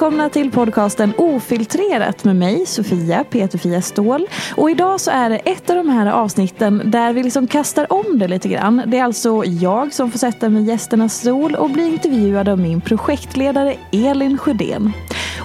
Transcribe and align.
Välkomna 0.00 0.28
till 0.28 0.50
podcasten 0.50 1.12
Ofiltrerat 1.18 2.24
med 2.24 2.36
mig 2.36 2.66
Sofia 2.66 3.24
Peterfia 3.24 3.82
Ståhl. 3.82 4.26
Och 4.56 4.70
idag 4.70 5.00
så 5.00 5.10
är 5.10 5.30
det 5.30 5.36
ett 5.36 5.70
av 5.70 5.76
de 5.76 5.88
här 5.88 6.12
avsnitten 6.12 6.82
där 6.84 7.12
vi 7.12 7.22
liksom 7.22 7.46
kastar 7.46 7.92
om 7.92 8.18
det 8.18 8.28
lite 8.28 8.48
grann. 8.48 8.82
Det 8.86 8.98
är 8.98 9.04
alltså 9.04 9.44
jag 9.44 9.92
som 9.92 10.10
får 10.10 10.18
sätta 10.18 10.48
mig 10.48 10.62
i 10.62 10.64
gästernas 10.64 11.14
stol 11.14 11.54
och 11.54 11.70
bli 11.70 11.86
intervjuad 11.86 12.48
av 12.48 12.58
min 12.58 12.80
projektledare 12.80 13.76
Elin 13.92 14.38
Sjödén. 14.38 14.92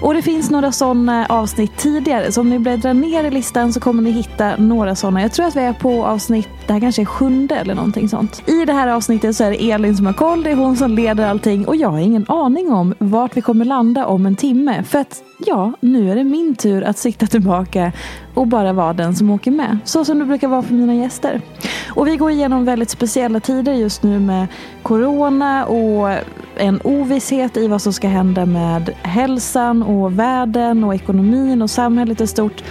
Och 0.02 0.14
det 0.14 0.22
finns 0.22 0.50
några 0.52 0.72
sådana 0.72 1.26
avsnitt 1.30 1.78
tidigare 1.78 2.32
så 2.32 2.42
om 2.42 2.50
ni 2.50 2.60
bläddrar 2.60 2.94
ner 2.94 3.24
i 3.24 3.32
listan 3.32 3.74
så 3.74 3.80
kommer 3.80 4.02
ni 4.02 4.12
hitta 4.12 4.58
några 4.58 4.96
sådana. 4.96 5.22
Jag 5.22 5.32
tror 5.32 5.46
att 5.46 5.56
vi 5.56 5.60
är 5.62 5.74
på 5.74 6.06
avsnitt, 6.06 6.50
det 6.68 6.74
här 6.74 6.80
kanske 6.80 7.02
är 7.02 7.06
sjunde 7.06 7.56
eller 7.56 7.76
någonting 7.76 8.10
sånt. 8.10 8.50
I 8.50 8.66
det 8.66 8.74
här 8.74 8.88
avsnittet 8.88 9.36
så 9.36 9.44
är 9.44 9.52
det 9.52 9.72
Elin 9.72 9.98
som 9.98 10.06
har 10.06 10.14
koll, 10.14 10.44
det 10.44 10.52
är 10.52 10.56
hon 10.56 10.78
som 10.78 10.92
leder 10.92 11.28
allting 11.28 11.68
och 11.68 11.76
jag 11.76 11.90
har 11.90 12.00
ingen 12.00 12.26
aning 12.28 12.72
om 12.72 12.94
vart 13.00 13.38
vi 13.38 13.42
kommer 13.42 13.66
landa 13.66 14.06
om 14.06 14.26
en 14.26 14.36
timme. 14.46 14.84
För 14.84 15.00
att 15.00 15.24
ja, 15.46 15.74
nu 15.80 16.12
är 16.12 16.16
det 16.16 16.24
min 16.24 16.56
tur 16.56 16.84
att 16.84 16.98
sikta 16.98 17.28
tillbaka 17.28 17.92
och 18.34 18.48
bara 18.48 18.74
vara 18.74 18.94
den 18.94 19.16
som 19.16 19.30
åker 19.30 19.52
med. 19.52 19.78
Så 19.84 20.06
som 20.06 20.20
det 20.20 20.26
brukar 20.26 20.48
vara 20.48 20.62
för 20.62 20.74
mina 20.74 20.96
gäster. 20.96 21.42
Och 21.90 22.08
vi 22.08 22.16
går 22.16 22.32
igenom 22.32 22.66
väldigt 22.66 22.90
speciella 22.90 23.40
tider 23.40 23.74
just 23.74 24.04
nu 24.04 24.20
med 24.20 24.48
Corona 24.84 25.66
och 25.66 26.12
en 26.58 26.80
ovisshet 26.84 27.58
i 27.58 27.68
vad 27.68 27.82
som 27.82 27.94
ska 27.94 28.08
hända 28.08 28.46
med 28.46 28.90
hälsan 29.02 29.84
och 29.84 30.20
världen 30.20 30.84
och 30.84 30.96
ekonomin 30.96 31.62
och 31.62 31.70
samhället 31.70 32.22
i 32.22 32.28
stort. 32.28 32.64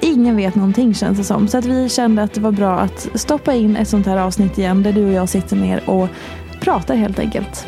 Ingen 0.00 0.36
vet 0.36 0.54
någonting 0.54 0.94
känns 0.94 1.18
det 1.18 1.24
som. 1.24 1.48
Så 1.48 1.58
att 1.58 1.64
vi 1.64 1.88
kände 1.88 2.22
att 2.22 2.34
det 2.34 2.40
var 2.40 2.52
bra 2.52 2.78
att 2.78 3.08
stoppa 3.14 3.54
in 3.54 3.76
ett 3.76 3.88
sånt 3.88 4.06
här 4.06 4.16
avsnitt 4.16 4.58
igen 4.58 4.82
där 4.82 4.92
du 4.92 5.04
och 5.06 5.12
jag 5.12 5.28
sitter 5.28 5.56
ner 5.56 5.90
och 5.90 6.08
pratar 6.60 6.94
helt 6.94 7.18
enkelt. 7.18 7.66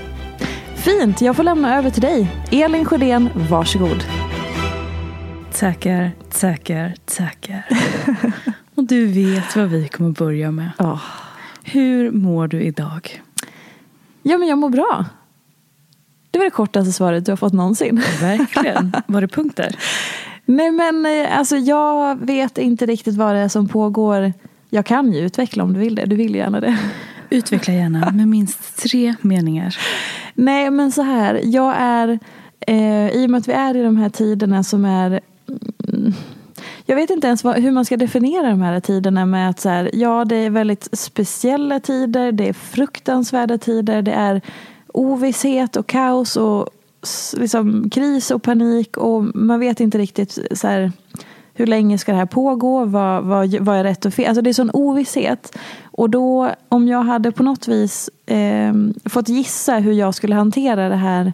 Fint, 0.86 1.20
jag 1.20 1.36
får 1.36 1.42
lämna 1.42 1.78
över 1.78 1.90
till 1.90 2.02
dig. 2.02 2.28
Elin 2.50 2.84
Sjödén, 2.84 3.30
varsågod. 3.50 4.04
Tackar, 5.52 6.10
tackar, 6.40 6.94
tackar. 7.04 7.68
Och 8.74 8.84
du 8.84 9.06
vet 9.06 9.56
vad 9.56 9.68
vi 9.68 9.88
kommer 9.88 10.10
börja 10.10 10.50
med. 10.50 10.70
Oh. 10.78 11.02
Hur 11.64 12.10
mår 12.10 12.48
du 12.48 12.62
idag? 12.62 13.22
Ja, 14.22 14.38
men 14.38 14.48
jag 14.48 14.58
mår 14.58 14.70
bra. 14.70 15.04
Det 16.30 16.38
var 16.38 16.44
det 16.44 16.50
kortaste 16.50 16.92
svaret 16.92 17.26
du 17.26 17.32
har 17.32 17.36
fått 17.36 17.52
någonsin. 17.52 17.96
Verkligen. 18.20 18.92
Var 19.06 19.20
det 19.20 19.28
punkter? 19.28 19.76
Nej, 20.44 20.70
men 20.70 21.06
eh, 21.06 21.38
alltså 21.38 21.56
jag 21.56 22.26
vet 22.26 22.58
inte 22.58 22.86
riktigt 22.86 23.14
vad 23.14 23.34
det 23.34 23.40
är 23.40 23.48
som 23.48 23.68
pågår. 23.68 24.32
Jag 24.70 24.86
kan 24.86 25.12
ju 25.12 25.20
utveckla 25.20 25.62
om 25.62 25.72
du 25.72 25.80
vill 25.80 25.94
det. 25.94 26.04
Du 26.06 26.16
vill 26.16 26.34
gärna 26.34 26.60
det. 26.60 26.78
Utveckla 27.30 27.74
gärna 27.74 28.10
med 28.10 28.28
minst 28.28 28.82
tre 28.82 29.14
meningar. 29.20 29.76
Nej, 30.36 30.70
men 30.70 30.92
så 30.92 31.02
här. 31.02 31.40
Jag 31.44 31.74
är, 31.76 32.18
eh, 32.60 33.08
i 33.08 33.26
och 33.26 33.30
med 33.30 33.38
att 33.38 33.48
vi 33.48 33.52
är 33.52 33.76
i 33.76 33.82
de 33.82 33.96
här 33.96 34.08
tiderna 34.08 34.62
som 34.62 34.84
är 34.84 35.20
mm, 35.88 36.12
jag 36.86 36.96
vet 36.96 37.10
inte 37.10 37.26
ens 37.26 37.44
vad, 37.44 37.56
hur 37.56 37.70
man 37.70 37.84
ska 37.84 37.96
definiera 37.96 38.50
de 38.50 38.62
här 38.62 38.80
tiderna 38.80 39.26
med 39.26 39.50
att 39.50 39.60
så 39.60 39.68
här, 39.68 39.90
ja 39.92 40.24
det 40.24 40.36
är 40.36 40.50
väldigt 40.50 40.88
speciella 40.98 41.80
tider, 41.80 42.32
det 42.32 42.48
är 42.48 42.52
fruktansvärda 42.52 43.58
tider, 43.58 44.02
det 44.02 44.12
är 44.12 44.40
ovisshet 44.86 45.76
och 45.76 45.86
kaos 45.86 46.36
och 46.36 46.68
liksom 47.36 47.90
kris 47.90 48.30
och 48.30 48.42
panik 48.42 48.96
och 48.96 49.36
man 49.36 49.60
vet 49.60 49.80
inte 49.80 49.98
riktigt 49.98 50.38
så 50.52 50.68
här, 50.68 50.92
hur 51.56 51.66
länge 51.66 51.98
ska 51.98 52.12
det 52.12 52.18
här 52.18 52.26
pågå, 52.26 52.84
vad, 52.84 53.24
vad, 53.24 53.54
vad 53.54 53.76
är 53.76 53.84
rätt 53.84 54.04
och 54.04 54.14
fel? 54.14 54.28
Alltså 54.28 54.42
det 54.42 54.50
är 54.50 54.54
sån 54.54 54.70
ovisshet. 54.72 55.58
Och 55.84 56.10
då 56.10 56.50
om 56.68 56.88
jag 56.88 57.02
hade 57.02 57.32
på 57.32 57.42
något 57.42 57.68
vis 57.68 58.10
eh, 58.26 58.74
fått 59.04 59.28
gissa 59.28 59.78
hur 59.78 59.92
jag 59.92 60.14
skulle 60.14 60.34
hantera 60.34 60.88
det 60.88 60.96
här 60.96 61.32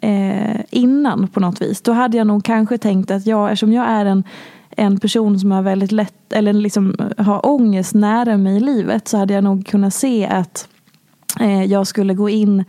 eh, 0.00 0.60
innan 0.70 1.28
på 1.28 1.40
något 1.40 1.62
vis. 1.62 1.80
Då 1.82 1.92
hade 1.92 2.16
jag 2.16 2.26
nog 2.26 2.44
kanske 2.44 2.78
tänkt 2.78 3.10
att 3.10 3.26
jag, 3.26 3.46
eftersom 3.46 3.72
jag 3.72 3.86
är 3.86 4.04
en, 4.04 4.24
en 4.70 5.00
person 5.00 5.40
som 5.40 5.50
har 5.50 5.62
väldigt 5.62 5.92
lätt, 5.92 6.32
eller 6.32 6.52
liksom 6.52 6.96
har 7.18 7.46
ångest 7.46 7.94
nära 7.94 8.36
mig 8.36 8.56
i 8.56 8.60
livet 8.60 9.08
så 9.08 9.18
hade 9.18 9.34
jag 9.34 9.44
nog 9.44 9.66
kunnat 9.66 9.94
se 9.94 10.26
att 10.26 10.68
eh, 11.40 11.64
jag 11.64 11.86
skulle 11.86 12.14
gå 12.14 12.28
in, 12.28 12.64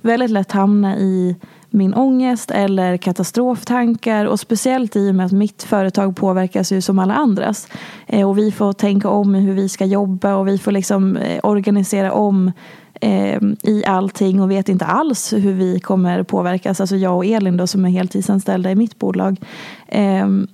väldigt 0.00 0.30
lätt 0.30 0.52
hamna 0.52 0.96
i 0.96 1.36
min 1.76 1.94
ångest 1.94 2.50
eller 2.50 2.96
katastroftankar 2.96 4.24
och 4.24 4.40
speciellt 4.40 4.96
i 4.96 5.10
och 5.10 5.14
med 5.14 5.26
att 5.26 5.32
mitt 5.32 5.62
företag 5.62 6.16
påverkas 6.16 6.72
ju 6.72 6.80
som 6.80 6.98
alla 6.98 7.14
andras. 7.14 7.68
Eh, 8.06 8.28
och 8.28 8.38
vi 8.38 8.52
får 8.52 8.72
tänka 8.72 9.08
om 9.08 9.34
hur 9.34 9.54
vi 9.54 9.68
ska 9.68 9.84
jobba 9.84 10.34
och 10.34 10.48
vi 10.48 10.58
får 10.58 10.72
liksom 10.72 11.16
eh, 11.16 11.40
organisera 11.42 12.12
om 12.12 12.52
eh, 13.00 13.40
i 13.62 13.82
allting 13.86 14.40
och 14.40 14.50
vet 14.50 14.68
inte 14.68 14.84
alls 14.84 15.32
hur 15.32 15.52
vi 15.52 15.80
kommer 15.80 16.22
påverkas. 16.22 16.80
Alltså 16.80 16.96
jag 16.96 17.16
och 17.16 17.26
Elin 17.26 17.56
då 17.56 17.66
som 17.66 17.84
är 17.84 17.90
heltidsanställda 17.90 18.70
i 18.70 18.74
mitt 18.74 18.98
bolag. 18.98 19.40
Ehm, 19.88 20.48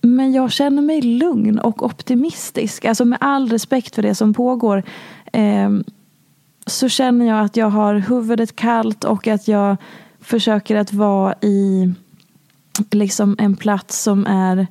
men 0.00 0.32
jag 0.32 0.52
känner 0.52 0.82
mig 0.82 1.02
lugn 1.02 1.58
och 1.58 1.84
optimistisk. 1.84 2.84
Alltså 2.84 3.04
med 3.04 3.18
all 3.20 3.48
respekt 3.48 3.94
för 3.94 4.02
det 4.02 4.14
som 4.14 4.34
pågår. 4.34 4.82
Ehm, 5.32 5.84
så 6.66 6.88
känner 6.88 7.26
jag 7.26 7.40
att 7.40 7.56
jag 7.56 7.66
har 7.66 7.94
huvudet 7.94 8.56
kallt 8.56 9.04
och 9.04 9.28
att 9.28 9.48
jag 9.48 9.76
försöker 10.22 10.76
att 10.76 10.92
vara 10.92 11.34
i 11.40 11.92
liksom 12.90 13.36
en 13.38 13.56
plats 13.56 14.02
som 14.02 14.26
är 14.26 14.66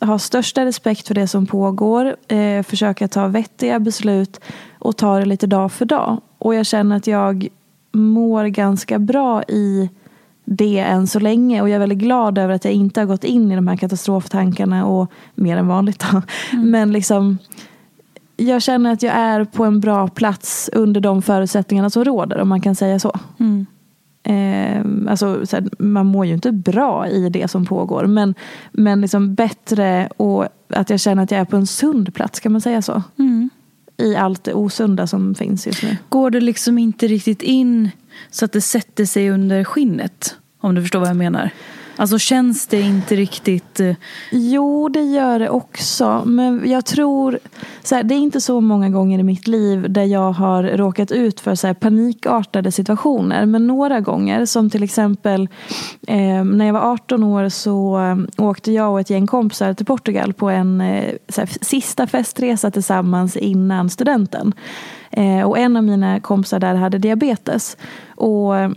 har 0.00 0.18
största 0.18 0.64
respekt 0.64 1.08
för 1.08 1.14
det 1.14 1.28
som 1.28 1.46
pågår, 1.46 2.16
eh, 2.28 2.62
försöka 2.62 3.08
ta 3.08 3.26
vettiga 3.26 3.78
beslut 3.80 4.40
och 4.78 4.96
ta 4.96 5.18
det 5.18 5.24
lite 5.24 5.46
dag 5.46 5.72
för 5.72 5.84
dag. 5.84 6.20
Och 6.38 6.54
jag 6.54 6.66
känner 6.66 6.96
att 6.96 7.06
jag 7.06 7.48
mår 7.92 8.44
ganska 8.44 8.98
bra 8.98 9.42
i 9.42 9.90
det 10.44 10.78
än 10.78 11.06
så 11.06 11.18
länge 11.18 11.62
och 11.62 11.68
jag 11.68 11.74
är 11.74 11.78
väldigt 11.78 11.98
glad 11.98 12.38
över 12.38 12.54
att 12.54 12.64
jag 12.64 12.74
inte 12.74 13.00
har 13.00 13.06
gått 13.06 13.24
in 13.24 13.52
i 13.52 13.56
de 13.56 13.68
här 13.68 13.76
katastroftankarna 13.76 14.86
och 14.86 15.10
mer 15.34 15.56
än 15.56 15.68
vanligt 15.68 16.04
då. 16.10 16.22
Mm. 16.52 16.70
Men 16.70 16.92
liksom 16.92 17.38
jag 18.36 18.62
känner 18.62 18.92
att 18.92 19.02
jag 19.02 19.14
är 19.14 19.44
på 19.44 19.64
en 19.64 19.80
bra 19.80 20.08
plats 20.08 20.70
under 20.72 21.00
de 21.00 21.22
förutsättningarna 21.22 21.90
som 21.90 22.04
råder 22.04 22.40
om 22.40 22.48
man 22.48 22.60
kan 22.60 22.74
säga 22.74 22.98
så. 22.98 23.12
Mm. 23.40 23.66
Eh, 24.24 24.84
alltså, 25.08 25.44
här, 25.52 25.82
man 25.82 26.06
mår 26.06 26.26
ju 26.26 26.34
inte 26.34 26.52
bra 26.52 27.08
i 27.08 27.28
det 27.28 27.50
som 27.50 27.66
pågår 27.66 28.06
men, 28.06 28.34
men 28.72 29.00
liksom 29.00 29.34
bättre 29.34 30.08
och 30.16 30.48
att 30.68 30.90
jag 30.90 31.00
känner 31.00 31.22
att 31.22 31.30
jag 31.30 31.40
är 31.40 31.44
på 31.44 31.56
en 31.56 31.66
sund 31.66 32.14
plats, 32.14 32.40
kan 32.40 32.52
man 32.52 32.60
säga 32.60 32.82
så? 32.82 33.02
Mm. 33.18 33.50
i 33.96 34.16
allt 34.16 34.44
det 34.44 34.54
osunda 34.54 35.06
som 35.06 35.34
finns 35.34 35.66
just 35.66 35.82
nu. 35.82 35.96
Går 36.08 36.30
det 36.30 36.40
liksom 36.40 36.78
inte 36.78 37.06
riktigt 37.06 37.42
in 37.42 37.90
så 38.30 38.44
att 38.44 38.52
det 38.52 38.60
sätter 38.60 39.04
sig 39.04 39.30
under 39.30 39.64
skinnet? 39.64 40.36
Om 40.60 40.74
du 40.74 40.82
förstår 40.82 41.00
vad 41.00 41.08
jag 41.08 41.16
menar. 41.16 41.50
Alltså 41.96 42.18
känns 42.18 42.66
det 42.66 42.80
inte 42.80 43.16
riktigt... 43.16 43.80
Eh, 43.80 43.94
jo, 44.30 44.88
det 44.88 45.02
gör 45.02 45.38
det 45.38 45.48
också. 45.48 46.22
Men 46.26 46.70
jag 46.70 46.84
tror, 46.84 47.38
så 47.82 47.94
här, 47.94 48.02
det 48.02 48.14
är 48.14 48.18
inte 48.18 48.40
så 48.40 48.60
många 48.60 48.90
gånger 48.90 49.18
i 49.18 49.22
mitt 49.22 49.46
liv 49.46 49.92
där 49.92 50.04
jag 50.04 50.32
har 50.32 50.62
råkat 50.62 51.12
ut 51.12 51.40
för 51.40 51.54
så 51.54 51.66
här, 51.66 51.74
panikartade 51.74 52.72
situationer. 52.72 53.46
Men 53.46 53.66
några 53.66 54.00
gånger, 54.00 54.46
som 54.46 54.70
till 54.70 54.82
exempel 54.82 55.48
eh, 56.06 56.44
när 56.44 56.66
jag 56.66 56.72
var 56.72 56.92
18 56.92 57.24
år 57.24 57.48
så 57.48 57.98
eh, 58.00 58.44
åkte 58.46 58.72
jag 58.72 58.92
och 58.92 59.00
ett 59.00 59.10
gäng 59.10 59.26
kompisar 59.26 59.74
till 59.74 59.86
Portugal 59.86 60.32
på 60.32 60.50
en 60.50 60.80
eh, 60.80 61.14
så 61.28 61.40
här, 61.40 61.50
sista 61.60 62.06
festresa 62.06 62.70
tillsammans 62.70 63.36
innan 63.36 63.90
studenten. 63.90 64.54
Eh, 65.10 65.42
och 65.42 65.58
en 65.58 65.76
av 65.76 65.84
mina 65.84 66.20
kompisar 66.20 66.58
där 66.58 66.74
hade 66.74 66.98
diabetes. 66.98 67.76
Och 68.16 68.56
eh, 68.56 68.70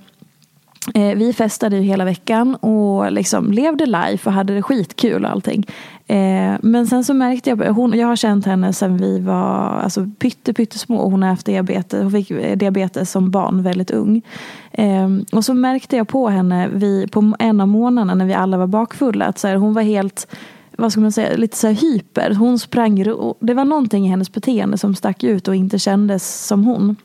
Eh, 0.93 1.15
vi 1.15 1.33
festade 1.33 1.75
ju 1.75 1.81
hela 1.81 2.05
veckan 2.05 2.55
och 2.55 3.11
liksom 3.11 3.51
levde 3.51 3.85
life 3.85 4.29
och 4.29 4.33
hade 4.33 4.55
det 4.55 4.61
skitkul 4.61 5.25
och 5.25 5.31
allting. 5.31 5.65
Eh, 6.07 6.55
men 6.61 6.87
sen 6.87 7.03
så 7.03 7.13
märkte 7.13 7.49
jag, 7.49 7.57
hon, 7.57 7.93
jag 7.93 8.07
har 8.07 8.15
känt 8.15 8.45
henne 8.45 8.73
sen 8.73 8.97
vi 8.97 9.19
var 9.19 9.79
alltså, 9.83 10.09
pytte, 10.19 10.53
pyttesmå. 10.53 11.09
Hon 11.09 11.21
har 11.21 11.29
haft 11.29 11.45
diabetes, 11.45 12.01
hon 12.01 12.11
fick 12.11 12.31
eh, 12.31 12.57
diabetes 12.57 13.11
som 13.11 13.31
barn 13.31 13.63
väldigt 13.63 13.91
ung. 13.91 14.21
Eh, 14.71 15.07
och 15.31 15.45
så 15.45 15.53
märkte 15.53 15.95
jag 15.97 16.07
på 16.07 16.29
henne 16.29 16.69
vi, 16.73 17.07
på 17.07 17.35
en 17.39 17.61
av 17.61 17.67
månaderna 17.67 18.15
när 18.15 18.25
vi 18.25 18.33
alla 18.33 18.57
var 18.57 18.67
bakfulla 18.67 19.25
att 19.25 19.39
så 19.39 19.47
här, 19.47 19.55
hon 19.55 19.73
var 19.73 19.81
helt 19.81 20.27
vad 20.79 20.91
ska 20.91 21.01
man 21.01 21.11
säga, 21.11 21.37
lite 21.37 21.57
så 21.57 21.67
här 21.67 21.73
hyper. 21.73 22.33
Hon 22.33 22.59
sprang, 22.59 23.03
det 23.39 23.53
var 23.53 23.65
någonting 23.65 24.05
i 24.05 24.09
hennes 24.09 24.31
beteende 24.31 24.77
som 24.77 24.95
stack 24.95 25.23
ut 25.23 25.47
och 25.47 25.55
inte 25.55 25.79
kändes 25.79 26.45
som 26.47 26.63
hon. 26.63 26.95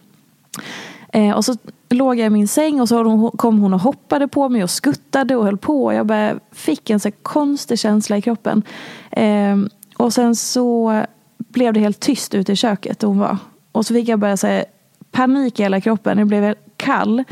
Eh, 1.13 1.37
och 1.37 1.45
så 1.45 1.57
låg 1.91 2.19
jag 2.19 2.27
i 2.27 2.31
min 2.31 2.49
säng 2.49 2.81
och 2.81 2.89
så 2.89 3.31
kom 3.37 3.59
hon 3.59 3.75
och 3.75 3.81
hoppade 3.81 4.29
på 4.29 4.49
mig 4.49 4.63
och 4.63 4.71
skuttade 4.71 5.37
och 5.37 5.45
höll 5.45 5.59
på. 5.59 5.85
Och 5.85 5.95
jag 5.95 6.07
bara 6.07 6.35
fick 6.53 6.91
en 6.91 7.01
så 7.01 7.09
här 7.09 7.15
konstig 7.23 7.79
känsla 7.79 8.17
i 8.17 8.23
kroppen. 8.23 8.63
Eh, 9.11 9.57
och 9.97 10.13
sen 10.13 10.37
så 10.37 11.03
blev 11.37 11.73
det 11.73 11.81
helt 11.81 12.01
tyst 12.01 12.35
ute 12.35 12.53
i 12.53 12.57
köket 12.57 12.99
där 12.99 13.09
hon 13.09 13.19
var. 13.19 13.39
Och 13.73 13.87
så 13.87 13.95
fick 13.95 14.09
jag 14.09 14.19
bara 14.19 14.37
så 14.37 14.47
här, 14.47 14.65
panik 15.11 15.61
i 15.61 15.63
hela 15.63 15.81
kroppen. 15.81 16.19
Jag 16.19 16.29
blev 16.29 16.55
kall. 16.77 17.25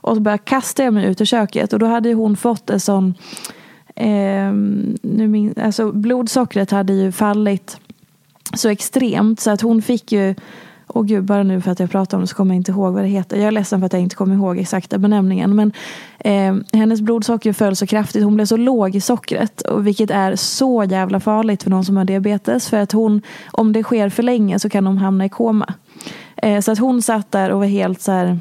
Och 0.00 0.14
så 0.14 0.20
bara 0.20 0.38
kastade 0.38 0.84
jag 0.86 0.94
mig 0.94 1.06
ut 1.06 1.20
ur 1.20 1.24
köket. 1.24 1.72
Och 1.72 1.78
då 1.78 1.86
hade 1.86 2.08
ju 2.08 2.14
hon 2.14 2.36
fått 2.36 2.70
en 2.70 2.80
sån... 2.80 3.14
Eh, 3.94 4.52
nu 5.02 5.28
min, 5.28 5.54
alltså 5.62 5.92
blodsockret 5.92 6.70
hade 6.70 6.92
ju 6.92 7.12
fallit 7.12 7.80
så 8.54 8.68
extremt 8.68 9.40
så 9.40 9.50
att 9.50 9.60
hon 9.60 9.82
fick 9.82 10.12
ju 10.12 10.34
Åh 10.88 11.04
gud, 11.04 11.24
bara 11.24 11.42
nu 11.42 11.60
för 11.60 11.70
att 11.70 11.80
jag 11.80 11.90
pratar 11.90 12.16
om 12.16 12.20
det 12.20 12.26
så 12.26 12.36
kommer 12.36 12.54
jag 12.54 12.60
inte 12.60 12.72
ihåg 12.72 12.94
vad 12.94 13.02
det 13.02 13.08
heter. 13.08 13.36
Jag 13.36 13.46
är 13.46 13.50
ledsen 13.50 13.80
för 13.80 13.86
att 13.86 13.92
jag 13.92 14.02
inte 14.02 14.16
kommer 14.16 14.34
ihåg 14.34 14.58
exakta 14.58 14.98
benämningen. 14.98 15.56
Men 15.56 15.72
eh, 16.18 16.78
hennes 16.78 17.00
blodsocker 17.00 17.52
föll 17.52 17.76
så 17.76 17.86
kraftigt. 17.86 18.24
Hon 18.24 18.34
blev 18.34 18.46
så 18.46 18.56
låg 18.56 18.96
i 18.96 19.00
sockret. 19.00 19.62
Vilket 19.78 20.10
är 20.10 20.36
så 20.36 20.84
jävla 20.84 21.20
farligt 21.20 21.62
för 21.62 21.70
någon 21.70 21.84
som 21.84 21.96
har 21.96 22.04
diabetes. 22.04 22.68
För 22.68 22.76
att 22.76 22.92
hon, 22.92 23.22
om 23.50 23.72
det 23.72 23.82
sker 23.82 24.08
för 24.08 24.22
länge 24.22 24.58
så 24.58 24.68
kan 24.68 24.84
de 24.84 24.98
hamna 24.98 25.24
i 25.24 25.28
koma. 25.28 25.74
Eh, 26.36 26.60
så 26.60 26.72
att 26.72 26.78
hon 26.78 27.02
satt 27.02 27.32
där 27.32 27.50
och 27.50 27.58
var 27.58 27.66
helt 27.66 28.00
så 28.00 28.12
här 28.12 28.38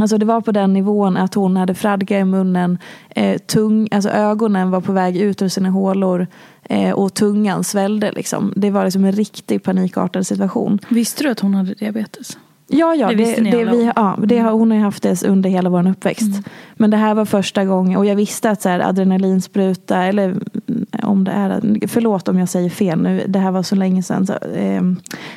Alltså 0.00 0.18
det 0.18 0.26
var 0.26 0.40
på 0.40 0.52
den 0.52 0.72
nivån 0.72 1.16
att 1.16 1.34
hon 1.34 1.56
hade 1.56 1.74
fradga 1.74 2.18
i 2.18 2.24
munnen, 2.24 2.78
eh, 3.10 3.38
tung, 3.38 3.88
alltså 3.90 4.10
ögonen 4.10 4.70
var 4.70 4.80
på 4.80 4.92
väg 4.92 5.16
ut 5.16 5.42
ur 5.42 5.48
sina 5.48 5.70
hålor 5.70 6.26
eh, 6.62 6.90
och 6.90 7.14
tungan 7.14 7.64
svällde. 7.64 8.12
Liksom. 8.12 8.52
Det 8.56 8.70
var 8.70 8.84
liksom 8.84 9.04
en 9.04 9.12
riktig 9.12 9.62
panikartad 9.62 10.26
situation. 10.26 10.78
Visste 10.88 11.22
du 11.22 11.30
att 11.30 11.40
hon 11.40 11.54
hade 11.54 11.74
diabetes? 11.74 12.38
Ja, 12.70 12.94
ja, 12.94 13.08
Det 13.08 13.14
det, 13.14 13.50
det, 13.50 13.64
vi, 13.64 13.92
ja 13.96 14.18
det 14.22 14.38
har, 14.38 14.52
hon 14.52 14.70
har 14.70 14.78
haft 14.78 15.02
det 15.02 15.22
under 15.22 15.50
hela 15.50 15.70
vår 15.70 15.88
uppväxt. 15.88 16.48
Men 16.74 16.90
det 16.90 16.96
här 16.96 17.14
var 17.14 17.24
första 17.24 17.64
gången 17.64 17.98
och 17.98 18.06
jag 18.06 18.16
visste 18.16 18.50
att 18.50 18.62
så 18.62 18.68
här, 18.68 18.80
adrenalinspruta, 18.80 20.02
eller 20.02 20.24
mm, 20.24 20.77
om 21.08 21.24
det 21.24 21.30
är, 21.30 21.86
förlåt 21.88 22.28
om 22.28 22.38
jag 22.38 22.48
säger 22.48 22.70
fel 22.70 23.02
nu, 23.02 23.24
det 23.28 23.38
här 23.38 23.50
var 23.50 23.62
så 23.62 23.74
länge 23.74 24.02
sedan. 24.02 24.26
Så, 24.26 24.32
eh, 24.32 24.82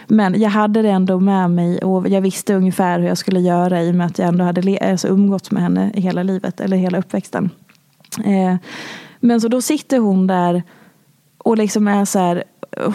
men 0.07 0.41
jag 0.41 0.49
hade 0.49 0.81
det 0.81 0.89
ändå 0.89 1.19
med 1.19 1.51
mig 1.51 1.79
och 1.79 2.09
jag 2.09 2.21
visste 2.21 2.53
ungefär 2.53 2.99
hur 2.99 3.07
jag 3.07 3.17
skulle 3.17 3.39
göra 3.39 3.83
i 3.83 3.91
och 3.91 3.95
med 3.95 4.07
att 4.07 4.19
jag 4.19 4.27
ändå 4.27 4.43
hade 4.43 4.77
alltså, 4.91 5.07
umgåtts 5.07 5.51
med 5.51 5.63
henne 5.63 5.91
hela 5.93 6.23
livet, 6.23 6.59
eller 6.59 6.77
hela 6.77 6.99
uppväxten. 6.99 7.49
Eh, 8.25 8.55
men 9.19 9.41
så 9.41 9.47
då 9.47 9.61
sitter 9.61 9.99
hon 9.99 10.27
där 10.27 10.63
och 11.37 11.57
liksom 11.57 11.87
är 11.87 12.05
så 12.05 12.19
här, 12.19 12.43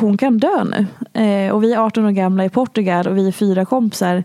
hon 0.01 0.19
kan 0.19 0.39
dö 0.39 0.65
nu. 0.65 0.87
Eh, 1.23 1.53
och 1.53 1.63
vi 1.63 1.73
är 1.73 1.79
18 1.79 2.05
år 2.05 2.11
gamla 2.11 2.45
i 2.45 2.49
Portugal 2.49 3.07
och 3.07 3.17
vi 3.17 3.29
är 3.29 3.33
fyra 3.33 3.65
kompisar. 3.65 4.25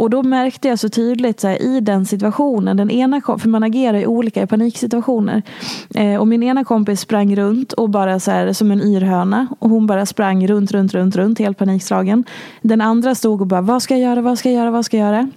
Och 0.00 0.10
då 0.10 0.22
märkte 0.22 0.68
jag 0.68 0.78
så 0.78 0.88
tydligt 0.88 1.40
så 1.40 1.48
här, 1.48 1.62
i 1.62 1.80
den 1.80 2.06
situationen, 2.06 2.76
den 2.76 2.90
ena, 2.90 3.20
för 3.20 3.48
man 3.48 3.62
agerar 3.62 3.98
ju 3.98 4.06
olika 4.06 4.42
i 4.42 4.46
paniksituationer. 4.46 5.42
Eh, 5.94 6.20
och 6.20 6.28
min 6.28 6.42
ena 6.42 6.64
kompis 6.64 7.00
sprang 7.00 7.36
runt 7.36 7.72
och 7.72 7.90
bara 7.90 8.20
så 8.20 8.30
här, 8.30 8.52
som 8.52 8.70
en 8.70 8.82
yrhöna. 8.82 9.46
Och 9.58 9.70
hon 9.70 9.86
bara 9.86 10.06
sprang 10.06 10.46
runt, 10.46 10.72
runt, 10.72 10.94
runt, 10.94 11.16
runt, 11.16 11.38
helt 11.38 11.58
panikslagen. 11.58 12.24
Den 12.62 12.80
andra 12.80 13.14
stod 13.14 13.40
och 13.40 13.46
bara, 13.46 13.60
vad 13.60 13.82
ska 13.82 13.94
jag 13.94 14.02
göra, 14.02 14.20
vad 14.20 14.38
ska 14.38 14.50
jag 14.50 14.56
göra, 14.56 14.70
vad 14.70 14.84
ska 14.84 14.96
jag 14.96 15.06
göra? 15.06 15.30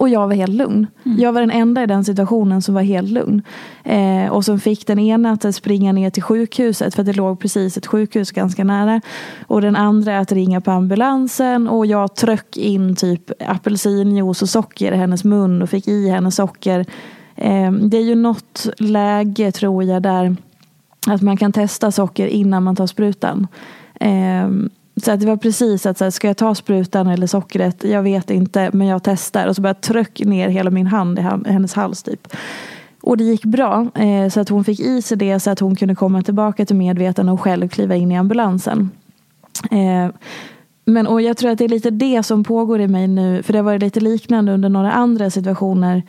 Och 0.00 0.08
jag 0.08 0.28
var 0.28 0.34
helt 0.34 0.54
lugn. 0.54 0.86
Jag 1.02 1.32
var 1.32 1.40
den 1.40 1.50
enda 1.50 1.82
i 1.82 1.86
den 1.86 2.04
situationen 2.04 2.62
som 2.62 2.74
var 2.74 2.82
helt 2.82 3.10
lugn. 3.10 3.42
Eh, 3.84 4.26
och 4.32 4.44
som 4.44 4.60
fick 4.60 4.86
den 4.86 4.98
ena 4.98 5.32
att 5.32 5.54
springa 5.54 5.92
ner 5.92 6.10
till 6.10 6.22
sjukhuset 6.22 6.94
för 6.94 7.02
det 7.02 7.12
låg 7.12 7.40
precis 7.40 7.76
ett 7.76 7.86
sjukhus 7.86 8.30
ganska 8.30 8.64
nära. 8.64 9.00
Och 9.46 9.60
den 9.60 9.76
andra 9.76 10.18
att 10.18 10.32
ringa 10.32 10.60
på 10.60 10.70
ambulansen 10.70 11.68
och 11.68 11.86
jag 11.86 12.16
tryck 12.16 12.56
in 12.56 12.96
typ 12.96 13.30
apelsinjuice 13.46 14.42
och 14.42 14.48
socker 14.48 14.92
i 14.92 14.96
hennes 14.96 15.24
mun 15.24 15.62
och 15.62 15.70
fick 15.70 15.88
i 15.88 16.08
henne 16.08 16.30
socker. 16.30 16.86
Eh, 17.36 17.72
det 17.72 17.96
är 17.96 18.04
ju 18.04 18.14
något 18.14 18.66
läge 18.78 19.52
tror 19.52 19.84
jag 19.84 20.02
där 20.02 20.36
att 21.06 21.22
man 21.22 21.36
kan 21.36 21.52
testa 21.52 21.92
socker 21.92 22.26
innan 22.26 22.62
man 22.62 22.76
tar 22.76 22.86
sprutan. 22.86 23.46
Ehm, 24.00 24.70
så 25.04 25.12
att 25.12 25.20
det 25.20 25.26
var 25.26 25.36
precis 25.36 25.86
att 25.86 25.98
så 25.98 26.04
här, 26.04 26.10
ska 26.10 26.26
jag 26.26 26.36
ta 26.36 26.54
sprutan 26.54 27.06
eller 27.06 27.26
sockret? 27.26 27.84
Jag 27.84 28.02
vet 28.02 28.30
inte, 28.30 28.70
men 28.72 28.86
jag 28.86 29.02
testar. 29.02 29.46
Och 29.46 29.56
så 29.56 29.62
bara 29.62 29.74
tryck 29.74 30.24
ner 30.24 30.48
hela 30.48 30.70
min 30.70 30.86
hand 30.86 31.18
i 31.18 31.22
hennes 31.22 31.74
hals 31.74 32.02
typ. 32.02 32.28
Och 33.02 33.16
det 33.16 33.24
gick 33.24 33.44
bra. 33.44 33.86
Eh, 33.94 34.28
så 34.28 34.40
att 34.40 34.48
hon 34.48 34.64
fick 34.64 34.80
i 34.80 35.02
sig 35.02 35.16
det 35.16 35.40
så 35.40 35.50
att 35.50 35.60
hon 35.60 35.76
kunde 35.76 35.94
komma 35.94 36.22
tillbaka 36.22 36.66
till 36.66 36.76
medvetande 36.76 37.32
och 37.32 37.40
själv 37.40 37.68
kliva 37.68 37.96
in 37.96 38.12
i 38.12 38.18
ambulansen. 38.18 38.90
Eh, 39.70 40.14
men 40.84 41.06
och 41.06 41.22
jag 41.22 41.36
tror 41.36 41.50
att 41.50 41.58
det 41.58 41.64
är 41.64 41.68
lite 41.68 41.90
det 41.90 42.22
som 42.22 42.44
pågår 42.44 42.80
i 42.80 42.88
mig 42.88 43.08
nu. 43.08 43.42
För 43.42 43.52
det 43.52 43.58
har 43.58 43.64
varit 43.64 43.82
lite 43.82 44.00
liknande 44.00 44.52
under 44.52 44.68
några 44.68 44.92
andra 44.92 45.30
situationer. 45.30 46.02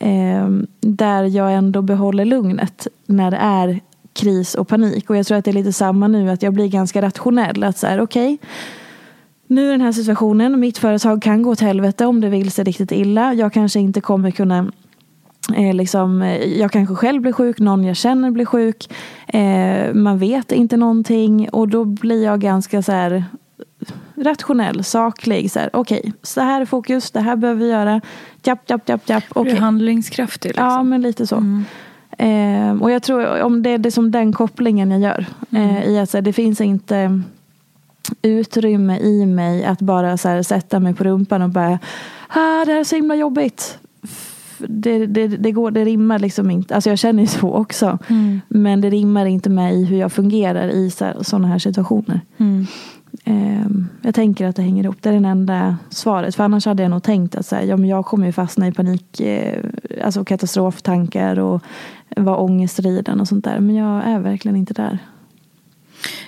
Eh, 0.00 0.48
där 0.80 1.24
jag 1.24 1.54
ändå 1.54 1.82
behåller 1.82 2.24
lugnet 2.24 2.86
när 3.06 3.30
det 3.30 3.36
är 3.36 3.80
kris 4.16 4.54
och 4.54 4.68
panik. 4.68 5.10
Och 5.10 5.16
jag 5.16 5.26
tror 5.26 5.38
att 5.38 5.44
det 5.44 5.50
är 5.50 5.52
lite 5.52 5.72
samma 5.72 6.08
nu. 6.08 6.30
Att 6.30 6.42
jag 6.42 6.52
blir 6.52 6.68
ganska 6.68 7.02
rationell. 7.02 7.64
Att 7.64 7.78
så 7.78 7.86
här, 7.86 8.00
okej. 8.00 8.38
nu 9.46 9.66
är 9.68 9.72
den 9.72 9.80
här 9.80 9.92
situationen. 9.92 10.60
Mitt 10.60 10.78
företag 10.78 11.22
kan 11.22 11.42
gå 11.42 11.50
åt 11.50 11.60
helvete 11.60 12.06
om 12.06 12.20
det 12.20 12.28
vill 12.28 12.50
sig 12.50 12.64
riktigt 12.64 12.92
illa. 12.92 13.34
Jag 13.34 13.52
kanske 13.52 13.80
inte 13.80 14.00
kommer 14.00 14.30
kunna 14.30 14.72
Eh, 15.54 15.74
liksom, 15.74 16.22
eh, 16.22 16.58
jag 16.58 16.72
kanske 16.72 16.94
själv 16.94 17.22
blir 17.22 17.32
sjuk, 17.32 17.58
någon 17.58 17.84
jag 17.84 17.96
känner 17.96 18.30
blir 18.30 18.44
sjuk. 18.44 18.92
Eh, 19.26 19.94
man 19.94 20.18
vet 20.18 20.52
inte 20.52 20.76
någonting 20.76 21.48
och 21.48 21.68
då 21.68 21.84
blir 21.84 22.24
jag 22.24 22.40
ganska 22.40 22.82
så 22.82 22.92
här 22.92 23.24
rationell, 24.16 24.84
saklig. 24.84 25.50
Så 25.50 25.58
här, 25.58 25.70
Okej, 25.72 26.12
så 26.22 26.40
här 26.40 26.60
är 26.60 26.64
fokus, 26.64 27.10
det 27.10 27.20
här 27.20 27.36
behöver 27.36 27.60
vi 27.60 27.70
göra. 27.70 28.00
Japp, 28.42 28.70
japp, 28.70 28.88
japp, 28.88 29.08
japp. 29.08 29.24
Du 29.34 29.40
okej. 29.40 29.52
är 29.52 29.56
handlingskraftig. 29.56 30.48
Liksom. 30.48 30.66
Ja, 30.66 30.82
men 30.82 31.02
lite 31.02 31.26
så. 31.26 31.62
Eh, 32.18 32.82
och 32.82 32.90
jag 32.90 33.02
tror 33.02 33.42
om 33.42 33.62
det 33.62 33.70
är 33.70 33.78
det 33.78 33.90
som 33.90 34.10
den 34.10 34.32
kopplingen 34.32 34.90
jag 34.90 35.00
gör. 35.00 35.26
Eh, 35.50 35.84
I 35.84 35.98
att 35.98 36.12
här, 36.12 36.22
det 36.22 36.32
finns 36.32 36.60
inte 36.60 37.22
utrymme 38.22 38.98
i 38.98 39.26
mig 39.26 39.64
att 39.64 39.80
bara 39.80 40.08
här, 40.08 40.42
sätta 40.42 40.80
mig 40.80 40.94
på 40.94 41.04
rumpan 41.04 41.42
och 41.42 41.50
bara 41.50 41.78
ah, 42.28 42.64
det 42.64 42.72
här 42.72 42.80
är 42.80 42.84
så 42.84 42.96
himla 42.96 43.14
jobbigt. 43.14 43.78
Det, 44.58 45.06
det, 45.06 45.28
det, 45.28 45.52
går, 45.52 45.70
det 45.70 45.84
rimmar 45.84 46.18
liksom 46.18 46.50
inte. 46.50 46.74
Alltså 46.74 46.90
jag 46.90 46.98
känner 46.98 47.22
ju 47.22 47.26
så 47.26 47.52
också. 47.52 47.98
Mm. 48.08 48.40
Men 48.48 48.80
det 48.80 48.90
rimmar 48.90 49.26
inte 49.26 49.50
med 49.50 49.74
i 49.74 49.84
hur 49.84 49.96
jag 49.96 50.12
fungerar 50.12 50.68
i 50.68 50.90
sådana 51.20 51.48
här 51.48 51.58
situationer. 51.58 52.20
Mm. 52.36 52.66
Ehm, 53.24 53.88
jag 54.02 54.14
tänker 54.14 54.46
att 54.46 54.56
det 54.56 54.62
hänger 54.62 54.84
ihop. 54.84 54.96
Det 55.00 55.08
är 55.08 55.12
den 55.12 55.24
enda 55.24 55.76
svaret. 55.90 56.34
För 56.34 56.44
annars 56.44 56.66
hade 56.66 56.82
jag 56.82 56.90
nog 56.90 57.02
tänkt 57.02 57.34
att 57.34 57.46
så 57.46 57.56
här, 57.56 57.62
ja, 57.62 57.76
men 57.76 57.88
jag 57.88 58.06
kommer 58.06 58.26
ju 58.26 58.32
fastna 58.32 58.68
i 58.68 58.72
panik, 58.72 59.20
eh, 59.20 59.64
alltså 60.04 60.24
katastroftankar 60.24 61.38
och 61.38 61.62
vara 62.16 62.36
ångestriden 62.36 63.20
och 63.20 63.28
sånt 63.28 63.44
där. 63.44 63.60
Men 63.60 63.74
jag 63.76 64.04
är 64.04 64.18
verkligen 64.18 64.56
inte 64.56 64.74
där. 64.74 64.98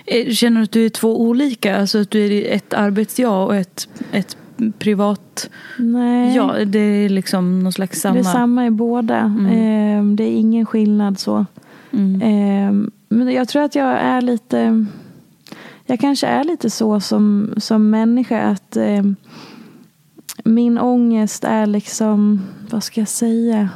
Eh, 0.07 0.33
Känner 0.33 0.61
du 0.61 0.65
att 0.65 0.73
du 0.73 0.85
är 0.85 0.89
två 0.89 1.21
olika? 1.21 1.77
Alltså 1.77 2.01
att 2.01 2.11
du 2.11 2.35
är 2.35 2.55
ett 2.55 2.75
arbetsjag 2.75 3.47
och 3.47 3.57
ett, 3.57 3.89
ett 4.13 4.37
privat 4.79 5.51
Nej, 5.79 6.37
ja? 6.37 6.65
Det 6.65 6.79
är 6.79 7.09
liksom 7.09 7.63
någon 7.63 7.73
slags 7.73 8.01
samma... 8.01 8.15
det 8.15 8.21
är 8.21 8.25
samma 8.25 8.67
i 8.67 8.71
båda. 8.71 9.19
Ehm, 9.51 10.17
det 10.17 10.25
är 10.25 10.37
ingen 10.37 10.67
skillnad 10.67 11.19
så. 11.19 11.47
Mm. 11.91 12.23
Ehm, 12.23 12.91
men 13.09 13.33
jag 13.33 13.49
tror 13.49 13.63
att 13.63 13.75
jag 13.75 13.89
är 13.89 14.21
lite... 14.21 14.87
jag 15.87 16.01
kanske 16.01 16.27
är 16.27 16.45
lite 16.45 16.71
så 16.71 17.01
som, 17.01 17.55
som 17.57 17.91
människa 17.91 18.41
att 18.43 18.77
eh, 18.77 19.03
min 20.45 20.79
ångest 20.79 21.45
är 21.45 21.67
liksom, 21.67 22.43
vad 22.71 22.83
ska 22.83 23.01
jag 23.01 23.09
säga? 23.09 23.69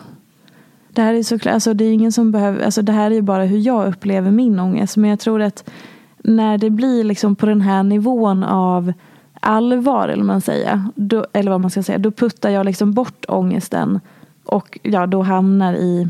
Det 0.94 1.02
här 1.02 1.14
är 1.14 1.22
såklart, 1.22 1.54
alltså 1.54 1.75
det 1.75 1.84
är 1.84 1.92
ingen 1.92 2.12
som 2.12 2.32
behöver, 2.32 2.64
alltså 2.64 2.82
det 2.82 2.92
här 2.92 3.11
är 3.11 3.14
ju 3.14 3.22
bara 3.22 3.44
hur 3.44 3.58
jag 3.58 3.88
upplever 3.88 4.30
min 4.30 4.61
ångest. 4.61 4.96
Men 4.96 5.11
jag 5.11 5.20
tror 5.20 5.42
att 5.42 5.70
när 6.18 6.58
det 6.58 6.70
blir 6.70 7.04
liksom 7.04 7.37
på 7.37 7.46
den 7.46 7.61
här 7.61 7.82
nivån 7.82 8.44
av 8.44 8.92
allvar, 9.40 10.08
eller, 10.08 10.25
man 10.25 10.40
säga, 10.40 10.90
då, 10.94 11.26
eller 11.32 11.50
vad 11.50 11.61
man 11.61 11.70
ska 11.70 11.82
säga, 11.82 11.99
då 11.99 12.11
puttar 12.11 12.50
jag 12.50 12.66
liksom 12.66 12.92
bort 12.92 13.25
ångesten 13.28 14.00
och 14.44 14.78
ja, 14.82 15.06
då 15.06 15.22
hamnar 15.22 15.75
i 15.75 16.08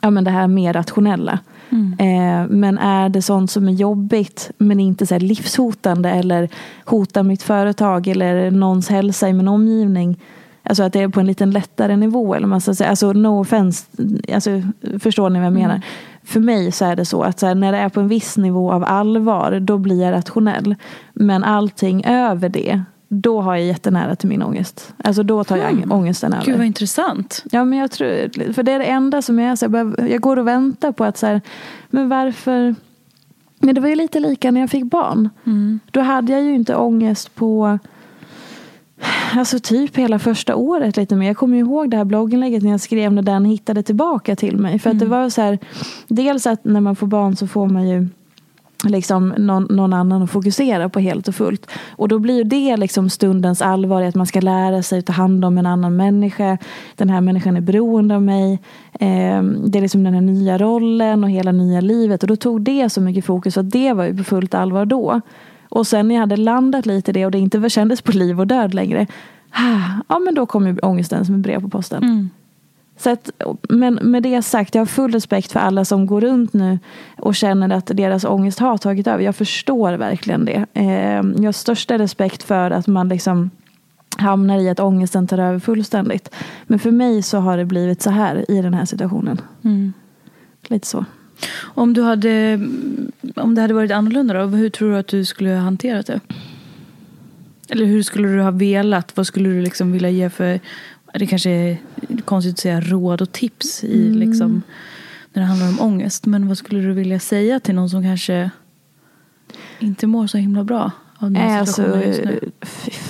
ja, 0.00 0.10
men 0.10 0.24
det 0.24 0.30
här 0.30 0.46
mer 0.46 0.72
rationella. 0.72 1.38
Mm. 1.70 1.92
Eh, 1.98 2.48
men 2.50 2.78
är 2.78 3.08
det 3.08 3.22
sånt 3.22 3.50
som 3.50 3.68
är 3.68 3.72
jobbigt 3.72 4.50
men 4.58 4.80
inte 4.80 5.06
så 5.06 5.18
livshotande 5.18 6.10
eller 6.10 6.48
hotar 6.84 7.22
mitt 7.22 7.42
företag 7.42 8.08
eller 8.08 8.50
någons 8.50 8.88
hälsa 8.88 9.28
i 9.28 9.32
min 9.32 9.48
omgivning. 9.48 10.18
Alltså 10.62 10.82
att 10.82 10.92
det 10.92 11.00
är 11.00 11.08
på 11.08 11.20
en 11.20 11.26
lite 11.26 11.46
lättare 11.46 11.96
nivå. 11.96 12.34
Eller 12.34 12.46
man 12.46 12.60
ska 12.60 12.74
säga. 12.74 12.90
Alltså 12.90 13.12
no 13.12 13.40
offense, 13.40 13.86
alltså, 14.34 14.62
förstår 14.98 15.30
ni 15.30 15.38
vad 15.38 15.46
jag 15.46 15.52
menar? 15.52 15.74
Mm. 15.74 15.82
För 16.24 16.40
mig 16.40 16.72
så 16.72 16.84
är 16.84 16.96
det 16.96 17.04
så 17.04 17.22
att 17.22 17.38
så 17.38 17.46
här, 17.46 17.54
när 17.54 17.72
det 17.72 17.78
är 17.78 17.88
på 17.88 18.00
en 18.00 18.08
viss 18.08 18.36
nivå 18.36 18.72
av 18.72 18.84
allvar 18.84 19.60
då 19.60 19.78
blir 19.78 20.02
jag 20.02 20.12
rationell. 20.12 20.74
Men 21.12 21.44
allting 21.44 22.04
över 22.04 22.48
det 22.48 22.82
då 23.08 23.40
har 23.40 23.56
jag 23.56 23.66
jättenära 23.66 24.16
till 24.16 24.28
min 24.28 24.42
ångest. 24.42 24.94
Alltså 25.04 25.22
då 25.22 25.44
tar 25.44 25.56
jag 25.56 25.72
mm. 25.72 25.92
ångesten 25.92 26.32
över. 26.32 26.44
Gud 26.44 26.56
vad 26.56 26.66
intressant. 26.66 27.44
Ja 27.50 27.64
men 27.64 27.78
jag 27.78 27.90
tror, 27.90 28.52
för 28.52 28.62
det 28.62 28.72
är 28.72 28.78
det 28.78 28.84
enda 28.84 29.22
som 29.22 29.38
jag, 29.38 29.58
så 29.58 29.66
jag, 29.72 30.10
jag 30.10 30.20
går 30.20 30.38
och 30.38 30.46
väntar 30.46 30.92
på 30.92 31.04
att 31.04 31.18
så 31.18 31.26
här, 31.26 31.40
men 31.90 32.08
varför 32.08 32.74
men 33.58 33.74
det 33.74 33.80
var 33.80 33.88
ju 33.88 33.94
lite 33.94 34.20
lika 34.20 34.50
när 34.50 34.60
jag 34.60 34.70
fick 34.70 34.84
barn. 34.84 35.28
Mm. 35.44 35.80
Då 35.90 36.00
hade 36.00 36.32
jag 36.32 36.42
ju 36.42 36.54
inte 36.54 36.76
ångest 36.76 37.34
på 37.34 37.78
Alltså 39.34 39.58
typ 39.58 39.96
hela 39.96 40.18
första 40.18 40.56
året 40.56 40.96
lite 40.96 41.16
mer. 41.16 41.26
Jag 41.26 41.36
kommer 41.36 41.56
ihåg 41.56 41.90
det 41.90 41.96
här 41.96 42.04
blogginlägget 42.04 42.62
när 42.62 42.70
jag 42.70 42.80
skrev 42.80 43.12
när 43.12 43.22
den 43.22 43.44
hittade 43.44 43.82
tillbaka 43.82 44.36
till 44.36 44.56
mig. 44.56 44.78
För 44.78 44.90
att 44.90 44.94
mm. 44.94 45.08
det 45.08 45.16
var 45.16 45.30
så 45.30 45.42
här, 45.42 45.58
dels 46.08 46.46
att 46.46 46.64
när 46.64 46.80
man 46.80 46.96
får 46.96 47.06
barn 47.06 47.36
så 47.36 47.46
får 47.46 47.66
man 47.66 47.88
ju 47.88 48.08
liksom 48.84 49.34
någon, 49.38 49.66
någon, 49.70 49.92
annan 49.92 50.22
att 50.22 50.30
fokusera 50.30 50.88
på 50.88 51.00
helt 51.00 51.28
och 51.28 51.34
fullt. 51.34 51.70
Och 51.90 52.08
då 52.08 52.18
blir 52.18 52.44
det 52.44 52.76
liksom 52.76 53.10
stundens 53.10 53.62
allvar 53.62 54.02
i 54.02 54.06
att 54.06 54.14
man 54.14 54.26
ska 54.26 54.40
lära 54.40 54.82
sig 54.82 54.98
att 54.98 55.06
ta 55.06 55.12
hand 55.12 55.44
om 55.44 55.58
en 55.58 55.66
annan 55.66 55.96
människa. 55.96 56.58
Den 56.96 57.10
här 57.10 57.20
människan 57.20 57.56
är 57.56 57.60
beroende 57.60 58.14
av 58.14 58.22
mig. 58.22 58.52
Eh, 58.92 59.42
det 59.42 59.78
är 59.78 59.80
liksom 59.80 60.04
den 60.04 60.14
här 60.14 60.20
nya 60.20 60.58
rollen 60.58 61.24
och 61.24 61.30
hela 61.30 61.52
nya 61.52 61.80
livet. 61.80 62.22
Och 62.22 62.28
då 62.28 62.36
tog 62.36 62.62
det 62.62 62.90
så 62.90 63.00
mycket 63.00 63.24
fokus 63.24 63.56
att 63.56 63.70
det 63.70 63.92
var 63.92 64.04
ju 64.04 64.16
på 64.16 64.24
fullt 64.24 64.54
allvar 64.54 64.84
då. 64.84 65.20
Och 65.72 65.86
sen 65.86 66.08
när 66.08 66.14
jag 66.14 66.20
hade 66.20 66.36
landat 66.36 66.86
lite 66.86 67.10
i 67.10 67.14
det 67.14 67.24
och 67.24 67.30
det 67.30 67.38
inte 67.38 67.70
kändes 67.70 68.02
på 68.02 68.12
liv 68.12 68.40
och 68.40 68.46
död 68.46 68.74
längre. 68.74 69.06
Ja 70.08 70.18
men 70.18 70.34
då 70.34 70.46
kom 70.46 70.66
ju 70.66 70.78
ångesten 70.78 71.26
som 71.26 71.34
ett 71.34 71.40
brev 71.40 71.60
på 71.60 71.68
posten. 71.68 72.02
Mm. 72.02 72.30
Så 72.96 73.10
att, 73.10 73.30
men 73.68 73.94
med 73.94 74.22
det 74.22 74.42
sagt, 74.42 74.74
jag 74.74 74.80
har 74.80 74.86
full 74.86 75.12
respekt 75.12 75.52
för 75.52 75.60
alla 75.60 75.84
som 75.84 76.06
går 76.06 76.20
runt 76.20 76.52
nu 76.52 76.78
och 77.18 77.34
känner 77.34 77.76
att 77.76 77.86
deras 77.86 78.24
ångest 78.24 78.58
har 78.58 78.78
tagit 78.78 79.06
över. 79.06 79.24
Jag 79.24 79.36
förstår 79.36 79.92
verkligen 79.92 80.44
det. 80.44 80.66
Eh, 80.74 81.22
jag 81.36 81.44
har 81.44 81.52
största 81.52 81.98
respekt 81.98 82.42
för 82.42 82.70
att 82.70 82.86
man 82.86 83.08
liksom 83.08 83.50
hamnar 84.16 84.58
i 84.58 84.68
att 84.68 84.80
ångesten 84.80 85.26
tar 85.26 85.38
över 85.38 85.58
fullständigt. 85.58 86.34
Men 86.64 86.78
för 86.78 86.90
mig 86.90 87.22
så 87.22 87.38
har 87.38 87.56
det 87.56 87.64
blivit 87.64 88.02
så 88.02 88.10
här 88.10 88.50
i 88.50 88.62
den 88.62 88.74
här 88.74 88.84
situationen. 88.84 89.40
Mm. 89.64 89.92
Lite 90.68 90.86
så. 90.86 91.04
Om, 91.60 91.92
du 91.92 92.02
hade, 92.02 92.60
om 93.36 93.54
det 93.54 93.60
hade 93.60 93.74
varit 93.74 93.90
annorlunda 93.90 94.34
då, 94.34 94.46
hur 94.46 94.70
tror 94.70 94.90
du 94.90 94.98
att 94.98 95.08
du 95.08 95.24
skulle 95.24 95.50
ha 95.50 95.58
hanterat 95.58 96.06
det? 96.06 96.20
Eller 97.68 97.86
hur 97.86 98.02
skulle 98.02 98.28
du 98.28 98.40
ha 98.40 98.50
velat? 98.50 99.16
Vad 99.16 99.26
skulle 99.26 99.48
du 99.48 99.62
liksom 99.62 99.92
vilja 99.92 100.10
ge 100.10 100.30
för 100.30 100.60
det 101.14 101.26
kanske 101.26 101.50
är 101.50 101.76
konstigt 102.24 102.52
att 102.52 102.58
säga 102.58 102.80
råd 102.80 103.22
och 103.22 103.32
tips 103.32 103.84
i 103.84 104.06
mm. 104.06 104.18
liksom, 104.18 104.62
när 105.32 105.42
det 105.42 105.48
handlar 105.48 105.68
om 105.68 105.80
ångest. 105.80 106.26
Men 106.26 106.48
vad 106.48 106.58
skulle 106.58 106.80
du 106.80 106.92
vilja 106.92 107.20
säga 107.20 107.60
till 107.60 107.74
någon 107.74 107.90
som 107.90 108.02
kanske 108.02 108.50
inte 109.78 110.06
mår 110.06 110.26
så 110.26 110.38
himla 110.38 110.64
bra 110.64 110.90
av 111.18 111.30
den 111.30 111.50
alltså, 111.50 111.74
situationen 111.74 112.08
just 112.08 112.24
nu? 112.24 112.50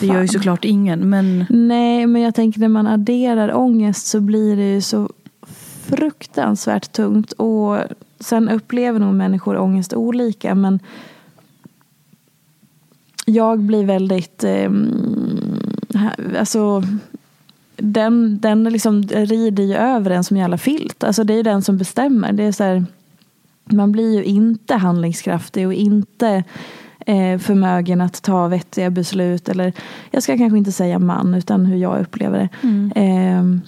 Det 0.01 0.07
gör 0.07 0.23
ju 0.23 0.29
såklart 0.29 0.65
ingen. 0.65 1.11
Men... 1.11 1.45
Nej, 1.51 2.07
men 2.07 2.23
jag 2.23 2.35
tänker 2.35 2.61
när 2.61 2.69
man 2.69 2.87
adderar 2.87 3.57
ångest 3.57 4.07
så 4.07 4.21
blir 4.21 4.57
det 4.57 4.75
ju 4.75 4.81
så 4.81 5.11
fruktansvärt 5.83 6.93
tungt. 6.93 7.33
Och 7.33 7.79
sen 8.23 8.49
upplever 8.49 8.99
nog 8.99 9.14
människor 9.14 9.57
ångest 9.57 9.95
olika. 9.95 10.55
Men 10.55 10.81
jag 13.26 13.59
blir 13.59 13.85
väldigt 13.85 14.45
eh, 14.45 14.71
alltså 16.38 16.83
den, 17.76 18.41
den 18.41 18.64
liksom 18.64 19.02
rider 19.02 19.64
ju 19.64 19.75
över 19.75 20.11
en 20.11 20.25
som 20.25 20.37
jävla 20.37 20.59
filt. 20.59 21.05
Alltså 21.05 21.25
det 21.25 21.35
är 21.35 21.43
den 21.43 21.62
som 21.62 21.79
bestämmer. 21.79 22.33
Det 22.33 22.43
är 22.43 22.52
så 22.52 22.64
här, 22.64 22.85
man 23.64 23.93
blir 23.93 24.14
ju 24.14 24.25
inte 24.25 24.75
handlingskraftig 24.75 25.67
och 25.67 25.75
inte 25.75 26.45
eh, 27.07 27.38
förmögen 27.38 28.00
att 28.00 28.23
ta 28.23 28.49
vettiga 28.49 28.91
beslut. 28.91 29.49
Eller, 29.49 29.73
jag 30.11 30.23
ska 30.23 30.38
kanske 30.38 30.59
inte 30.59 30.73
säga 30.73 30.99
man, 30.99 31.35
utan 31.35 31.67
hur 31.67 31.76
jag 31.76 32.00
upplever 32.00 32.38
det. 32.38 32.49
Mm. 32.69 32.93
Eh, 32.95 33.62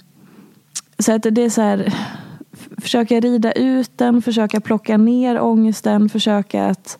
så 0.99 1.11
att 1.11 1.25
det 1.31 1.41
är 1.41 1.49
så 1.49 1.61
här, 1.61 1.93
försöka 2.85 3.19
rida 3.19 3.51
ut 3.51 3.97
den, 3.97 4.21
försöka 4.21 4.59
plocka 4.61 4.97
ner 4.97 5.41
ångesten, 5.41 6.09
försöka 6.09 6.65
att 6.65 6.97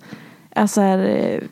alltså 0.56 0.82
här, 0.82 1.44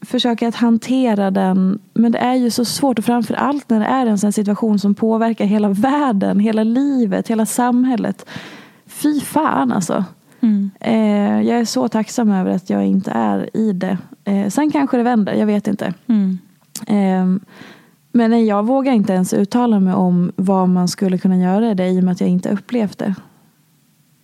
försöka 0.00 0.48
att 0.48 0.54
hantera 0.54 1.30
den. 1.30 1.78
Men 1.94 2.12
det 2.12 2.18
är 2.18 2.34
ju 2.34 2.50
så 2.50 2.64
svårt 2.64 2.98
och 2.98 3.04
framför 3.04 3.34
allt 3.34 3.70
när 3.70 3.80
det 3.80 3.86
är 3.86 4.06
en 4.06 4.18
sån 4.18 4.32
situation 4.32 4.78
som 4.78 4.94
påverkar 4.94 5.44
hela 5.44 5.68
världen, 5.68 6.40
hela 6.40 6.64
livet, 6.64 7.28
hela 7.28 7.46
samhället. 7.46 8.26
Fy 8.86 9.20
fan 9.20 9.72
alltså. 9.72 10.04
Mm. 10.40 10.70
Eh, 10.80 11.48
jag 11.48 11.58
är 11.60 11.64
så 11.64 11.88
tacksam 11.88 12.30
över 12.30 12.50
att 12.50 12.70
jag 12.70 12.86
inte 12.86 13.10
är 13.10 13.56
i 13.56 13.72
det. 13.72 13.98
Eh, 14.24 14.48
sen 14.48 14.70
kanske 14.70 14.96
det 14.96 15.02
vänder, 15.02 15.34
jag 15.34 15.46
vet 15.46 15.66
inte. 15.66 15.94
Mm. 16.06 16.38
Eh, 16.86 17.42
men 18.12 18.46
jag 18.46 18.66
vågar 18.66 18.92
inte 18.92 19.12
ens 19.12 19.32
uttala 19.32 19.80
mig 19.80 19.94
om 19.94 20.32
vad 20.36 20.68
man 20.68 20.88
skulle 20.88 21.18
kunna 21.18 21.36
göra 21.36 21.70
i 21.70 21.74
det 21.74 21.88
i 21.88 22.00
och 22.00 22.04
med 22.04 22.12
att 22.12 22.20
jag 22.20 22.30
inte 22.30 22.50
upplevt 22.50 22.98
det. 22.98 23.14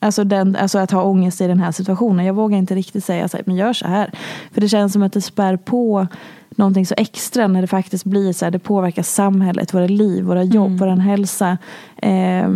Alltså, 0.00 0.24
den, 0.24 0.56
alltså 0.56 0.78
att 0.78 0.90
ha 0.90 1.02
ångest 1.02 1.40
i 1.40 1.46
den 1.46 1.58
här 1.58 1.72
situationen. 1.72 2.26
Jag 2.26 2.34
vågar 2.34 2.58
inte 2.58 2.74
riktigt 2.74 3.04
säga 3.04 3.28
så 3.28 3.36
här, 3.36 3.44
men 3.46 3.56
gör 3.56 3.72
så 3.72 3.86
här. 3.86 4.10
För 4.52 4.60
det 4.60 4.68
känns 4.68 4.92
som 4.92 5.02
att 5.02 5.12
det 5.12 5.20
spär 5.20 5.56
på 5.56 6.06
någonting 6.50 6.86
så 6.86 6.94
extra 6.96 7.46
när 7.46 7.60
det 7.60 7.66
faktiskt 7.66 8.04
blir 8.04 8.32
så 8.32 8.44
här, 8.44 8.50
det 8.50 8.58
påverkar 8.58 9.02
samhället, 9.02 9.74
våra 9.74 9.86
liv, 9.86 10.24
våra 10.24 10.42
jobb, 10.42 10.66
mm. 10.66 10.78
vår 10.78 10.86
hälsa. 10.86 11.58
Eh, 11.96 12.48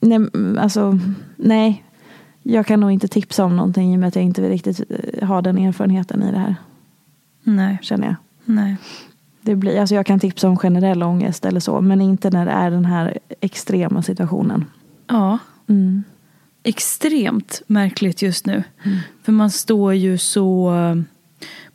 nej, 0.00 0.20
alltså, 0.58 0.98
nej, 1.36 1.84
jag 2.42 2.66
kan 2.66 2.80
nog 2.80 2.90
inte 2.90 3.08
tipsa 3.08 3.44
om 3.44 3.56
någonting 3.56 3.92
i 3.92 3.96
och 3.96 4.00
med 4.00 4.08
att 4.08 4.16
jag 4.16 4.24
inte 4.24 4.48
riktigt 4.48 4.80
eh, 4.90 5.28
har 5.28 5.42
den 5.42 5.58
erfarenheten 5.58 6.22
i 6.22 6.32
det 6.32 6.38
här. 6.38 6.56
Nej. 7.42 7.78
Känner 7.82 8.06
jag. 8.06 8.16
Nej. 8.44 8.76
Det 9.40 9.56
blir, 9.56 9.80
alltså 9.80 9.94
jag 9.94 10.06
kan 10.06 10.20
tipsa 10.20 10.48
om 10.48 10.56
generell 10.56 11.02
ångest 11.02 11.44
eller 11.44 11.60
så, 11.60 11.80
men 11.80 12.00
inte 12.00 12.30
när 12.30 12.46
det 12.46 12.52
är 12.52 12.70
den 12.70 12.84
här 12.84 13.18
extrema 13.40 14.02
situationen. 14.02 14.64
Ja. 15.06 15.38
Mm 15.66 16.04
extremt 16.62 17.62
märkligt 17.66 18.22
just 18.22 18.46
nu. 18.46 18.62
Mm. 18.82 18.98
För 19.22 19.32
man 19.32 19.50
står 19.50 19.94
ju 19.94 20.18
så... 20.18 20.72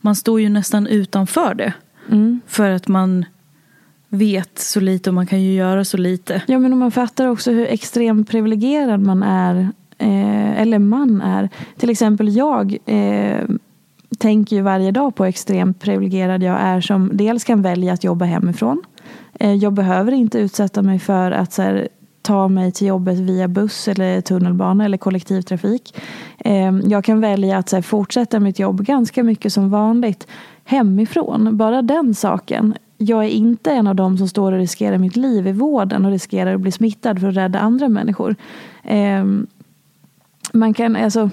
Man 0.02 0.16
står 0.16 0.42
ju 0.42 0.50
nästan 0.50 0.88
utanför 0.88 1.54
det. 1.56 1.74
Mm. 2.12 2.42
För 2.48 2.70
att 2.70 2.88
man 2.88 3.26
vet 4.10 4.60
så 4.60 4.80
lite 4.80 5.10
och 5.10 5.14
man 5.14 5.28
kan 5.28 5.42
ju 5.42 5.54
göra 5.54 5.86
så 5.86 5.98
lite. 5.98 6.42
Ja 6.48 6.60
men 6.60 6.78
man 6.78 6.92
fattar 6.92 7.28
också 7.28 7.52
hur 7.52 7.68
extremt 7.68 8.30
privilegierad 8.30 9.00
man 9.00 9.24
är. 9.24 9.70
Eh, 9.98 10.62
eller 10.62 10.80
man 10.80 11.22
är. 11.22 11.50
Till 11.78 11.90
exempel 11.90 12.36
jag 12.36 12.78
eh, 12.86 13.44
tänker 14.18 14.56
ju 14.56 14.62
varje 14.62 14.92
dag 14.92 15.16
på 15.16 15.24
hur 15.24 15.30
extremt 15.30 15.80
privilegierad 15.80 16.44
jag 16.44 16.60
är 16.62 16.82
som 16.82 17.10
dels 17.14 17.44
kan 17.44 17.62
välja 17.62 17.94
att 17.94 18.04
jobba 18.04 18.26
hemifrån. 18.26 18.84
Eh, 19.40 19.54
jag 19.54 19.74
behöver 19.74 20.12
inte 20.12 20.40
utsätta 20.40 20.82
mig 20.82 21.00
för 21.00 21.32
att 21.32 21.54
så 21.54 21.62
här, 21.62 21.88
ta 22.26 22.48
mig 22.48 22.72
till 22.72 22.88
jobbet 22.88 23.20
via 23.20 23.48
buss 23.48 23.88
eller 23.88 24.22
tunnelbana 24.22 24.86
eller 24.86 24.98
kollektivtrafik. 24.98 25.96
Ehm, 26.40 26.82
jag 26.86 27.04
kan 27.04 27.22
välja 27.22 27.58
att 27.58 27.86
fortsätta 27.86 28.40
mitt 28.40 28.60
jobb 28.60 28.86
ganska 28.86 29.24
mycket 29.24 29.54
som 29.54 29.70
vanligt 29.70 30.28
hemifrån. 30.64 31.58
Bara 31.58 31.82
den 31.82 32.16
saken. 32.16 32.74
Jag 32.98 33.26
är 33.26 33.30
inte 33.30 33.72
en 33.72 33.88
av 33.88 33.96
dem 33.96 34.18
som 34.18 34.28
står 34.28 34.52
och 34.52 34.58
riskerar 34.58 34.98
mitt 34.98 35.16
liv 35.16 35.48
i 35.48 35.52
vården 35.52 36.06
och 36.06 36.12
riskerar 36.12 36.56
att 36.56 36.62
bli 36.62 36.72
smittad 36.72 37.20
för 37.20 37.28
att 37.28 37.36
rädda 37.36 37.60
andra 37.60 37.90
människor. 37.90 38.36
Ehm, 38.84 39.48
man 40.54 40.74
kan, 40.74 40.96
alltså, 40.96 41.30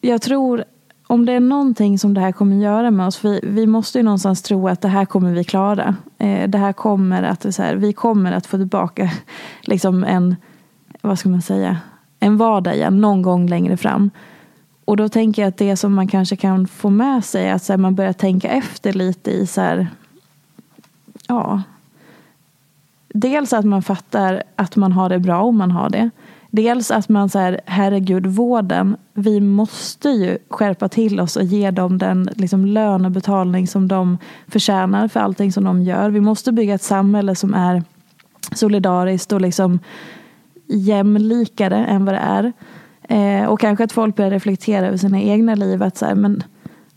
jag 0.00 0.22
tror 0.22 0.64
om 1.06 1.26
det 1.26 1.32
är 1.32 1.40
någonting 1.40 1.98
som 1.98 2.14
det 2.14 2.20
här 2.20 2.32
kommer 2.32 2.56
göra 2.56 2.90
med 2.90 3.06
oss, 3.06 3.24
vi, 3.24 3.40
vi 3.42 3.66
måste 3.66 3.98
ju 3.98 4.02
någonstans 4.02 4.42
tro 4.42 4.68
att 4.68 4.80
det 4.80 4.88
här 4.88 5.04
kommer 5.04 5.32
vi 5.32 5.44
klara. 5.44 5.96
Eh, 6.18 6.48
det 6.48 6.58
här 6.58 6.72
kommer 6.72 7.22
att, 7.22 7.54
så 7.54 7.62
här, 7.62 7.74
vi 7.74 7.92
kommer 7.92 8.32
att 8.32 8.46
få 8.46 8.56
tillbaka 8.56 9.10
liksom 9.62 10.04
en, 10.04 10.36
vad 11.00 11.18
ska 11.18 11.28
man 11.28 11.42
säga, 11.42 11.78
en 12.20 12.36
vardag 12.36 12.74
igen 12.74 13.00
någon 13.00 13.22
gång 13.22 13.46
längre 13.46 13.76
fram. 13.76 14.10
och 14.84 14.96
då 14.96 15.08
tänker 15.08 15.42
jag 15.42 15.48
att 15.48 15.56
det 15.56 15.76
som 15.76 15.94
man 15.94 16.08
kanske 16.08 16.36
kan 16.36 16.66
få 16.66 16.90
med 16.90 17.24
sig 17.24 17.46
är 17.46 17.54
att 17.54 17.62
så 17.62 17.72
här, 17.72 17.78
man 17.78 17.94
börjar 17.94 18.12
tänka 18.12 18.48
efter 18.48 18.92
lite 18.92 19.30
i 19.30 19.46
så 19.46 19.60
här, 19.60 19.88
ja, 21.26 21.62
dels 23.08 23.52
att 23.52 23.64
man 23.64 23.82
fattar 23.82 24.42
att 24.56 24.76
man 24.76 24.92
har 24.92 25.08
det 25.08 25.18
bra 25.18 25.42
om 25.42 25.56
man 25.56 25.70
har 25.70 25.90
det. 25.90 26.10
Dels 26.58 26.90
att 26.90 27.08
man 27.08 27.28
säger 27.28 27.60
herregud, 27.66 28.26
vården, 28.26 28.96
vi 29.14 29.40
måste 29.40 30.08
ju 30.08 30.38
skärpa 30.48 30.88
till 30.88 31.20
oss 31.20 31.36
och 31.36 31.42
ge 31.42 31.70
dem 31.70 31.98
den 31.98 32.30
liksom, 32.34 32.64
lönebetalning 32.64 33.66
som 33.66 33.88
de 33.88 34.18
förtjänar 34.48 35.08
för 35.08 35.20
allting 35.20 35.52
som 35.52 35.64
de 35.64 35.82
gör. 35.82 36.10
Vi 36.10 36.20
måste 36.20 36.52
bygga 36.52 36.74
ett 36.74 36.82
samhälle 36.82 37.34
som 37.34 37.54
är 37.54 37.82
solidariskt 38.52 39.32
och 39.32 39.40
liksom 39.40 39.78
jämlikare 40.66 41.76
än 41.86 42.04
vad 42.04 42.14
det 42.14 42.18
är. 42.18 42.52
Eh, 43.02 43.48
och 43.48 43.60
kanske 43.60 43.84
att 43.84 43.92
folk 43.92 44.16
börjar 44.16 44.30
reflektera 44.30 44.86
över 44.86 44.96
sina 44.96 45.20
egna 45.20 45.54
liv. 45.54 45.82
Att 45.82 45.96
så 45.96 46.06
här, 46.06 46.14
men 46.14 46.42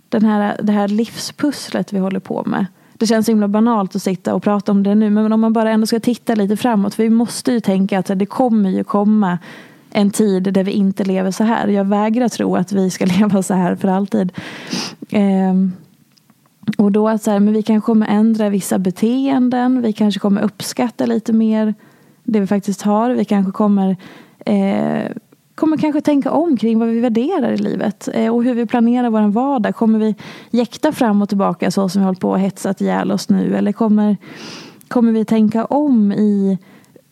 den 0.10 0.25
här, 0.25 0.58
det 0.63 0.72
här 0.72 0.88
livspusslet 0.88 1.94
vi 1.94 2.00
håller 2.00 2.20
på 2.20 2.44
med. 2.46 2.65
Det 3.01 3.08
känns 3.08 3.29
himla 3.29 3.48
banalt 3.48 3.96
att 3.96 4.01
sitta 4.01 4.36
och 4.36 4.43
prata 4.43 4.72
om 4.72 4.84
det 4.84 4.96
nu. 4.96 5.10
Men 5.10 5.34
om 5.34 5.41
man 5.41 5.53
bara 5.53 5.72
ändå 5.72 5.88
ska 5.88 6.00
titta 6.00 6.36
lite 6.36 6.58
framåt. 6.58 6.93
För 6.93 7.03
vi 7.03 7.10
måste 7.10 7.51
ju 7.51 7.60
tänka 7.60 8.00
att 8.00 8.12
det 8.15 8.25
kommer 8.25 8.70
ju 8.70 8.84
komma 8.84 9.39
en 9.91 10.12
tid 10.12 10.43
där 10.43 10.63
vi 10.63 10.72
inte 10.72 11.03
lever 11.03 11.31
så 11.31 11.43
här. 11.43 11.67
Jag 11.67 11.86
vägrar 11.86 12.29
tro 12.29 12.55
att 12.55 12.72
vi 12.72 12.89
ska 12.89 13.05
leva 13.20 13.43
så 13.43 13.53
här 13.53 13.75
för 13.75 13.88
alltid. 13.88 14.31
Eh, 15.10 15.53
och 16.77 16.91
då 16.91 17.10
att 17.10 17.24
så 17.24 17.31
här, 17.31 17.39
men 17.39 17.53
vi 17.53 17.63
kanske 17.63 17.86
kommer 17.86 18.08
ändra 18.08 18.50
vissa 18.50 18.79
beteenden. 18.79 19.81
Vi 19.81 19.93
kanske 19.93 20.20
kommer 20.20 20.41
uppskatta 20.41 21.05
lite 21.05 21.34
mer 21.34 21.74
det 22.24 22.39
vi 22.39 22.48
faktiskt 22.48 22.81
har. 22.81 23.12
Vi 23.12 23.25
kanske 23.25 23.51
kommer 23.51 23.98
eh, 24.46 25.12
kommer 25.62 25.77
kanske 25.77 26.01
tänka 26.01 26.32
om 26.32 26.58
kring 26.58 26.80
vad 26.80 26.88
vi 26.88 27.00
värderar 27.00 27.51
i 27.51 27.58
livet 27.58 28.10
eh, 28.13 28.36
och 28.36 28.44
hur 28.44 28.53
vi 28.53 28.65
planerar 28.65 29.10
vår 29.10 29.27
vardag. 29.27 29.75
Kommer 29.75 30.00
vi 30.00 30.15
jäkta 30.50 30.91
fram 30.91 31.22
och 31.22 31.30
tillbaka 31.30 31.72
så 31.72 31.89
som 31.89 32.01
vi 32.01 32.06
håller 32.06 32.20
på 32.20 32.30
och 32.30 32.39
hetsat 32.39 32.82
ihjäl 32.82 33.12
oss 33.12 33.30
nu? 33.30 33.56
Eller 33.56 33.72
kommer, 33.72 34.18
kommer 34.88 35.12
vi 35.12 35.25
tänka 35.25 35.65
om 35.65 36.12
i 36.12 36.58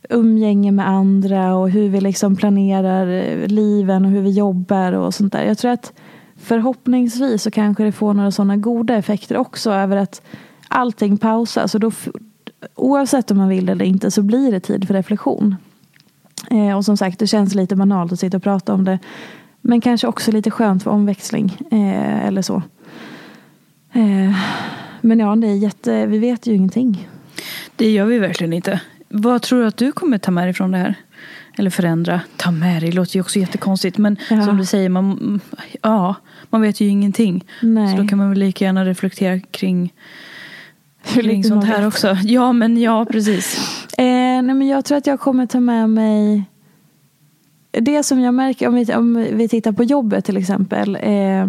umgänge 0.09 0.71
med 0.71 0.87
andra 0.87 1.55
och 1.55 1.69
hur 1.69 1.89
vi 1.89 2.01
liksom 2.01 2.35
planerar 2.35 3.07
eh, 3.07 3.47
liven 3.47 4.05
och 4.05 4.11
hur 4.11 4.21
vi 4.21 4.31
jobbar 4.31 4.93
och 4.93 5.13
sånt 5.13 5.33
där. 5.33 5.43
Jag 5.43 5.57
tror 5.57 5.71
att 5.71 5.93
förhoppningsvis 6.35 7.43
så 7.43 7.51
kanske 7.51 7.83
det 7.83 7.91
får 7.91 8.13
några 8.13 8.31
sådana 8.31 8.57
goda 8.57 8.95
effekter 8.95 9.37
också 9.37 9.71
över 9.71 9.97
att 9.97 10.21
allting 10.67 11.17
pausas. 11.17 11.75
Och 11.75 11.81
då, 11.81 11.91
oavsett 12.75 13.31
om 13.31 13.37
man 13.37 13.49
vill 13.49 13.69
eller 13.69 13.85
inte 13.85 14.11
så 14.11 14.21
blir 14.21 14.51
det 14.51 14.59
tid 14.59 14.87
för 14.87 14.93
reflektion. 14.93 15.55
Eh, 16.51 16.77
och 16.77 16.85
som 16.85 16.97
sagt, 16.97 17.19
det 17.19 17.27
känns 17.27 17.55
lite 17.55 17.75
banalt 17.75 18.11
att 18.11 18.19
sitta 18.19 18.37
och 18.37 18.43
prata 18.43 18.73
om 18.73 18.85
det. 18.85 18.99
Men 19.61 19.81
kanske 19.81 20.07
också 20.07 20.31
lite 20.31 20.51
skönt 20.51 20.83
för 20.83 20.91
omväxling. 20.91 21.57
Eh, 21.71 22.25
eller 22.27 22.41
så. 22.41 22.55
Eh, 23.93 24.35
men 25.01 25.19
ja, 25.19 25.35
det 25.35 25.47
är 25.47 25.55
jätte, 25.55 26.05
vi 26.05 26.19
vet 26.19 26.47
ju 26.47 26.53
ingenting. 26.53 27.07
Det 27.75 27.91
gör 27.91 28.05
vi 28.05 28.19
verkligen 28.19 28.53
inte. 28.53 28.81
Vad 29.09 29.41
tror 29.41 29.61
du 29.61 29.67
att 29.67 29.77
du 29.77 29.91
kommer 29.91 30.17
ta 30.17 30.31
med 30.31 30.47
dig 30.47 30.53
från 30.53 30.71
det 30.71 30.77
här? 30.77 30.95
Eller 31.57 31.69
förändra. 31.69 32.21
Ta 32.37 32.51
med 32.51 32.81
dig 32.81 32.91
låter 32.91 33.15
ju 33.15 33.21
också 33.21 33.39
jättekonstigt. 33.39 33.97
Men 33.97 34.17
ja. 34.29 34.45
som 34.45 34.57
du 34.57 34.65
säger, 34.65 34.89
man, 34.89 35.39
ja, 35.81 36.15
man 36.49 36.61
vet 36.61 36.81
ju 36.81 36.87
ingenting. 36.87 37.45
Nej. 37.61 37.95
Så 37.95 38.01
då 38.01 38.07
kan 38.07 38.17
man 38.17 38.29
väl 38.29 38.39
lika 38.39 38.65
gärna 38.65 38.85
reflektera 38.85 39.39
kring, 39.39 39.93
kring 41.03 41.43
sånt 41.43 41.65
här 41.65 41.87
också. 41.87 42.17
Ja, 42.23 42.53
men 42.53 42.77
ja, 42.77 43.05
precis. 43.05 43.59
Nej, 44.49 44.55
men 44.55 44.67
jag 44.67 44.85
tror 44.85 44.97
att 44.97 45.07
jag 45.07 45.19
kommer 45.19 45.45
ta 45.45 45.59
med 45.59 45.89
mig 45.89 46.43
det 47.71 48.03
som 48.03 48.19
jag 48.19 48.33
märker, 48.33 48.67
om 48.67 48.75
vi, 48.75 48.95
om 48.95 49.27
vi 49.33 49.47
tittar 49.47 49.71
på 49.71 49.83
jobbet 49.83 50.25
till 50.25 50.37
exempel. 50.37 50.95
Eh, 50.95 51.47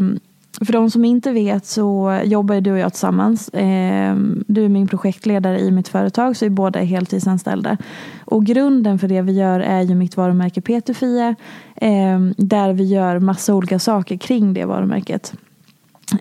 för 0.64 0.72
de 0.72 0.90
som 0.90 1.04
inte 1.04 1.32
vet 1.32 1.66
så 1.66 2.20
jobbar 2.24 2.60
du 2.60 2.72
och 2.72 2.78
jag 2.78 2.92
tillsammans. 2.92 3.48
Eh, 3.48 4.16
du 4.46 4.64
är 4.64 4.68
min 4.68 4.88
projektledare 4.88 5.60
i 5.60 5.70
mitt 5.70 5.88
företag 5.88 6.36
så 6.36 6.44
vi 6.44 6.50
båda 6.50 6.80
är 6.80 6.84
heltidsanställda. 6.84 7.76
Och 8.24 8.44
grunden 8.44 8.98
för 8.98 9.08
det 9.08 9.22
vi 9.22 9.32
gör 9.32 9.60
är 9.60 9.82
ju 9.82 9.94
mitt 9.94 10.16
varumärke 10.16 10.60
Peterfia. 10.60 11.34
Eh, 11.76 12.20
där 12.36 12.72
vi 12.72 12.84
gör 12.84 13.18
massa 13.18 13.54
olika 13.54 13.78
saker 13.78 14.16
kring 14.16 14.54
det 14.54 14.64
varumärket. 14.64 15.34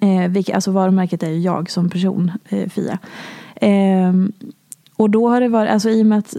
Eh, 0.01 0.55
alltså 0.55 0.71
varumärket 0.71 1.23
är 1.23 1.29
ju 1.29 1.39
jag 1.39 1.69
som 1.69 1.89
person, 1.89 2.31
eh, 2.49 2.69
Fia. 2.69 2.99
Eh, 3.55 4.13
och 4.99 5.09
då 5.09 5.29
har 5.29 5.41
det 5.41 5.47
varit, 5.47 5.71
alltså 5.71 5.89
i 5.89 6.01
och 6.01 6.05
med 6.05 6.19
att 6.19 6.35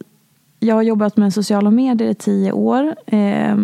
jag 0.61 0.75
har 0.75 0.83
jobbat 0.83 1.17
med 1.17 1.35
sociala 1.35 1.71
medier 1.71 2.09
i 2.09 2.15
tio 2.15 2.53
år 2.53 2.95
eh, 3.07 3.57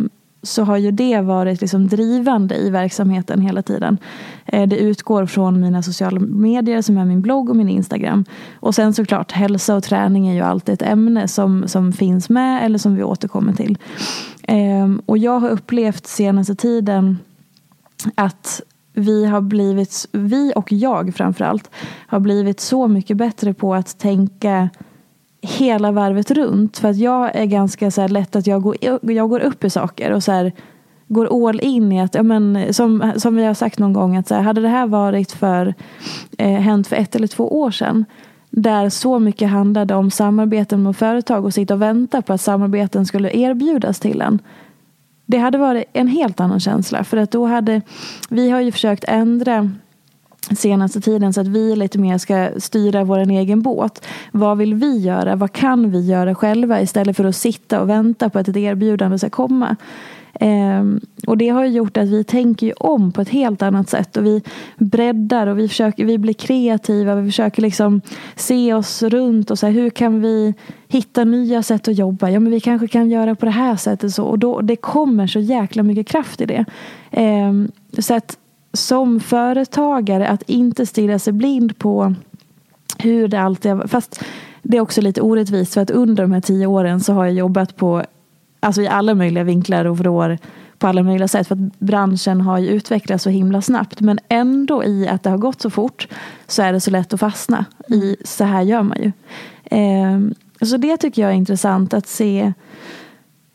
så 0.42 0.64
har 0.64 0.76
ju 0.76 0.90
det 0.90 1.20
varit 1.20 1.60
liksom 1.60 1.88
drivande 1.88 2.56
i 2.56 2.70
verksamheten 2.70 3.40
hela 3.40 3.62
tiden. 3.62 3.98
Eh, 4.46 4.68
det 4.68 4.76
utgår 4.76 5.26
från 5.26 5.60
mina 5.60 5.82
sociala 5.82 6.20
medier 6.20 6.82
som 6.82 6.98
är 6.98 7.04
min 7.04 7.22
blogg 7.22 7.50
och 7.50 7.56
min 7.56 7.68
Instagram. 7.68 8.24
Och 8.60 8.74
sen 8.74 8.94
såklart 8.94 9.32
hälsa 9.32 9.76
och 9.76 9.84
träning 9.84 10.28
är 10.28 10.34
ju 10.34 10.40
alltid 10.40 10.72
ett 10.72 10.82
ämne 10.82 11.28
som, 11.28 11.68
som 11.68 11.92
finns 11.92 12.28
med 12.28 12.64
eller 12.64 12.78
som 12.78 12.96
vi 12.96 13.02
återkommer 13.02 13.52
till. 13.52 13.78
Eh, 14.42 14.94
och 15.06 15.18
jag 15.18 15.40
har 15.40 15.48
upplevt 15.48 16.06
senaste 16.06 16.54
tiden 16.54 17.18
att 18.14 18.62
vi 18.92 19.26
har 19.26 19.40
blivit, 19.40 20.06
vi 20.12 20.52
och 20.56 20.72
jag 20.72 21.14
framförallt, 21.14 21.70
har 22.06 22.20
blivit 22.20 22.60
så 22.60 22.88
mycket 22.88 23.16
bättre 23.16 23.54
på 23.54 23.74
att 23.74 23.98
tänka 23.98 24.68
hela 25.46 25.92
varvet 25.92 26.30
runt. 26.30 26.78
För 26.78 26.88
att 26.88 26.96
jag 26.96 27.36
är 27.36 27.44
ganska 27.44 27.90
så 27.90 28.08
lätt 28.08 28.36
att 28.36 28.46
jag 28.46 28.62
går, 28.62 28.76
jag 29.02 29.28
går 29.28 29.40
upp 29.40 29.64
i 29.64 29.70
saker 29.70 30.10
och 30.12 30.22
så 30.22 30.32
här, 30.32 30.52
går 31.08 31.48
all 31.48 31.60
in 31.60 31.92
i 31.92 32.00
att, 32.00 32.14
ja, 32.14 32.22
men, 32.22 32.74
som, 32.74 33.12
som 33.16 33.36
vi 33.36 33.44
har 33.44 33.54
sagt 33.54 33.78
någon 33.78 33.92
gång, 33.92 34.16
att 34.16 34.28
så 34.28 34.34
här, 34.34 34.42
hade 34.42 34.60
det 34.60 34.68
här 34.68 34.86
varit 34.86 35.32
för, 35.32 35.74
eh, 36.38 36.60
hänt 36.60 36.86
för 36.86 36.96
ett 36.96 37.16
eller 37.16 37.26
två 37.26 37.60
år 37.60 37.70
sedan 37.70 38.04
där 38.50 38.88
så 38.88 39.18
mycket 39.18 39.50
handlade 39.50 39.94
om 39.94 40.10
samarbeten 40.10 40.82
med 40.82 40.96
företag 40.96 41.44
och 41.44 41.54
sitta 41.54 41.74
och 41.74 41.82
vänta 41.82 42.22
på 42.22 42.32
att 42.32 42.40
samarbeten 42.40 43.06
skulle 43.06 43.36
erbjudas 43.36 44.00
till 44.00 44.20
en. 44.20 44.38
Det 45.26 45.38
hade 45.38 45.58
varit 45.58 45.84
en 45.92 46.08
helt 46.08 46.40
annan 46.40 46.60
känsla 46.60 47.04
för 47.04 47.16
att 47.16 47.30
då 47.30 47.46
hade 47.46 47.82
vi 48.30 48.50
har 48.50 48.60
ju 48.60 48.72
försökt 48.72 49.04
ändra 49.08 49.70
senaste 50.54 51.00
tiden 51.00 51.32
så 51.32 51.40
att 51.40 51.48
vi 51.48 51.76
lite 51.76 51.98
mer 51.98 52.18
ska 52.18 52.50
styra 52.58 53.04
vår 53.04 53.18
egen 53.18 53.62
båt. 53.62 54.04
Vad 54.32 54.58
vill 54.58 54.74
vi 54.74 54.98
göra? 54.98 55.36
Vad 55.36 55.52
kan 55.52 55.90
vi 55.90 56.06
göra 56.06 56.34
själva 56.34 56.80
istället 56.80 57.16
för 57.16 57.24
att 57.24 57.36
sitta 57.36 57.80
och 57.80 57.88
vänta 57.88 58.30
på 58.30 58.38
att 58.38 58.48
ett 58.48 58.56
erbjudande 58.56 59.18
ska 59.18 59.30
komma? 59.30 59.76
Um, 60.40 61.00
och 61.26 61.38
det 61.38 61.48
har 61.48 61.64
gjort 61.64 61.96
att 61.96 62.08
vi 62.08 62.24
tänker 62.24 62.82
om 62.82 63.12
på 63.12 63.20
ett 63.20 63.28
helt 63.28 63.62
annat 63.62 63.88
sätt 63.88 64.16
och 64.16 64.26
vi 64.26 64.42
breddar 64.78 65.46
och 65.46 65.58
vi, 65.58 65.68
försöker, 65.68 66.04
vi 66.04 66.18
blir 66.18 66.34
kreativa. 66.34 67.14
Vi 67.14 67.28
försöker 67.28 67.62
liksom 67.62 68.00
se 68.34 68.74
oss 68.74 69.02
runt 69.02 69.50
och 69.50 69.58
så 69.58 69.66
här, 69.66 69.72
hur 69.72 69.90
kan 69.90 70.20
vi 70.20 70.54
hitta 70.88 71.24
nya 71.24 71.62
sätt 71.62 71.88
att 71.88 71.98
jobba? 71.98 72.30
Ja, 72.30 72.40
men 72.40 72.52
vi 72.52 72.60
kanske 72.60 72.88
kan 72.88 73.10
göra 73.10 73.34
på 73.34 73.46
det 73.46 73.52
här 73.52 73.76
sättet. 73.76 74.14
Så. 74.14 74.24
Och 74.24 74.38
då, 74.38 74.60
det 74.60 74.76
kommer 74.76 75.26
så 75.26 75.40
jäkla 75.40 75.82
mycket 75.82 76.06
kraft 76.06 76.40
i 76.40 76.46
det. 76.46 76.64
Um, 77.10 77.70
så 77.98 78.14
att 78.14 78.38
som 78.76 79.20
företagare 79.20 80.28
att 80.28 80.42
inte 80.42 80.86
stirra 80.86 81.18
sig 81.18 81.32
blind 81.32 81.78
på 81.78 82.14
hur 82.98 83.28
det 83.28 83.40
alltid 83.40 83.72
har 83.72 83.86
Fast 83.86 84.24
det 84.62 84.76
är 84.76 84.80
också 84.80 85.00
lite 85.00 85.20
orättvist 85.20 85.74
för 85.74 85.80
att 85.80 85.90
under 85.90 86.22
de 86.22 86.32
här 86.32 86.40
tio 86.40 86.66
åren 86.66 87.00
så 87.00 87.12
har 87.12 87.24
jag 87.24 87.34
jobbat 87.34 87.76
på 87.76 88.04
alltså 88.60 88.82
i 88.82 88.88
alla 88.88 89.14
möjliga 89.14 89.44
vinklar 89.44 89.84
och 89.84 89.98
vrår 89.98 90.38
på 90.78 90.86
alla 90.86 91.02
möjliga 91.02 91.28
sätt. 91.28 91.48
För 91.48 91.54
att 91.54 91.78
branschen 91.78 92.40
har 92.40 92.58
ju 92.58 92.68
utvecklats 92.68 93.24
så 93.24 93.30
himla 93.30 93.62
snabbt. 93.62 94.00
Men 94.00 94.18
ändå 94.28 94.84
i 94.84 95.08
att 95.08 95.22
det 95.22 95.30
har 95.30 95.38
gått 95.38 95.60
så 95.60 95.70
fort 95.70 96.08
så 96.46 96.62
är 96.62 96.72
det 96.72 96.80
så 96.80 96.90
lätt 96.90 97.14
att 97.14 97.20
fastna 97.20 97.64
i 97.88 98.16
så 98.24 98.44
här 98.44 98.62
gör 98.62 98.82
man 98.82 98.98
ju. 99.02 99.12
Eh, 99.78 100.20
så 100.66 100.76
det 100.76 100.96
tycker 100.96 101.22
jag 101.22 101.30
är 101.30 101.34
intressant 101.34 101.94
att 101.94 102.06
se 102.06 102.52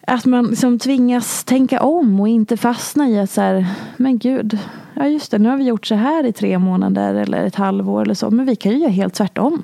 att 0.08 0.26
man 0.26 0.48
liksom 0.48 0.80
tvingas 0.80 1.44
tänka 1.44 1.82
om 1.82 2.20
och 2.20 2.28
inte 2.28 2.58
fastna 2.58 3.10
i 3.10 3.20
att 3.20 3.30
så 3.30 3.42
här, 3.42 3.66
men 3.98 4.18
gud, 4.18 4.58
ja 4.94 5.08
just 5.08 5.32
det, 5.32 5.38
nu 5.38 5.50
har 5.50 5.58
vi 5.58 5.64
gjort 5.64 5.86
så 5.86 5.96
här 5.96 6.26
i 6.26 6.34
tre 6.34 6.58
månader 6.58 7.16
eller 7.16 7.46
ett 7.46 7.56
halvår 7.56 8.02
eller 8.02 8.14
så, 8.14 8.32
men 8.32 8.46
vi 8.46 8.56
kan 8.56 8.72
ju 8.72 8.78
göra 8.78 8.92
helt 8.92 9.14
tvärtom. 9.14 9.64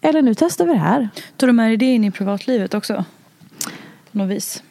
Eller 0.00 0.22
nu 0.22 0.34
testar 0.34 0.66
vi 0.66 0.72
det 0.72 0.78
här. 0.78 1.08
Tar 1.36 1.46
du 1.46 1.52
med 1.52 1.68
dig 1.68 1.76
det 1.76 1.86
in 1.86 2.04
i 2.04 2.10
privatlivet 2.10 2.74
också? 2.74 3.04
På 4.12 4.18
något 4.18 4.30
vis? 4.30 4.62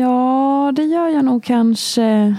Ja, 0.00 0.72
det 0.76 0.84
gör 0.84 1.08
jag 1.08 1.24
nog 1.24 1.44
kanske. 1.44 2.36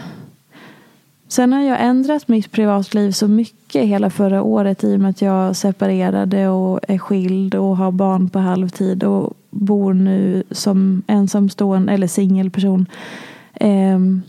Sen 1.32 1.54
har 1.54 1.62
jag 1.62 1.82
ändrat 1.82 2.28
mitt 2.28 2.52
privatliv 2.52 3.12
så 3.12 3.28
mycket 3.28 3.86
hela 3.86 4.10
förra 4.10 4.44
året 4.44 4.84
i 4.84 4.96
och 4.96 5.00
med 5.00 5.10
att 5.10 5.22
jag 5.22 5.56
separerade 5.56 6.50
och 6.50 6.80
är 6.88 6.98
skild 6.98 7.56
och 7.56 7.78
har 7.78 7.92
barn 7.92 8.30
på 8.30 8.40
halvtid 8.40 9.04
och 9.04 9.34
bor 9.50 9.94
nu 9.94 10.44
som 10.52 11.02
ensamstående 11.08 11.94
eller 11.94 12.08
singelperson. 12.08 12.86
Ehm, 13.54 14.22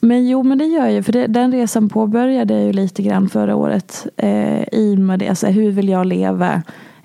men 0.00 0.28
jo, 0.28 0.42
men 0.42 0.58
det 0.58 0.64
gör 0.64 0.86
jag. 0.88 1.04
För 1.04 1.12
det, 1.12 1.26
den 1.26 1.52
resan 1.52 1.88
påbörjade 1.88 2.54
jag 2.54 2.62
ju 2.64 2.72
lite 2.72 3.02
grann 3.02 3.28
förra 3.28 3.56
året. 3.56 4.06
Eh, 4.16 4.62
I 4.72 4.96
med 4.96 5.18
det. 5.18 5.28
Alltså, 5.28 5.46
hur 5.46 5.70
vill 5.70 5.88
jag 5.88 6.06
leva? 6.06 6.62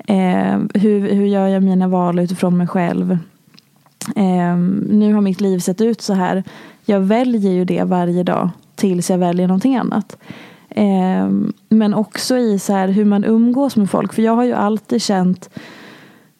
Ehm, 0.07 0.69
hur, 0.73 1.13
hur 1.13 1.25
gör 1.25 1.47
jag 1.47 1.63
mina 1.63 1.87
val 1.87 2.19
utifrån 2.19 2.57
mig 2.57 2.67
själv? 2.67 3.17
Ehm, 4.15 4.87
nu 4.91 5.13
har 5.13 5.21
mitt 5.21 5.41
liv 5.41 5.59
sett 5.59 5.81
ut 5.81 6.01
så 6.01 6.13
här. 6.13 6.43
Jag 6.85 6.99
väljer 6.99 7.51
ju 7.51 7.65
det 7.65 7.83
varje 7.83 8.23
dag 8.23 8.49
tills 8.75 9.09
jag 9.09 9.17
väljer 9.17 9.47
någonting 9.47 9.75
annat. 9.75 10.17
Eh, 10.69 11.29
men 11.69 11.93
också 11.93 12.37
i 12.37 12.59
så 12.59 12.73
här 12.73 12.87
hur 12.87 13.05
man 13.05 13.23
umgås 13.23 13.75
med 13.75 13.89
folk. 13.89 14.13
För 14.13 14.21
jag 14.21 14.35
har 14.35 14.43
ju 14.43 14.53
alltid 14.53 15.01
känt 15.01 15.49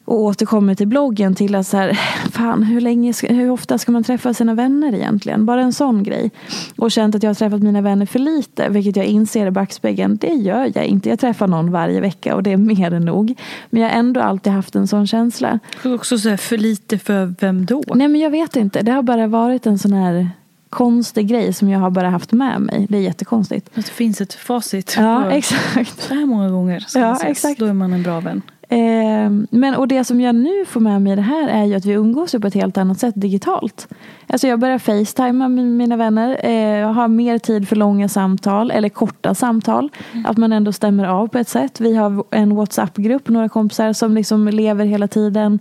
och 0.04 0.20
återkommer 0.20 0.74
till 0.74 0.86
bloggen 0.86 1.34
till 1.34 1.54
att 1.54 1.66
så 1.66 1.76
här, 1.76 1.92
fan 2.32 2.62
hur, 2.62 2.80
länge 2.80 3.12
hur 3.22 3.50
ofta 3.50 3.78
ska 3.78 3.92
man 3.92 4.04
träffa 4.04 4.34
sina 4.34 4.54
vänner 4.54 4.94
egentligen? 4.94 5.46
Bara 5.46 5.62
en 5.62 5.72
sån 5.72 6.02
grej. 6.02 6.30
Och 6.76 6.90
känt 6.90 7.14
att 7.14 7.22
jag 7.22 7.30
har 7.30 7.34
träffat 7.34 7.62
mina 7.62 7.80
vänner 7.80 8.06
för 8.06 8.18
lite, 8.18 8.68
vilket 8.68 8.96
jag 8.96 9.06
inser 9.06 9.46
i 9.46 9.50
backspegeln, 9.50 10.16
det 10.16 10.32
gör 10.32 10.72
jag 10.74 10.86
inte. 10.86 11.08
Jag 11.08 11.18
träffar 11.18 11.46
någon 11.46 11.70
varje 11.70 12.00
vecka 12.00 12.34
och 12.34 12.42
det 12.42 12.52
är 12.52 12.56
mer 12.56 12.92
än 12.92 13.04
nog. 13.04 13.34
Men 13.70 13.82
jag 13.82 13.88
har 13.88 13.96
ändå 13.98 14.20
alltid 14.20 14.52
haft 14.52 14.74
en 14.76 14.88
sån 14.88 15.06
känsla. 15.06 15.58
Också 15.84 16.18
så 16.18 16.28
här, 16.28 16.36
för 16.36 16.58
lite 16.58 16.98
för 16.98 17.34
vem 17.40 17.66
då? 17.66 17.82
Nej 17.94 18.08
men 18.08 18.20
jag 18.20 18.30
vet 18.30 18.56
inte, 18.56 18.82
det 18.82 18.92
har 18.92 19.02
bara 19.02 19.26
varit 19.26 19.66
en 19.66 19.78
sån 19.78 19.92
här 19.92 20.30
konstig 20.74 21.26
grej 21.28 21.52
som 21.52 21.68
jag 21.68 21.78
har 21.80 21.90
bara 21.90 22.10
haft 22.10 22.32
med 22.32 22.60
mig. 22.60 22.86
Det 22.90 22.96
är 22.98 23.02
jättekonstigt. 23.02 23.68
Att 23.78 23.86
det 23.86 23.90
finns 23.92 24.20
ett 24.20 24.34
facit. 24.34 24.94
Ja, 24.98 25.30
exakt. 25.30 26.02
Så 26.02 26.14
här 26.14 26.26
många 26.26 26.48
gånger 26.50 26.80
ska 26.80 26.98
Ja, 26.98 27.06
man 27.06 27.16
ses. 27.16 27.30
exakt. 27.30 27.58
Då 27.60 27.66
är 27.66 27.72
man 27.72 27.92
en 27.92 28.02
bra 28.02 28.20
vän. 28.20 28.42
Eh, 28.68 29.30
men, 29.50 29.74
och 29.74 29.88
det 29.88 30.04
som 30.04 30.20
jag 30.20 30.34
nu 30.34 30.64
får 30.66 30.80
med 30.80 31.02
mig 31.02 31.12
i 31.12 31.16
det 31.16 31.22
här 31.22 31.48
är 31.48 31.64
ju 31.64 31.74
att 31.74 31.84
vi 31.84 31.92
umgås 31.92 32.34
ju 32.34 32.40
på 32.40 32.46
ett 32.46 32.54
helt 32.54 32.78
annat 32.78 32.98
sätt 32.98 33.14
digitalt. 33.16 33.88
Alltså 34.26 34.46
jag 34.46 34.60
börjar 34.60 34.78
facetima 34.78 35.48
med 35.48 35.64
mina 35.64 35.96
vänner. 35.96 36.46
Eh, 36.46 36.92
har 36.92 37.08
mer 37.08 37.38
tid 37.38 37.68
för 37.68 37.76
långa 37.76 38.08
samtal 38.08 38.70
eller 38.70 38.88
korta 38.88 39.34
samtal. 39.34 39.90
Att 40.24 40.36
man 40.36 40.52
ändå 40.52 40.72
stämmer 40.72 41.04
av 41.04 41.28
på 41.28 41.38
ett 41.38 41.48
sätt. 41.48 41.80
Vi 41.80 41.96
har 41.96 42.24
en 42.30 42.56
WhatsApp-grupp, 42.56 43.28
några 43.28 43.48
kompisar 43.48 43.92
som 43.92 44.14
liksom 44.14 44.48
lever 44.48 44.84
hela 44.84 45.08
tiden. 45.08 45.58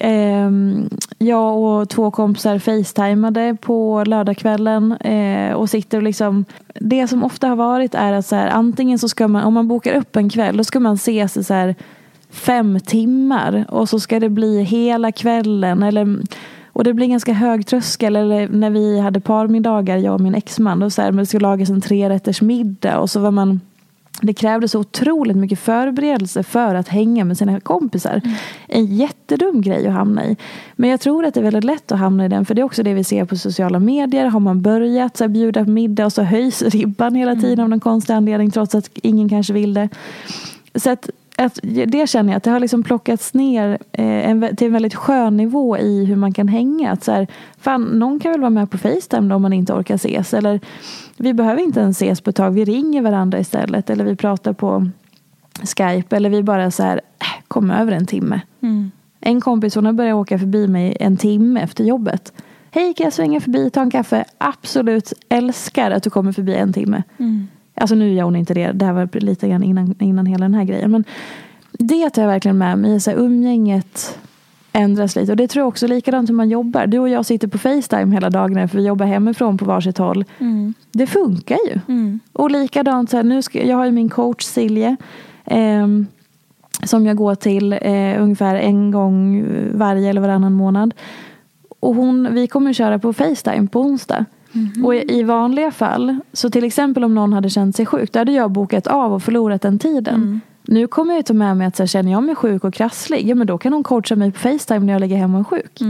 Eh, 0.00 0.50
jag 1.18 1.58
och 1.58 1.88
två 1.88 2.10
kompisar 2.10 2.58
facetimade 2.58 3.56
på 3.60 4.04
lördagskvällen 4.04 4.92
eh, 4.92 5.52
och 5.52 5.70
sitter 5.70 5.98
och 5.98 6.02
liksom 6.02 6.44
Det 6.80 7.08
som 7.08 7.24
ofta 7.24 7.48
har 7.48 7.56
varit 7.56 7.94
är 7.94 8.12
att 8.12 8.26
så 8.26 8.36
här, 8.36 8.48
antingen 8.48 8.98
så 8.98 9.08
ska 9.08 9.28
man, 9.28 9.44
om 9.44 9.54
man 9.54 9.68
bokar 9.68 9.94
upp 9.94 10.16
en 10.16 10.30
kväll, 10.30 10.56
då 10.56 10.64
ska 10.64 10.80
man 10.80 10.94
ses 10.94 11.36
i 11.36 11.44
så 11.44 11.54
här 11.54 11.74
fem 12.34 12.80
timmar 12.80 13.64
och 13.68 13.88
så 13.88 14.00
ska 14.00 14.20
det 14.20 14.28
bli 14.28 14.62
hela 14.62 15.12
kvällen. 15.12 15.82
Eller, 15.82 16.18
och 16.72 16.84
det 16.84 16.94
blir 16.94 17.06
ganska 17.06 17.32
hög 17.32 17.66
tröskel. 17.66 18.16
Eller 18.16 18.48
när 18.48 18.70
vi 18.70 19.00
hade 19.00 19.20
parmiddagar, 19.20 19.96
jag 19.96 20.14
och 20.14 20.20
min 20.20 20.34
exman, 20.34 20.80
då 20.80 20.90
så 20.90 21.02
här, 21.02 21.12
men 21.12 21.18
det 21.18 21.26
skulle 21.26 21.42
lagas 21.42 21.70
en 21.70 21.80
trerätters 21.80 22.42
middag 22.42 22.98
och 22.98 23.10
så 23.10 23.20
var 23.20 23.30
man 23.30 23.60
det 24.20 24.34
krävde 24.34 24.68
så 24.68 24.80
otroligt 24.80 25.36
mycket 25.36 25.58
förberedelse 25.58 26.42
för 26.42 26.74
att 26.74 26.88
hänga 26.88 27.24
med 27.24 27.38
sina 27.38 27.60
kompisar. 27.60 28.20
En 28.68 28.86
jättedum 28.86 29.60
grej 29.60 29.86
att 29.86 29.92
hamna 29.92 30.26
i. 30.26 30.36
Men 30.76 30.90
jag 30.90 31.00
tror 31.00 31.24
att 31.24 31.34
det 31.34 31.40
är 31.40 31.44
väldigt 31.44 31.64
lätt 31.64 31.92
att 31.92 31.98
hamna 31.98 32.24
i 32.24 32.28
den. 32.28 32.44
För 32.44 32.54
det 32.54 32.60
är 32.60 32.64
också 32.64 32.82
det 32.82 32.94
vi 32.94 33.04
ser 33.04 33.24
på 33.24 33.36
sociala 33.36 33.78
medier. 33.78 34.26
Har 34.26 34.40
man 34.40 34.62
börjat 34.62 35.16
så 35.16 35.24
här, 35.24 35.28
bjuda 35.28 35.64
på 35.64 35.70
middag 35.70 36.06
och 36.06 36.12
så 36.12 36.22
höjs 36.22 36.62
ribban 36.62 37.14
hela 37.14 37.36
tiden 37.36 37.60
av 37.60 37.68
någon 37.68 37.80
konstig 37.80 38.12
anledning. 38.12 38.50
Trots 38.50 38.74
att 38.74 38.90
ingen 38.94 39.28
kanske 39.28 39.52
vill 39.52 39.74
det. 39.74 39.88
Så 40.74 40.90
att, 40.90 41.10
att 41.36 41.58
det 41.62 42.08
känner 42.08 42.32
jag 42.32 42.36
att 42.36 42.42
det 42.42 42.50
har 42.50 42.60
liksom 42.60 42.82
plockats 42.82 43.34
ner 43.34 43.78
eh, 43.92 44.30
en, 44.30 44.56
till 44.56 44.66
en 44.66 44.72
väldigt 44.72 44.94
skön 44.94 45.36
nivå 45.36 45.78
i 45.78 46.04
hur 46.04 46.16
man 46.16 46.32
kan 46.32 46.48
hänga. 46.48 46.92
Att 46.92 47.04
så 47.04 47.12
här, 47.12 47.26
fan, 47.58 47.82
någon 47.82 48.20
kan 48.20 48.32
väl 48.32 48.40
vara 48.40 48.50
med 48.50 48.70
på 48.70 48.78
Facetime 48.78 49.34
om 49.34 49.42
man 49.42 49.52
inte 49.52 49.72
orkar 49.72 49.94
ses. 49.94 50.34
Eller 50.34 50.60
vi 51.16 51.34
behöver 51.34 51.62
inte 51.62 51.80
ens 51.80 51.96
ses 52.02 52.20
på 52.20 52.30
ett 52.30 52.36
tag. 52.36 52.50
Vi 52.50 52.64
ringer 52.64 53.02
varandra 53.02 53.38
istället. 53.38 53.90
Eller 53.90 54.04
vi 54.04 54.16
pratar 54.16 54.52
på 54.52 54.88
Skype. 55.62 56.16
Eller 56.16 56.30
vi 56.30 56.42
bara 56.42 56.70
så 56.70 56.82
här, 56.82 57.00
äh, 57.18 57.42
kom 57.48 57.70
över 57.70 57.92
en 57.92 58.06
timme. 58.06 58.40
En 59.20 59.40
kompis 59.40 59.74
hon 59.74 59.86
har 59.86 59.92
börjat 59.92 60.14
åka 60.14 60.38
förbi 60.38 60.68
mig 60.68 60.96
en 61.00 61.16
timme 61.16 61.60
efter 61.60 61.84
jobbet. 61.84 62.32
Hej, 62.70 62.94
kan 62.94 63.04
jag 63.04 63.12
svänga 63.12 63.40
förbi 63.40 63.70
ta 63.70 63.80
en 63.82 63.90
kaffe? 63.90 64.24
Absolut 64.38 65.12
älskar 65.28 65.90
att 65.90 66.02
du 66.02 66.10
kommer 66.10 66.32
förbi 66.32 66.54
en 66.54 66.72
timme. 66.72 67.02
Alltså 67.74 67.94
nu 67.94 68.12
gör 68.14 68.24
hon 68.24 68.36
inte 68.36 68.54
det. 68.54 68.72
Det 68.72 68.84
här 68.84 68.92
var 68.92 69.20
lite 69.20 69.48
grann 69.48 69.62
innan, 69.62 69.94
innan 69.98 70.26
hela 70.26 70.44
den 70.44 70.54
här 70.54 70.64
grejen. 70.64 70.90
Men 70.90 71.04
det 71.72 72.10
tar 72.10 72.22
jag 72.22 72.28
verkligen 72.28 72.58
med 72.58 72.78
mig. 72.78 73.00
Så 73.00 73.10
här, 73.10 73.18
umgänget 73.18 74.18
ändras 74.72 75.16
lite. 75.16 75.32
Och 75.32 75.36
det 75.36 75.48
tror 75.48 75.60
jag 75.60 75.68
också 75.68 75.86
likadant 75.86 76.28
hur 76.30 76.34
man 76.34 76.48
jobbar. 76.48 76.86
Du 76.86 76.98
och 76.98 77.08
jag 77.08 77.26
sitter 77.26 77.48
på 77.48 77.58
Facetime 77.58 78.14
hela 78.14 78.30
dagarna 78.30 78.68
för 78.68 78.78
vi 78.78 78.86
jobbar 78.86 79.06
hemifrån 79.06 79.58
på 79.58 79.64
varsitt 79.64 79.98
håll. 79.98 80.24
Det 80.92 81.06
funkar 81.06 81.58
ju. 81.68 81.80
Och 82.32 82.50
likadant, 82.50 83.10
så 83.10 83.16
här, 83.16 83.24
nu 83.24 83.42
ska, 83.42 83.66
jag 83.66 83.76
har 83.76 83.84
ju 83.84 83.92
min 83.92 84.08
coach 84.08 84.44
Silje. 84.44 84.96
ehm, 85.44 86.06
som 86.82 87.06
jag 87.06 87.16
går 87.16 87.34
till 87.34 87.72
eh, 87.72 88.22
ungefär 88.22 88.54
en 88.54 88.90
gång 88.90 89.46
varje 89.74 90.10
eller 90.10 90.20
varannan 90.20 90.52
månad. 90.52 90.94
Och 91.80 91.94
hon, 91.94 92.28
vi 92.34 92.46
kommer 92.46 92.72
köra 92.72 92.98
på 92.98 93.12
Facetime 93.12 93.66
på 93.68 93.80
onsdag. 93.80 94.24
Och 94.84 94.94
i, 94.94 95.22
vanliga 95.22 95.70
fall, 95.70 96.16
så 96.32 96.50
till 96.50 96.64
exempel 96.64 97.04
om 97.04 97.14
någon 97.14 97.32
hade 97.32 97.50
känt 97.50 97.76
sig 97.76 97.86
sjuk, 97.86 98.12
då 98.12 98.18
hade 98.18 98.32
jag 98.32 98.50
bokat 98.50 98.86
av 98.86 99.12
och 99.12 99.22
förlorat 99.22 99.62
den 99.62 99.78
tiden. 99.78 100.40
Nu 100.66 100.86
kommer 100.86 101.14
jag 101.14 101.26
ta 101.26 101.34
med 101.34 101.56
mig 101.56 101.66
att 101.66 101.76
så 101.76 101.82
här, 101.82 101.88
känner 101.88 102.12
jag 102.12 102.22
mig 102.22 102.34
sjuk 102.34 102.64
och 102.64 102.74
krasslig, 102.74 103.28
ja 103.28 103.34
men 103.34 103.46
då 103.46 103.58
kan 103.58 103.72
hon 103.72 103.82
coacha 103.82 104.16
mig 104.16 104.32
på 104.32 104.38
Facetime 104.38 104.86
när 104.86 104.92
jag 104.92 105.00
ligger 105.00 105.16
hemma 105.16 105.38
och 105.38 105.52
är 105.52 105.56
sjuk. 105.56 105.80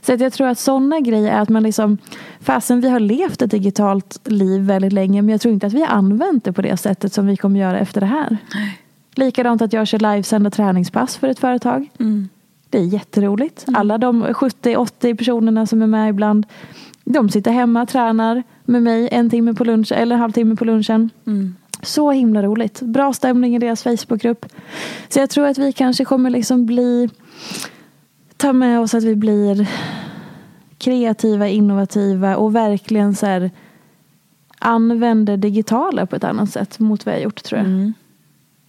Så 0.00 0.12
att 0.12 0.20
jag 0.20 0.32
tror 0.32 0.48
att 0.48 0.58
sådana 0.58 1.00
grejer 1.00 1.32
är 1.32 1.40
att 1.40 1.48
man 1.48 1.62
liksom, 1.62 1.98
fasen 2.40 2.80
vi 2.80 2.88
har 2.88 3.00
levt 3.00 3.42
ett 3.42 3.50
digitalt 3.50 4.28
liv 4.28 4.62
väldigt 4.62 4.92
länge, 4.92 5.22
men 5.22 5.28
jag 5.28 5.40
tror 5.40 5.54
inte 5.54 5.66
att 5.66 5.72
vi 5.72 5.80
har 5.80 5.88
använt 5.88 6.44
det 6.44 6.52
på 6.52 6.62
det 6.62 6.76
sättet 6.76 7.12
som 7.12 7.26
vi 7.26 7.36
kommer 7.36 7.60
göra 7.60 7.78
efter 7.78 8.00
det 8.00 8.06
här. 8.06 8.36
Likadant 9.14 9.62
att 9.62 9.72
jag 9.72 9.86
kör 9.86 9.98
livesända 9.98 10.50
träningspass 10.50 11.16
för 11.16 11.28
ett 11.28 11.38
företag. 11.38 11.88
Det 12.70 12.78
är 12.78 12.84
jätteroligt. 12.84 13.64
Alla 13.74 13.98
de 13.98 14.24
70-80 14.26 15.16
personerna 15.16 15.66
som 15.66 15.82
är 15.82 15.86
med 15.86 16.10
ibland, 16.10 16.46
de 17.12 17.28
sitter 17.28 17.50
hemma, 17.50 17.86
tränar 17.86 18.42
med 18.64 18.82
mig 18.82 19.08
en 19.12 19.30
timme 19.30 19.54
på 19.54 19.64
lunch 19.64 19.92
eller 19.92 20.14
en 20.14 20.20
halvtimme 20.20 20.56
på 20.56 20.64
lunchen. 20.64 21.10
Så 21.82 22.10
himla 22.10 22.42
roligt. 22.42 22.80
Bra 22.82 23.12
stämning 23.12 23.56
i 23.56 23.58
deras 23.58 23.82
Facebookgrupp. 23.82 24.46
Så 25.08 25.18
jag 25.18 25.30
tror 25.30 25.46
att 25.46 25.58
vi 25.58 25.72
kanske 25.72 26.04
kommer 26.04 26.30
liksom 26.30 26.66
bli 26.66 27.08
ta 28.36 28.52
med 28.52 28.80
oss 28.80 28.94
att 28.94 29.04
vi 29.04 29.16
blir 29.16 29.68
kreativa, 30.78 31.48
innovativa 31.48 32.36
och 32.36 32.54
verkligen 32.56 33.14
så 33.14 33.26
här 33.26 33.50
använder 34.58 35.36
digitala 35.36 36.06
på 36.06 36.16
ett 36.16 36.24
annat 36.24 36.50
sätt 36.50 36.78
mot 36.78 37.06
vad 37.06 37.14
jag 37.14 37.22
gjort 37.22 37.42
tror 37.42 37.60
jag. 37.60 37.92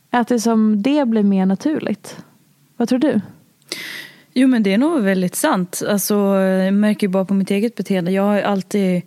Att 0.10 0.28
det 0.28 0.40
som 0.40 0.82
det 0.82 1.08
blir 1.08 1.24
mer 1.24 1.46
naturligt. 1.46 2.24
Vad 2.78 2.90
tror 2.90 3.00
du? 3.00 3.22
Jo 4.34 4.48
men 4.48 4.64
det 4.64 4.74
är 4.74 4.78
nog 4.78 5.02
väldigt 5.02 5.36
sant. 5.36 5.82
Alltså, 5.88 6.14
jag 6.40 6.74
märker 6.74 7.08
ju 7.08 7.12
bara 7.12 7.26
på 7.26 7.34
mitt 7.34 7.52
eget 7.52 7.76
beteende. 7.76 8.12
Jag 8.12 8.24
har 8.24 8.42
alltid 8.42 9.02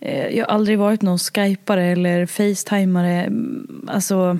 eh, 0.00 0.26
jag 0.36 0.46
har 0.46 0.54
aldrig 0.54 0.78
varit 0.78 1.02
någon 1.02 1.18
skypare 1.18 1.84
eller 1.84 2.26
facetimare. 2.26 3.22
Mm, 3.24 3.88
Alltså 3.92 4.38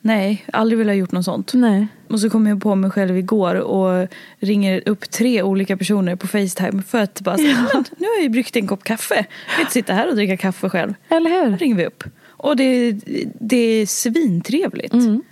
nej, 0.00 0.44
aldrig 0.52 0.78
velat 0.78 0.96
gjort 0.96 1.12
något 1.12 1.24
sånt. 1.24 1.54
Nej. 1.54 1.86
Och 2.08 2.20
så 2.20 2.30
kom 2.30 2.46
jag 2.46 2.62
på 2.62 2.74
mig 2.74 2.90
själv 2.90 3.18
igår 3.18 3.54
och 3.54 4.08
ringer 4.38 4.82
upp 4.88 5.10
tre 5.10 5.42
olika 5.42 5.76
personer 5.76 6.16
på 6.16 6.26
Facetime 6.26 6.82
för 6.82 6.98
att 6.98 7.20
bara 7.20 7.36
säga, 7.36 7.66
men 7.74 7.84
nu 7.98 8.06
har 8.06 8.14
jag 8.14 8.22
ju 8.22 8.28
bryggt 8.28 8.56
en 8.56 8.66
kopp 8.66 8.84
kaffe. 8.84 9.14
Jag 9.14 9.26
kan 9.54 9.60
inte 9.60 9.72
sitta 9.72 9.92
här 9.94 10.08
och 10.08 10.14
dricka 10.16 10.36
kaffe 10.36 10.68
själv. 10.70 10.94
Eller 11.08 11.30
Då 11.30 11.50
hur? 11.50 11.56
ringer 11.58 11.76
vi 11.76 11.86
upp. 11.86 12.04
Och 12.26 12.56
det, 12.56 12.92
det 13.40 13.56
är 13.56 13.86
svintrevligt. 13.86 14.92
Mm. 14.94 15.22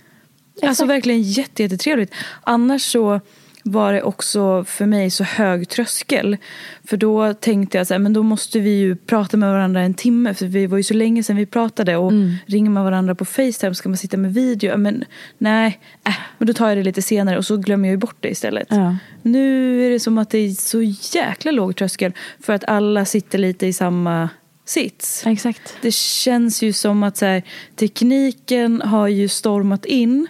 Alltså 0.63 0.85
verkligen 0.85 1.21
jätte, 1.21 1.63
jättetrevligt. 1.63 2.13
Annars 2.43 2.81
så 2.81 3.19
var 3.63 3.93
det 3.93 4.01
också 4.01 4.63
för 4.63 4.85
mig 4.85 5.09
så 5.09 5.23
hög 5.23 5.69
tröskel. 5.69 6.37
För 6.83 6.97
då 6.97 7.33
tänkte 7.33 7.77
jag 7.77 7.87
så 7.87 7.93
här, 7.93 7.99
men 7.99 8.13
då 8.13 8.23
måste 8.23 8.59
vi 8.59 8.69
ju 8.69 8.95
prata 8.95 9.37
med 9.37 9.49
varandra 9.49 9.81
en 9.81 9.93
timme. 9.93 10.33
För 10.33 10.45
det 10.45 10.67
var 10.67 10.77
ju 10.77 10.83
så 10.83 10.93
länge 10.93 11.23
sedan 11.23 11.35
vi 11.35 11.45
pratade. 11.45 11.97
Och 11.97 12.11
Mm. 12.11 12.35
ringer 12.45 12.69
man 12.69 12.83
varandra 12.83 13.15
på 13.15 13.25
Facetime 13.25 13.75
ska 13.75 13.89
man 13.89 13.97
sitta 13.97 14.17
med 14.17 14.33
video. 14.33 14.77
Men 14.77 15.03
nej, 15.37 15.79
äh, 16.07 16.13
men 16.37 16.47
då 16.47 16.53
tar 16.53 16.67
jag 16.69 16.77
det 16.77 16.83
lite 16.83 17.01
senare 17.01 17.37
och 17.37 17.45
så 17.45 17.57
glömmer 17.57 17.87
jag 17.87 17.93
ju 17.93 17.97
bort 17.97 18.17
det 18.19 18.29
istället. 18.29 18.67
Ja. 18.69 18.95
Nu 19.21 19.85
är 19.85 19.89
det 19.91 19.99
som 19.99 20.17
att 20.17 20.29
det 20.29 20.37
är 20.37 20.49
så 20.49 20.81
jäkla 21.17 21.51
låg 21.51 21.75
tröskel. 21.75 22.13
För 22.39 22.53
att 22.53 22.63
alla 22.63 23.05
sitter 23.05 23.37
lite 23.37 23.67
i 23.67 23.73
samma 23.73 24.29
sits. 24.65 25.23
Exakt. 25.25 25.75
Det 25.81 25.93
känns 25.93 26.61
ju 26.61 26.73
som 26.73 27.03
att 27.03 27.17
så 27.17 27.25
här, 27.25 27.43
tekniken 27.75 28.81
har 28.81 29.07
ju 29.07 29.27
stormat 29.27 29.85
in 29.85 30.27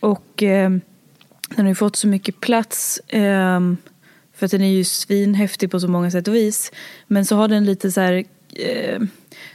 och 0.00 0.42
eh, 0.42 0.70
den 1.56 1.64
har 1.64 1.70
ju 1.70 1.74
fått 1.74 1.96
så 1.96 2.08
mycket 2.08 2.40
plats 2.40 2.98
eh, 2.98 3.60
för 4.34 4.46
att 4.46 4.50
den 4.50 4.62
är 4.62 4.72
ju 4.72 4.84
svinhäftig 4.84 5.70
på 5.70 5.80
så 5.80 5.88
många 5.88 6.10
sätt 6.10 6.28
och 6.28 6.34
vis. 6.34 6.72
Men 7.06 7.24
så 7.24 7.36
har 7.36 7.48
den 7.48 7.64
lite 7.64 7.92
så 7.92 8.00
här 8.00 8.24
eh, 8.52 9.02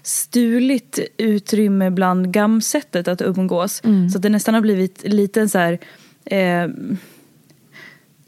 stuligt 0.01 0.99
utrymme 1.17 1.89
bland 1.89 2.31
gamsättet 2.31 3.07
att 3.07 3.21
umgås. 3.21 3.81
Så 4.11 4.17
att 4.17 4.21
det 4.21 4.29
nästan 4.29 4.53
har 4.53 4.61
blivit 4.61 5.03
lite 5.03 5.49
så 5.49 5.57
här 5.57 5.79
eh, 6.25 6.67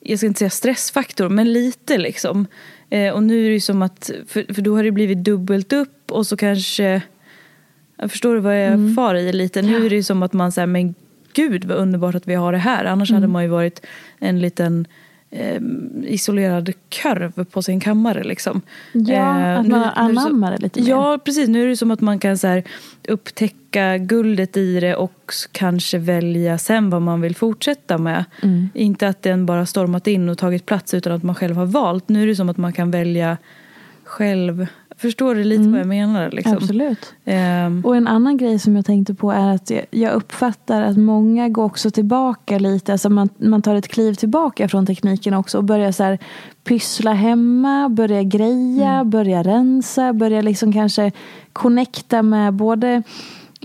jag 0.02 0.20
ska 0.20 0.28
inte 0.28 0.40
säga 0.40 0.50
stressfaktor, 0.50 1.30
men 1.30 1.54
lite 1.54 1.98
liksom. 1.98 2.48
Eh, 2.90 3.14
och 3.14 3.24
nu 3.24 3.46
är 3.46 3.48
det 3.48 3.54
ju 3.54 3.60
som 3.60 3.82
att, 3.82 4.12
för, 4.28 4.54
för 4.54 4.62
då 4.62 4.76
har 4.76 4.84
det 4.84 4.92
blivit 4.92 5.24
dubbelt 5.24 5.74
upp 5.74 6.12
och 6.12 6.28
så 6.28 6.38
kanske, 6.38 7.02
jag 7.98 8.12
förstår 8.12 8.36
du 8.36 8.40
vad 8.40 8.66
jag 8.66 8.96
far 8.96 9.16
i 9.16 9.34
lite? 9.34 9.62
Nu 9.62 9.86
är 9.86 9.90
det 9.90 9.96
ju 9.96 10.04
som 10.04 10.24
att 10.24 10.34
man 10.34 10.52
säger, 10.52 10.66
men 10.66 10.96
gud 11.40 11.66
vad 11.66 11.78
underbart 11.78 12.16
att 12.16 12.28
vi 12.28 12.36
har 12.36 12.52
det 12.52 12.58
här. 12.58 12.86
Annars 12.86 13.12
hade 13.12 13.28
man 13.28 13.44
ju 13.44 13.50
varit 13.50 13.86
en 14.20 14.42
liten 14.42 14.88
eh, 15.32 15.62
isolerad 16.04 16.74
kurv 16.90 17.46
på 17.46 17.62
sin 17.62 17.80
kammare. 17.80 18.24
Liksom. 18.24 18.62
Ja, 18.94 19.40
Eh, 19.40 19.60
att 19.60 19.68
man 19.68 19.80
nu 19.80 19.88
anammar 19.96 20.52
det 20.52 20.58
lite 20.58 20.82
mer. 20.82 20.90
Ja, 20.90 21.20
precis. 21.26 21.50
Nu 21.50 21.64
är 21.64 21.68
det 21.68 21.78
som 21.78 21.92
att 21.92 22.02
man 22.02 22.20
kan 22.20 22.38
så 22.38 22.48
här, 22.48 22.64
upptäcka 23.08 23.98
guldet 23.98 24.58
i 24.58 24.80
det 24.80 24.96
och 24.96 25.34
kanske 25.52 25.98
välja 25.98 26.58
sen 26.58 26.90
vad 26.90 27.02
man 27.02 27.22
vill 27.22 27.36
fortsätta 27.36 27.98
med. 27.98 28.26
Mm. 28.44 28.70
Inte 28.74 29.08
att 29.08 29.22
den 29.22 29.46
bara 29.46 29.66
stormat 29.66 30.08
in 30.08 30.30
och 30.30 30.38
tagit 30.38 30.66
plats 30.66 30.94
utan 30.94 31.14
att 31.14 31.24
man 31.24 31.36
själv 31.36 31.56
har 31.56 31.66
valt. 31.66 32.10
Nu 32.10 32.24
är 32.24 32.28
det 32.28 32.36
som 32.36 32.50
att 32.50 32.58
man 32.58 32.74
kan 32.74 32.92
välja 32.92 33.38
själv. 34.04 34.68
Förstår 35.02 35.36
du 35.36 35.44
lite 35.44 35.70
vad 35.70 35.80
jag 35.80 35.88
menar? 35.88 36.32
Liksom? 36.32 36.52
Mm. 36.52 36.64
Absolut. 36.64 37.14
Ehm, 37.26 37.82
Och 37.86 37.96
en 37.96 38.08
annan 38.08 38.38
grej 38.38 38.60
som 38.60 38.76
jag 38.76 38.86
tänkte 38.86 39.14
på 39.14 39.32
är 39.32 39.50
att 39.56 39.72
jag- 39.92 40.14
uppfattar 40.14 40.82
att 40.82 40.98
många 40.98 41.50
går 41.50 41.64
också 41.64 41.92
tillbaka 41.92 42.60
lite. 42.60 42.92
Alltså 42.92 43.10
man, 43.10 43.30
man 43.38 43.62
tar 43.62 43.76
ett 43.76 43.88
kliv 43.88 44.14
tillbaka 44.14 44.68
från 44.68 44.86
tekniken 44.86 45.34
också 45.34 45.58
och 45.58 45.64
börjar 45.64 45.92
så 45.92 46.04
här 46.04 46.18
pyssla 46.64 47.14
hemma, 47.14 47.90
börja 47.90 48.24
greja, 48.24 49.04
börja 49.06 49.44
rensa, 49.44 50.14
börja 50.14 50.42
liksom 50.42 50.74
kanske 50.74 51.12
connecta 51.54 52.22
med 52.22 52.54
både, 52.54 53.04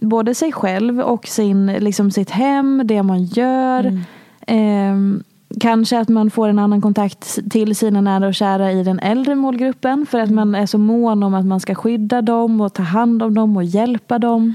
både 0.00 0.34
sig 0.34 0.52
själv 0.52 1.00
och 1.00 1.26
sin, 1.26 1.66
liksom 1.66 2.10
sitt 2.10 2.30
hem, 2.30 2.82
det 2.84 3.02
man 3.02 3.24
gör. 3.24 4.00
Ehm, 4.46 5.22
Kanske 5.60 5.98
att 5.98 6.08
man 6.08 6.30
får 6.30 6.48
en 6.48 6.58
annan 6.58 6.80
kontakt 6.80 7.50
till 7.50 7.76
sina 7.76 8.00
nära 8.00 8.26
och 8.26 8.34
kära 8.34 8.72
i 8.72 8.82
den 8.82 8.98
äldre 8.98 9.34
målgruppen 9.34 10.06
för 10.06 10.20
att 10.20 10.30
man 10.30 10.54
är 10.54 10.66
så 10.66 10.78
mån 10.78 11.22
om 11.22 11.34
att 11.34 11.46
man 11.46 11.60
ska 11.60 11.74
skydda 11.74 12.22
dem 12.22 12.60
och 12.60 12.72
ta 12.72 12.82
hand 12.82 13.22
om 13.22 13.34
dem 13.34 13.56
och 13.56 13.64
hjälpa 13.64 14.18
dem. 14.18 14.54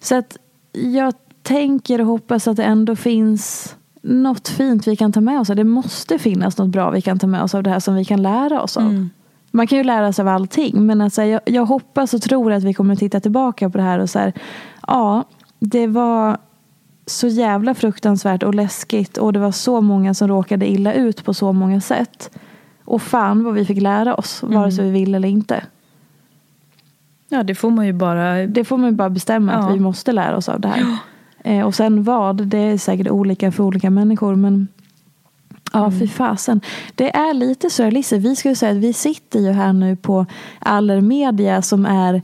Så 0.00 0.14
att 0.14 0.36
jag 0.72 1.14
tänker 1.42 2.00
och 2.00 2.06
hoppas 2.06 2.48
att 2.48 2.56
det 2.56 2.64
ändå 2.64 2.96
finns 2.96 3.76
något 4.02 4.48
fint 4.48 4.86
vi 4.86 4.96
kan 4.96 5.12
ta 5.12 5.20
med 5.20 5.40
oss. 5.40 5.48
Det 5.48 5.64
måste 5.64 6.18
finnas 6.18 6.58
något 6.58 6.68
bra 6.68 6.90
vi 6.90 7.02
kan 7.02 7.18
ta 7.18 7.26
med 7.26 7.42
oss 7.42 7.54
av 7.54 7.62
det 7.62 7.70
här 7.70 7.80
som 7.80 7.94
vi 7.94 8.04
kan 8.04 8.22
lära 8.22 8.62
oss 8.62 8.76
av. 8.76 8.82
Mm. 8.82 9.10
Man 9.50 9.66
kan 9.66 9.78
ju 9.78 9.84
lära 9.84 10.12
sig 10.12 10.22
av 10.22 10.28
allting 10.28 10.86
men 10.86 11.00
alltså 11.00 11.22
jag, 11.22 11.40
jag 11.44 11.66
hoppas 11.66 12.14
och 12.14 12.22
tror 12.22 12.52
att 12.52 12.64
vi 12.64 12.74
kommer 12.74 12.96
titta 12.96 13.20
tillbaka 13.20 13.70
på 13.70 13.78
det 13.78 13.84
här 13.84 13.98
och 13.98 14.10
så 14.10 14.18
här, 14.18 14.32
ja, 14.86 15.24
det 15.58 15.86
var 15.86 16.38
så 17.06 17.26
jävla 17.26 17.74
fruktansvärt 17.74 18.42
och 18.42 18.54
läskigt 18.54 19.16
och 19.18 19.32
det 19.32 19.38
var 19.38 19.52
så 19.52 19.80
många 19.80 20.14
som 20.14 20.28
råkade 20.28 20.70
illa 20.70 20.92
ut 20.94 21.24
på 21.24 21.34
så 21.34 21.52
många 21.52 21.80
sätt. 21.80 22.30
Och 22.84 23.02
fan 23.02 23.44
vad 23.44 23.54
vi 23.54 23.64
fick 23.64 23.82
lära 23.82 24.14
oss, 24.14 24.42
vare 24.42 24.72
sig 24.72 24.84
vi 24.84 24.90
vill 24.90 25.14
eller 25.14 25.28
inte. 25.28 25.64
ja, 27.28 27.42
det 27.42 27.54
får 27.54 27.70
man 27.70 27.86
ju 27.86 27.92
bara... 27.92 28.46
Det 28.46 28.64
får 28.64 28.76
man 28.76 28.90
ju 28.90 28.96
bara 28.96 29.10
bestämma 29.10 29.52
Ja. 29.52 29.58
att 29.58 29.74
vi 29.74 29.80
måste 29.80 30.12
lära 30.12 30.36
oss 30.36 30.48
av 30.48 30.60
det 30.60 30.68
här. 30.68 30.96
Eh, 31.44 31.66
och 31.66 31.74
sen 31.74 32.02
vad, 32.04 32.46
det 32.46 32.58
är 32.58 32.78
säkert 32.78 33.08
olika 33.08 33.52
för 33.52 33.64
olika 33.64 33.90
människor. 33.90 34.34
Men 34.34 34.68
ja, 35.72 35.86
Mm. 35.86 35.98
fy 35.98 36.08
fasen. 36.08 36.60
Det 36.94 37.16
är 37.16 37.34
lite 37.34 37.70
Lise, 37.90 38.18
vi 38.18 38.36
ju 38.50 38.56
säga 38.56 38.72
att 38.72 38.78
vi 38.78 38.92
sitter 38.92 39.40
ju 39.40 39.50
här 39.52 39.72
nu 39.72 39.96
på 39.96 40.26
Allermedia 40.58 41.62
som 41.62 41.86
är 41.86 42.22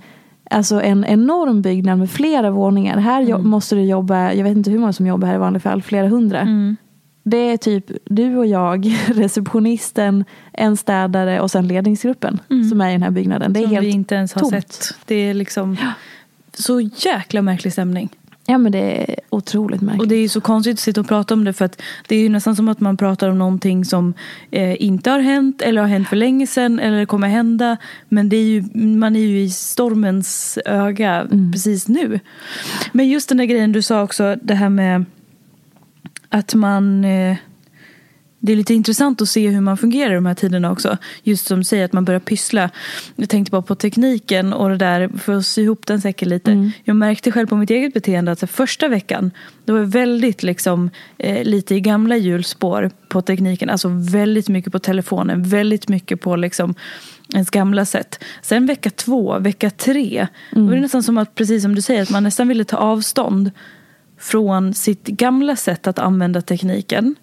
Alltså 0.53 0.83
en 0.83 1.05
enorm 1.05 1.63
byggnad 1.63 1.99
med 1.99 2.11
flera 2.11 2.51
våningar. 2.51 2.97
Här 2.99 3.23
jo- 3.23 3.39
måste 3.39 3.75
du 3.75 3.83
jobba, 3.83 4.33
jag 4.33 4.45
vet 4.45 4.57
inte 4.57 4.71
hur 4.71 4.79
många 4.79 4.93
som 4.93 5.07
jobbar 5.07 5.29
här 5.29 5.35
i 5.35 5.39
vanliga 5.39 5.61
fall, 5.61 5.83
flera 5.83 6.09
hundra. 6.09 6.41
Mm. 6.41 6.77
Det 7.23 7.37
är 7.37 7.57
typ 7.57 7.91
du 8.05 8.37
och 8.37 8.47
jag, 8.47 8.97
receptionisten, 9.07 10.25
en 10.53 10.77
städare 10.77 11.41
och 11.41 11.51
sen 11.51 11.69
ledningsgruppen 11.69 12.41
som 12.71 12.81
är 12.81 12.89
i 12.89 12.93
den 12.93 13.03
här 13.03 13.11
byggnaden. 13.11 13.53
Det 13.53 13.61
är 13.61 13.63
som 13.63 13.73
helt 13.73 13.87
vi 13.87 13.91
inte 13.91 14.15
ens 14.15 14.33
har 14.35 14.41
tomt. 14.41 14.53
sett. 14.53 14.95
Det 15.05 15.15
är 15.15 15.35
liksom 15.35 15.77
så 16.53 16.81
jäkla 16.81 17.43
märklig 17.43 17.73
stämning. 17.73 18.09
Ja 18.51 18.59
men 18.59 18.73
det 18.73 18.79
är 18.79 19.17
otroligt 19.31 19.81
märkligt. 19.81 20.03
Och 20.03 20.09
det 20.09 20.15
är 20.15 20.21
ju 20.21 20.29
så 20.29 20.41
konstigt 20.41 20.73
att 20.73 20.81
sitta 20.81 21.01
och 21.01 21.09
prata 21.09 21.35
om 21.35 21.45
det 21.45 21.53
för 21.53 21.65
att 21.65 21.83
det 22.09 22.17
är 22.17 22.21
ju 22.21 22.29
nästan 22.29 22.57
som 22.57 22.69
att 22.69 22.81
man 22.81 22.97
pratar 22.97 23.29
om 23.29 23.39
någonting 23.39 23.85
som 23.85 24.15
eh, 24.51 24.83
inte 24.83 25.11
har 25.11 25.19
hänt 25.19 25.63
eller 25.63 25.81
har 25.81 25.89
hänt 25.89 26.09
för 26.09 26.17
länge 26.17 26.47
sedan 26.47 26.79
eller 26.79 27.07
kommer 27.07 27.29
hända. 27.29 27.77
Men 28.09 28.29
det 28.29 28.37
är 28.37 28.45
ju, 28.45 28.65
man 28.75 29.17
är 29.17 29.21
ju 29.21 29.41
i 29.41 29.51
stormens 29.51 30.59
öga 30.65 31.27
precis 31.53 31.89
nu. 31.89 32.21
Men 32.93 33.09
just 33.09 33.29
den 33.29 33.39
där 33.39 33.45
grejen 33.45 33.73
du 33.73 33.83
sa 33.83 34.03
också, 34.03 34.37
det 34.43 34.55
här 34.55 34.69
med 34.69 35.05
att 36.29 36.55
man 36.55 37.05
eh, 37.05 37.37
det 38.41 38.53
är 38.53 38.57
lite 38.57 38.75
intressant 38.75 39.23
att 39.23 39.29
se 39.29 39.49
hur 39.49 39.61
man 39.61 39.77
fungerar 39.77 40.13
i 40.13 40.15
de 40.15 40.27
här 40.27 40.35
tiderna 40.35 40.73
också. 40.73 40.97
Just 41.23 41.47
som 41.47 41.59
du 41.59 41.65
säger 41.65 41.85
att 41.85 41.93
man 41.93 42.05
börjar 42.05 42.21
pyssla. 42.21 42.71
Jag 43.17 43.29
tänkte 43.29 43.51
bara 43.51 43.63
på 43.63 43.75
tekniken 43.75 44.53
och 44.53 44.69
det 44.69 44.77
där 44.77 45.09
för 45.19 45.37
att 45.37 45.47
sy 45.47 45.63
ihop 45.63 45.87
den 45.87 46.01
säkert 46.01 46.29
lite. 46.29 46.71
Jag 46.85 46.97
märkte 46.97 47.33
själv 47.33 47.47
på 47.47 47.57
mitt 47.57 47.71
eget 47.71 47.95
beteende 47.95 48.33
att 48.33 48.51
första 48.51 48.89
veckan 48.89 49.31
det 49.65 49.73
var 49.73 49.81
väldigt 49.81 50.43
liksom 50.43 50.91
eh, 51.19 51.45
lite 51.45 51.75
i 51.75 51.81
gamla 51.81 52.17
hjulspår 52.17 52.91
på 53.09 53.23
tekniken. 53.23 53.71
Alltså 53.71 53.89
väldigt 53.89 54.49
mycket 54.49 54.73
på 54.73 54.79
telefonen, 54.79 55.43
väldigt 55.43 55.89
mycket 55.89 56.21
på 56.21 56.37
liksom 56.37 56.75
ens 57.35 57.51
gamla 57.51 57.85
sätt. 57.85 58.25
Sen 58.43 58.67
vecka 58.67 58.91
två, 58.91 59.39
vecka 59.39 59.71
tre, 59.71 60.27
då 60.51 60.63
var 60.63 60.75
det 60.75 60.81
nästan 60.81 61.03
som 61.03 61.19
att, 61.19 61.35
precis 61.35 61.63
som 61.63 61.75
du 61.75 61.83
säger, 61.83 62.03
att 62.03 62.11
man 62.11 62.23
nästan 62.23 62.49
ville 62.49 62.65
ta 62.65 62.77
avstånd 62.77 63.51
från 64.21 64.75
sitt 64.75 65.07
gamla 65.07 65.57
sätt 65.57 65.87
att 65.87 65.99
använda 65.99 66.43
tekniken. 66.43 67.15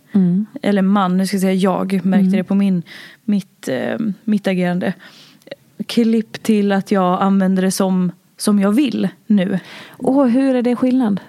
Eller 0.61 0.81
man, 0.81 1.17
nu 1.17 1.27
ska 1.27 1.35
jag 1.35 1.41
säga 1.41 1.53
jag, 1.53 2.05
märkte 2.05 2.37
det 2.37 2.43
på 2.43 2.55
min, 2.55 2.83
mitt, 3.25 3.67
eh, 3.67 3.97
mitt 4.23 4.47
agerande. 4.47 4.93
Klipp 5.85 6.43
till 6.43 6.71
att 6.71 6.91
jag 6.91 7.21
använder 7.21 7.63
det 7.63 7.71
som, 7.71 8.11
som 8.37 8.59
jag 8.59 8.71
vill 8.71 9.07
nu. 9.27 9.59
Åh, 9.97 10.25
hur 10.25 10.55
är 10.55 10.61
det 10.61 10.75
skillnad? 10.75 11.19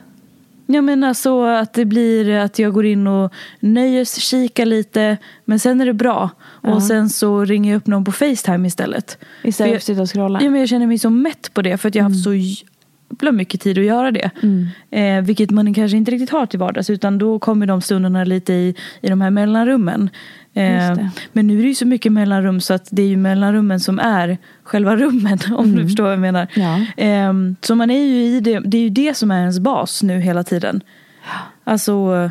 Jag 0.67 0.85
menar 0.85 1.15
så 1.15 1.45
att 1.45 1.73
det 1.73 1.85
blir 1.85 2.31
att 2.31 2.59
jag 2.59 2.73
går 2.73 2.87
in 2.87 3.07
och 3.07 3.33
nöjes 3.61 4.15
kika 4.15 4.65
lite 4.65 5.17
men 5.45 5.59
sen 5.59 5.81
är 5.81 5.87
det 5.87 5.93
bra. 5.93 6.31
Och 6.45 6.83
sen 6.83 7.09
så 7.09 7.45
ringer 7.45 7.73
jag 7.73 7.77
upp 7.77 7.87
någon 7.87 8.05
på 8.05 8.13
Facetime 8.13 8.69
istället. 8.69 9.19
Istället 9.43 9.73
för 9.73 9.77
att 9.77 9.83
sitta 9.83 10.03
och 10.03 10.11
scrolla? 10.11 10.43
Ja, 10.43 10.51
men 10.51 10.61
jag 10.61 10.69
känner 10.69 10.87
mig 10.87 10.99
så 10.99 11.11
mätt 11.11 11.55
på 11.55 11.63
det 11.63 11.79
för 11.79 11.89
att 11.89 11.95
jag 11.95 12.05
har 12.05 12.11
haft 12.11 12.25
så 12.25 12.31
jävla 13.11 13.33
mycket 13.33 13.61
tid 13.61 13.79
att 13.79 13.85
göra 13.85 14.11
det. 14.11 14.31
Eh, 14.91 15.23
vilket 15.23 15.51
man 15.51 15.75
kanske 15.75 15.97
inte 15.97 16.11
riktigt 16.11 16.31
har 16.31 16.47
till 16.47 16.59
vardags 16.59 16.91
utan 16.91 17.19
då 17.19 17.39
kommer 17.39 17.67
de 17.67 17.81
stunderna 17.81 18.25
lite 18.25 18.53
i, 18.53 18.75
i 19.01 19.09
de 19.09 19.21
här 19.21 19.31
mellanrummen. 19.31 20.11
Eh, 20.55 20.97
men 21.33 21.47
nu 21.47 21.59
är 21.59 21.63
det 21.63 21.69
ju 21.69 21.75
så 21.75 21.87
mycket 21.87 22.13
mellanrum 22.13 22.61
så 22.61 22.75
att 22.75 22.89
det 22.91 23.03
är 23.03 23.07
ju 23.07 23.17
mellanrummen 23.17 23.81
som 23.81 23.99
är 23.99 24.39
själva 24.63 24.97
rummen 24.97 25.39
om 25.57 25.77
du 25.77 25.83
förstår 25.83 26.05
vad 26.05 26.13
jag 26.13 26.21
menar. 26.21 26.47
Ja. 26.55 27.05
Eh, 27.05 27.33
så 27.61 27.75
man 27.75 27.91
är 27.91 28.05
ju 28.05 28.25
i 28.25 28.41
det, 28.41 28.61
det 28.61 28.77
är 28.77 28.83
ju 28.83 28.91
det 28.91 29.17
som 29.17 29.31
är 29.31 29.41
ens 29.41 29.59
bas 29.59 30.03
nu 30.03 30.21
hela 30.21 30.45
tiden. 30.45 30.81
Alltså 31.65 32.31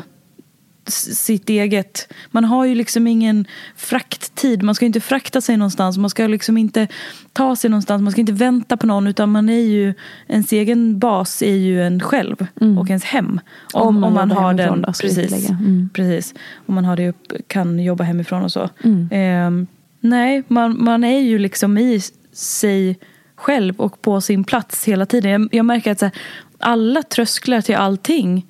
sitt 0.92 1.48
eget. 1.48 2.12
Man 2.30 2.44
har 2.44 2.64
ju 2.64 2.74
liksom 2.74 3.06
ingen 3.06 3.46
frakttid. 3.76 4.62
Man 4.62 4.74
ska 4.74 4.86
inte 4.86 5.00
frakta 5.00 5.40
sig 5.40 5.56
någonstans. 5.56 5.98
Man 5.98 6.10
ska 6.10 6.26
liksom 6.26 6.58
inte 6.58 6.86
ta 7.32 7.56
sig 7.56 7.70
någonstans. 7.70 8.02
Man 8.02 8.12
ska 8.12 8.20
inte 8.20 8.32
vänta 8.32 8.76
på 8.76 8.86
någon. 8.86 9.06
Utan 9.06 9.30
man 9.30 9.48
är 9.48 9.60
ju, 9.60 9.94
ens 10.28 10.52
egen 10.52 10.98
bas 10.98 11.42
är 11.42 11.54
ju 11.54 11.82
en 11.82 12.00
själv 12.00 12.46
och 12.78 12.88
ens 12.88 13.04
hem. 13.04 13.40
Om, 13.72 13.88
Om 13.88 13.94
man 14.00 14.08
om 14.08 14.14
man 14.14 14.30
har 14.30 14.54
den. 14.54 14.82
då, 14.82 14.92
precis. 14.92 15.50
Mm. 15.50 15.88
precis. 15.92 16.34
Om 16.66 16.74
man 16.74 16.84
har 16.84 16.96
det 16.96 17.08
upp, 17.08 17.32
kan 17.46 17.78
jobba 17.78 18.04
hemifrån 18.04 18.42
och 18.42 18.52
så. 18.52 18.68
Mm. 18.84 19.08
Ehm, 19.12 19.66
nej, 20.00 20.42
man, 20.48 20.84
man 20.84 21.04
är 21.04 21.20
ju 21.20 21.38
liksom 21.38 21.78
i 21.78 22.00
sig 22.32 22.98
själv 23.36 23.80
och 23.80 24.02
på 24.02 24.20
sin 24.20 24.44
plats 24.44 24.84
hela 24.84 25.06
tiden. 25.06 25.30
Jag, 25.30 25.48
jag 25.52 25.66
märker 25.66 25.92
att 25.92 26.00
här, 26.00 26.10
alla 26.58 27.02
trösklar 27.02 27.60
till 27.60 27.76
allting 27.76 28.46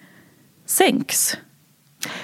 sänks. 0.66 1.36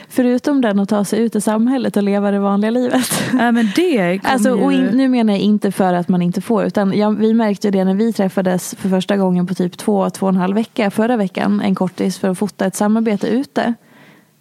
Förutom 0.09 0.61
den 0.61 0.79
att 0.79 0.89
ta 0.89 1.05
sig 1.05 1.21
ut 1.21 1.37
i 1.37 1.41
samhället 1.41 1.97
och 1.97 2.03
leva 2.03 2.31
det 2.31 2.39
vanliga 2.39 2.71
livet. 2.71 3.09
Nej 3.33 3.53
men 3.53 3.69
det 3.77 4.21
Alltså, 4.25 4.51
och 4.51 4.73
ju... 4.73 4.79
in, 4.79 4.85
nu 4.85 5.09
menar 5.09 5.33
jag 5.33 5.41
inte 5.41 5.73
för 5.73 5.95
att 5.95 6.09
man 6.09 6.23
inte 6.23 6.41
får. 6.41 6.65
Utan 6.65 6.99
jag, 6.99 7.11
vi 7.11 7.35
märkte 7.35 7.71
det 7.71 7.85
när 7.85 7.95
vi 7.95 8.13
träffades 8.13 8.75
för 8.79 8.89
första 8.89 9.17
gången 9.17 9.47
på 9.47 9.55
typ 9.55 9.77
två, 9.77 10.11
två 10.11 10.27
och 10.27 10.31
en 10.31 10.37
halv 10.37 10.55
vecka 10.55 10.91
förra 10.91 11.17
veckan. 11.17 11.61
En 11.61 11.75
kortis 11.75 12.19
för 12.19 12.29
att 12.29 12.39
fota 12.39 12.67
ett 12.67 12.77
samarbete 12.77 13.29
ute. 13.29 13.75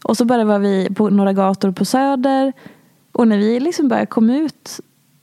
Och 0.03 0.17
så 0.17 0.25
bara 0.25 0.43
var 0.43 0.59
vi 0.59 0.89
på 0.95 1.09
några 1.09 1.33
gator 1.33 1.71
på 1.71 1.85
Söder. 1.85 2.53
Och 3.11 3.27
när 3.27 3.37
vi 3.37 3.59
liksom 3.59 3.87
började 3.87 4.05
komma 4.05 4.35
ut. 4.35 4.79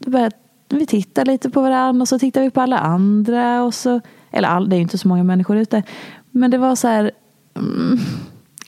Började 0.06 0.36
vi 0.68 0.86
titta 0.86 1.24
lite 1.24 1.50
på 1.50 1.62
varandra 1.62 2.02
och 2.02 2.08
så 2.08 2.18
tittade 2.18 2.46
vi 2.46 2.50
på 2.50 2.60
alla 2.60 2.78
andra. 2.78 3.62
Och 3.62 3.74
så, 3.74 4.00
eller 4.30 4.48
all, 4.48 4.68
det 4.68 4.76
är 4.76 4.78
ju 4.78 4.82
inte 4.82 4.98
så 4.98 5.08
många 5.08 5.24
människor 5.24 5.56
ute. 5.56 5.82
Men 6.30 6.50
det 6.50 6.58
var 6.58 6.76
så 6.76 6.88
här. 6.88 7.10
Mm, 7.54 7.98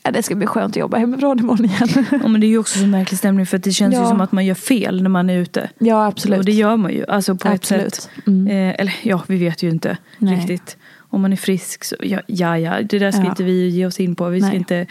ja, 0.03 0.11
det 0.11 0.23
ska 0.23 0.35
bli 0.35 0.47
skönt 0.47 0.73
att 0.73 0.79
jobba 0.79 0.97
hemifrån 0.97 1.39
imorgon 1.39 1.65
igen. 1.65 2.05
Ja, 2.21 2.27
men 2.27 2.41
det 2.41 2.47
är 2.47 2.49
ju 2.49 2.57
också 2.57 2.79
så 2.79 2.85
märklig 2.85 3.17
stämning 3.17 3.45
för 3.45 3.57
att 3.57 3.63
det 3.63 3.71
känns 3.71 3.95
ju 3.95 3.99
Ja. 3.99 4.07
som 4.09 4.21
att 4.21 4.31
man 4.31 4.45
gör 4.45 4.55
fel 4.55 5.03
när 5.03 5.09
man 5.09 5.29
är 5.29 5.37
ute. 5.37 5.69
ja, 5.79 6.05
absolut. 6.07 6.39
Och 6.39 6.45
det 6.45 6.51
gör 6.51 6.77
man 6.77 6.93
ju. 6.93 7.05
Alltså 7.05 7.35
på 7.35 7.47
Absolut. 7.49 7.87
ett 7.87 7.95
sätt. 7.95 8.09
Mm. 8.27 8.47
Eh, 8.47 8.75
eller 8.79 8.93
ja, 9.03 9.23
vi 9.27 9.37
vet 9.37 9.63
ju 9.63 9.69
inte 9.69 9.97
Nej. 10.17 10.35
riktigt. 10.35 10.77
Om 10.97 11.21
man 11.21 11.31
är 11.33 11.37
frisk 11.37 11.83
så 11.83 11.95
ja, 11.99 12.19
ja, 12.27 12.57
ja 12.59 12.81
det 12.81 12.99
där 12.99 13.11
ska 13.11 13.21
Ja. 13.21 13.29
inte 13.29 13.43
vi 13.43 13.67
ge 13.69 13.85
oss 13.85 13.99
in 13.99 14.15
på. 14.15 14.29
Vi 14.29 14.39
ska 14.41 14.47
Nej. 14.49 14.57
inte... 14.57 14.85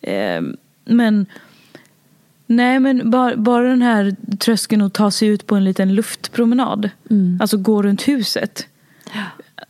Eh, 0.00 0.42
men... 0.84 1.26
Nej 2.46 2.80
men 2.80 3.10
bara, 3.10 3.36
bara 3.36 3.68
den 3.68 3.82
här 3.82 4.16
tröskeln 4.36 4.82
att 4.82 4.94
ta 4.94 5.10
sig 5.10 5.28
ut 5.28 5.46
på 5.46 5.54
en 5.56 5.64
liten 5.64 5.94
luftpromenad. 5.94 6.90
Mm. 7.10 7.38
Alltså 7.40 7.56
gå 7.56 7.82
runt 7.82 8.08
huset. 8.08 8.66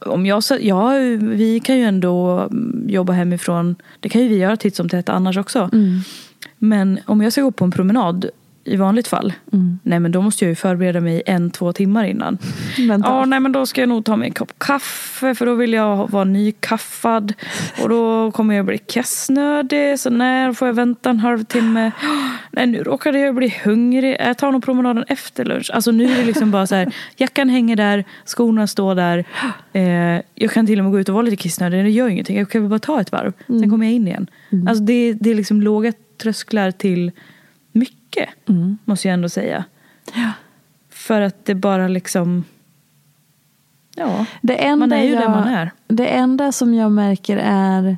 Om 0.06 0.26
jag, 0.26 0.42
ja, 0.60 0.92
vi 1.20 1.60
kan 1.60 1.78
ju 1.78 1.84
ändå 1.84 2.38
mm, 2.38 2.84
jobba 2.88 3.12
hemifrån. 3.12 3.76
Det 4.00 4.08
kan 4.08 4.22
ju 4.22 4.28
vi 4.28 4.36
göra 4.36 4.56
titt 4.56 4.76
som 4.76 4.88
tätt 4.88 5.08
annars 5.08 5.36
också. 5.36 5.70
Mm. 5.72 6.00
Men 6.58 7.00
om 7.06 7.22
jag 7.22 7.32
ska 7.32 7.42
gå 7.42 7.50
på 7.50 7.64
en 7.64 7.70
promenad 7.70 8.30
i 8.64 8.76
vanligt 8.76 9.08
fall. 9.08 9.32
Mm. 9.52 9.78
Nej 9.82 10.00
men 10.00 10.12
då 10.12 10.22
måste 10.22 10.44
jag 10.44 10.48
ju 10.48 10.54
förbereda 10.54 11.00
mig 11.00 11.22
en, 11.26 11.50
två 11.50 11.72
timmar 11.72 12.04
innan. 12.04 12.38
Ja, 13.02 13.24
nej 13.24 13.40
men 13.40 13.52
då 13.52 13.66
ska 13.66 13.80
jag 13.80 13.88
nog 13.88 14.04
ta 14.04 14.16
mig 14.16 14.28
en 14.28 14.34
kopp 14.34 14.58
kaffe 14.58 15.34
för 15.34 15.46
då 15.46 15.54
vill 15.54 15.72
jag 15.72 16.10
vara 16.10 16.24
nykaffad. 16.24 17.32
Och 17.82 17.88
då 17.88 18.30
kommer 18.30 18.54
jag 18.54 18.66
bli 18.66 18.78
kissnödig. 18.78 20.00
Så 20.00 20.10
när 20.10 20.52
får 20.52 20.68
jag 20.68 20.74
vänta 20.74 21.10
en 21.10 21.20
halvtimme? 21.20 21.90
Nej, 22.50 22.66
nu 22.66 22.82
råkade 22.82 23.18
jag 23.18 23.34
bli 23.34 23.54
hungrig. 23.64 24.16
Jag 24.20 24.38
tar 24.38 24.52
nog 24.52 24.64
promenaden 24.64 25.04
efter 25.08 25.44
lunch. 25.44 25.70
Alltså 25.74 25.90
nu 25.90 26.04
är 26.04 26.16
det 26.16 26.24
liksom 26.24 26.50
bara 26.50 26.66
så 26.66 26.74
här. 26.74 26.94
Jackan 27.16 27.48
hänger 27.48 27.76
där, 27.76 28.04
skorna 28.24 28.66
står 28.66 28.94
där. 28.94 29.24
Eh, 29.74 30.20
jag 30.34 30.50
kan 30.50 30.66
till 30.66 30.78
och 30.78 30.84
med 30.84 30.92
gå 30.92 31.00
ut 31.00 31.08
och 31.08 31.14
vara 31.14 31.22
lite 31.22 31.36
kissnödig. 31.36 31.84
Det 31.84 31.90
gör 31.90 32.08
ingenting. 32.08 32.38
Jag 32.38 32.50
kan 32.50 32.60
väl 32.60 32.70
bara 32.70 32.78
ta 32.78 33.00
ett 33.00 33.12
varv. 33.12 33.32
Sen 33.46 33.70
kommer 33.70 33.86
jag 33.86 33.94
in 33.94 34.08
igen. 34.08 34.26
Alltså 34.68 34.84
det, 34.84 35.12
det 35.12 35.30
är 35.30 35.34
liksom 35.34 35.62
låga 35.62 35.92
trösklar 36.22 36.70
till 36.70 37.12
mycket. 38.16 38.48
Mm. 38.48 38.78
Måste 38.84 39.08
jag 39.08 39.14
ändå 39.14 39.28
säga. 39.28 39.64
Ja. 40.14 40.32
För 40.90 41.20
att 41.20 41.44
det 41.44 41.54
bara 41.54 41.88
liksom... 41.88 42.44
Ja, 43.94 44.26
man 44.76 44.92
är 44.92 45.02
ju 45.02 45.10
jag, 45.10 45.22
där 45.22 45.28
man 45.28 45.48
är. 45.48 45.70
Det 45.88 46.06
enda 46.06 46.52
som 46.52 46.74
jag 46.74 46.92
märker 46.92 47.36
är 47.44 47.96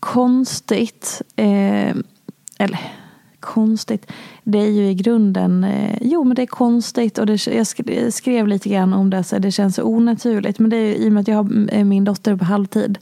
konstigt, 0.00 1.22
eh, 1.36 1.94
eller 2.58 2.80
konstigt, 3.40 4.12
det 4.44 4.58
är 4.58 4.70
ju 4.70 4.88
i 4.88 4.94
grunden, 4.94 5.64
eh, 5.64 5.98
jo 6.00 6.24
men 6.24 6.34
det 6.34 6.42
är 6.42 6.46
konstigt 6.46 7.18
och 7.18 7.26
det, 7.26 7.46
jag 7.46 7.66
skrev, 8.12 8.48
lite 8.48 8.68
grann 8.68 8.92
om 8.92 9.10
det, 9.10 9.24
så 9.24 9.38
det 9.38 9.50
känns 9.50 9.78
onaturligt. 9.78 10.58
Men 10.58 10.70
det 10.70 10.76
är 10.76 10.86
ju 10.86 10.94
i 10.94 11.08
och 11.08 11.12
med 11.12 11.20
att 11.20 11.28
jag 11.28 11.36
har 11.36 11.68
eh, 11.72 11.84
min 11.84 12.04
dotter 12.04 12.36
på 12.36 12.44
halvtid. 12.44 12.98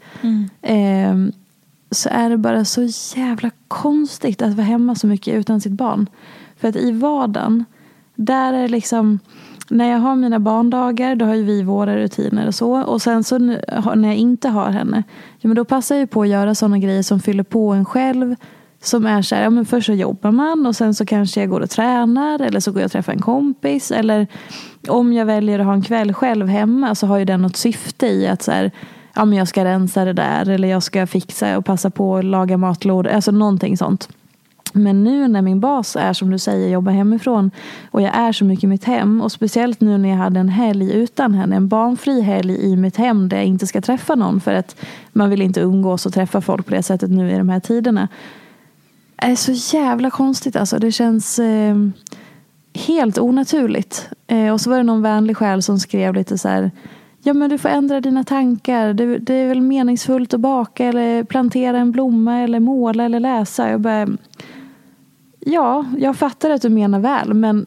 Eh, 0.63 1.15
så 1.91 2.09
är 2.13 2.31
det 2.31 2.37
bara 2.37 2.65
så 2.65 2.89
jävla 3.17 3.51
konstigt 3.69 4.43
att 4.43 4.55
vara 4.55 4.67
hemma 4.67 4.95
så 4.95 5.07
mycket 5.07 5.35
utan 5.35 5.61
sitt 5.61 5.73
barn. 5.73 6.07
För 6.57 6.69
att 6.69 6.77
i 6.77 6.93
vardagen, 6.93 7.65
där 8.15 8.53
är 8.53 8.63
det 8.63 8.69
liksom 8.69 9.19
när 9.71 9.91
jag 9.91 9.99
har 9.99 10.17
mina 10.17 10.39
barndagar 10.39 11.15
då 11.15 11.25
har 11.27 11.35
ju 11.35 11.43
vi 11.43 11.63
våra 11.63 11.97
rutiner 11.97 12.47
och 12.47 12.55
så. 12.55 12.83
Och 12.83 13.03
sen 13.03 13.25
så 13.25 13.39
när 13.39 14.05
jag 14.05 14.17
inte 14.17 14.49
har 14.49 14.71
henne, 14.71 15.03
ja, 15.39 15.49
men 15.49 15.57
då 15.57 15.65
passar 15.65 15.95
jag 15.95 16.01
ju 16.01 16.07
på 16.07 16.23
att 16.23 16.29
göra 16.29 16.55
sådana 16.55 16.79
grejer 16.79 17.03
som 17.03 17.21
fyller 17.21 17.43
på 17.43 17.73
en 17.73 17.85
själv. 17.85 18.37
Som 18.83 19.07
är 19.07 19.23
så 19.23 19.35
här, 19.35 19.43
ja 19.43 19.51
men 19.51 19.67
först 19.67 19.87
så 19.87 19.93
jobbar 19.93 20.31
man 20.31 20.67
och 20.67 20.77
sen 20.77 20.95
så 20.95 21.07
kanske 21.07 21.41
jag 21.41 21.51
går 21.51 21.61
och 21.61 21.71
tränar 21.71 22.41
eller 22.43 22.61
så 22.61 22.73
går 22.73 22.81
jag 22.81 22.87
och 22.87 22.93
träffar 22.93 23.13
en 23.13 23.21
kompis. 23.21 23.91
Eller 23.91 24.27
om 24.89 25.13
jag 25.13 25.27
väljer 25.27 25.59
att 25.59 25.67
ha 25.67 25.73
en 25.73 25.83
kväll 25.83 26.15
själv 26.15 26.47
hemma 26.47 26.95
så 26.95 27.07
har 27.07 27.19
ju 27.19 27.25
den 27.25 27.43
något 27.43 27.57
syfte 27.57 28.07
i 28.07 28.27
att 28.27 28.43
så 28.43 28.51
här, 28.51 28.71
ja 29.19 29.25
men 29.25 29.39
jag 29.39 29.49
ska 29.49 29.65
rensa 29.65 30.05
det 30.05 30.13
där 30.13 30.49
eller 30.49 30.69
jag 30.69 30.83
ska 30.83 31.07
fixa 31.07 31.59
och 31.59 31.65
passa 31.65 31.91
på 31.91 32.17
att 32.17 32.25
laga 32.25 32.57
matlådor. 32.57 33.11
Alltså 33.11 33.31
någonting 33.31 33.77
sånt. 33.77 34.09
Men 34.73 35.05
nu 35.05 35.29
när 35.29 35.43
min 35.43 35.61
bas 35.61 35.97
är 35.97 36.13
som 36.13 36.31
du 36.31 36.39
säger 36.39 36.69
jobbar 36.69 36.93
hemifrån 36.93 37.51
och 37.91 38.03
jag 38.03 38.17
är 38.17 38.33
så 38.33 38.45
mycket 38.45 38.65
i 38.65 38.67
mitt 38.67 38.85
hem 38.85 39.21
och 39.21 39.33
speciellt 39.33 39.81
nu 39.81 39.99
när 39.99 40.09
jag 40.09 40.17
hade 40.17 40.41
en 40.41 40.49
helg 40.49 40.93
utan 40.93 41.35
henne, 41.35 41.57
en 41.57 41.69
barnfri 41.69 42.21
helg 42.21 42.57
i 42.57 42.77
mitt 42.77 42.97
hem 42.97 43.29
där 43.29 43.37
jag 43.37 43.47
inte 43.47 43.67
ska 43.67 43.81
träffa 43.81 44.15
någon 44.15 44.41
för 44.41 44.55
att 44.55 44.77
man 45.13 45.31
vill 45.31 45.43
inte 45.43 45.61
umgås 45.61 46.07
och 46.07 46.13
träffa 46.13 46.41
folk 46.41 46.67
på 46.67 46.75
det 46.75 46.83
sättet 46.83 47.11
nu 47.11 47.31
i 47.31 47.39
de 47.39 47.49
här 47.49 47.61
tiderna. 47.61 48.09
Det 49.17 49.27
är 49.27 49.37
så 49.37 49.77
jävla 49.77 50.11
konstigt 50.11 50.57
alltså. 50.57 50.79
Det 50.79 50.93
känns 50.93 51.39
eh, 51.39 51.77
helt 52.75 53.19
onaturligt. 53.19 54.11
Eh, 54.27 54.53
och 54.53 54.61
så 54.61 54.71
var 54.71 54.77
det 54.77 54.83
någon 54.83 55.03
vänlig 55.03 55.37
själ 55.37 55.63
som 55.63 55.79
skrev 55.79 56.15
lite 56.15 56.39
så 56.39 56.49
här 56.49 56.71
Ja 57.23 57.33
men 57.33 57.51
du 57.51 57.59
får 57.59 57.69
ändra 57.69 58.01
dina 58.01 58.25
tankar. 58.25 58.93
Det, 58.93 59.19
det 59.19 59.35
är 59.35 59.49
väl 59.49 59.61
meningsfullt 59.61 60.35
att 60.35 60.41
baka 60.41 60.85
eller 60.85 61.25
plantera 61.25 61.79
en 61.79 61.93
blomma 61.93 62.39
eller 62.39 62.61
måla 62.61 63.05
eller 63.05 63.21
läsa. 63.21 63.71
Jag 63.71 63.81
bara, 63.81 64.09
Ja, 65.51 65.85
jag 65.99 66.17
fattar 66.17 66.51
att 66.51 66.63
du 66.63 66.69
menar 66.69 66.99
väl, 66.99 67.35
men 67.35 67.67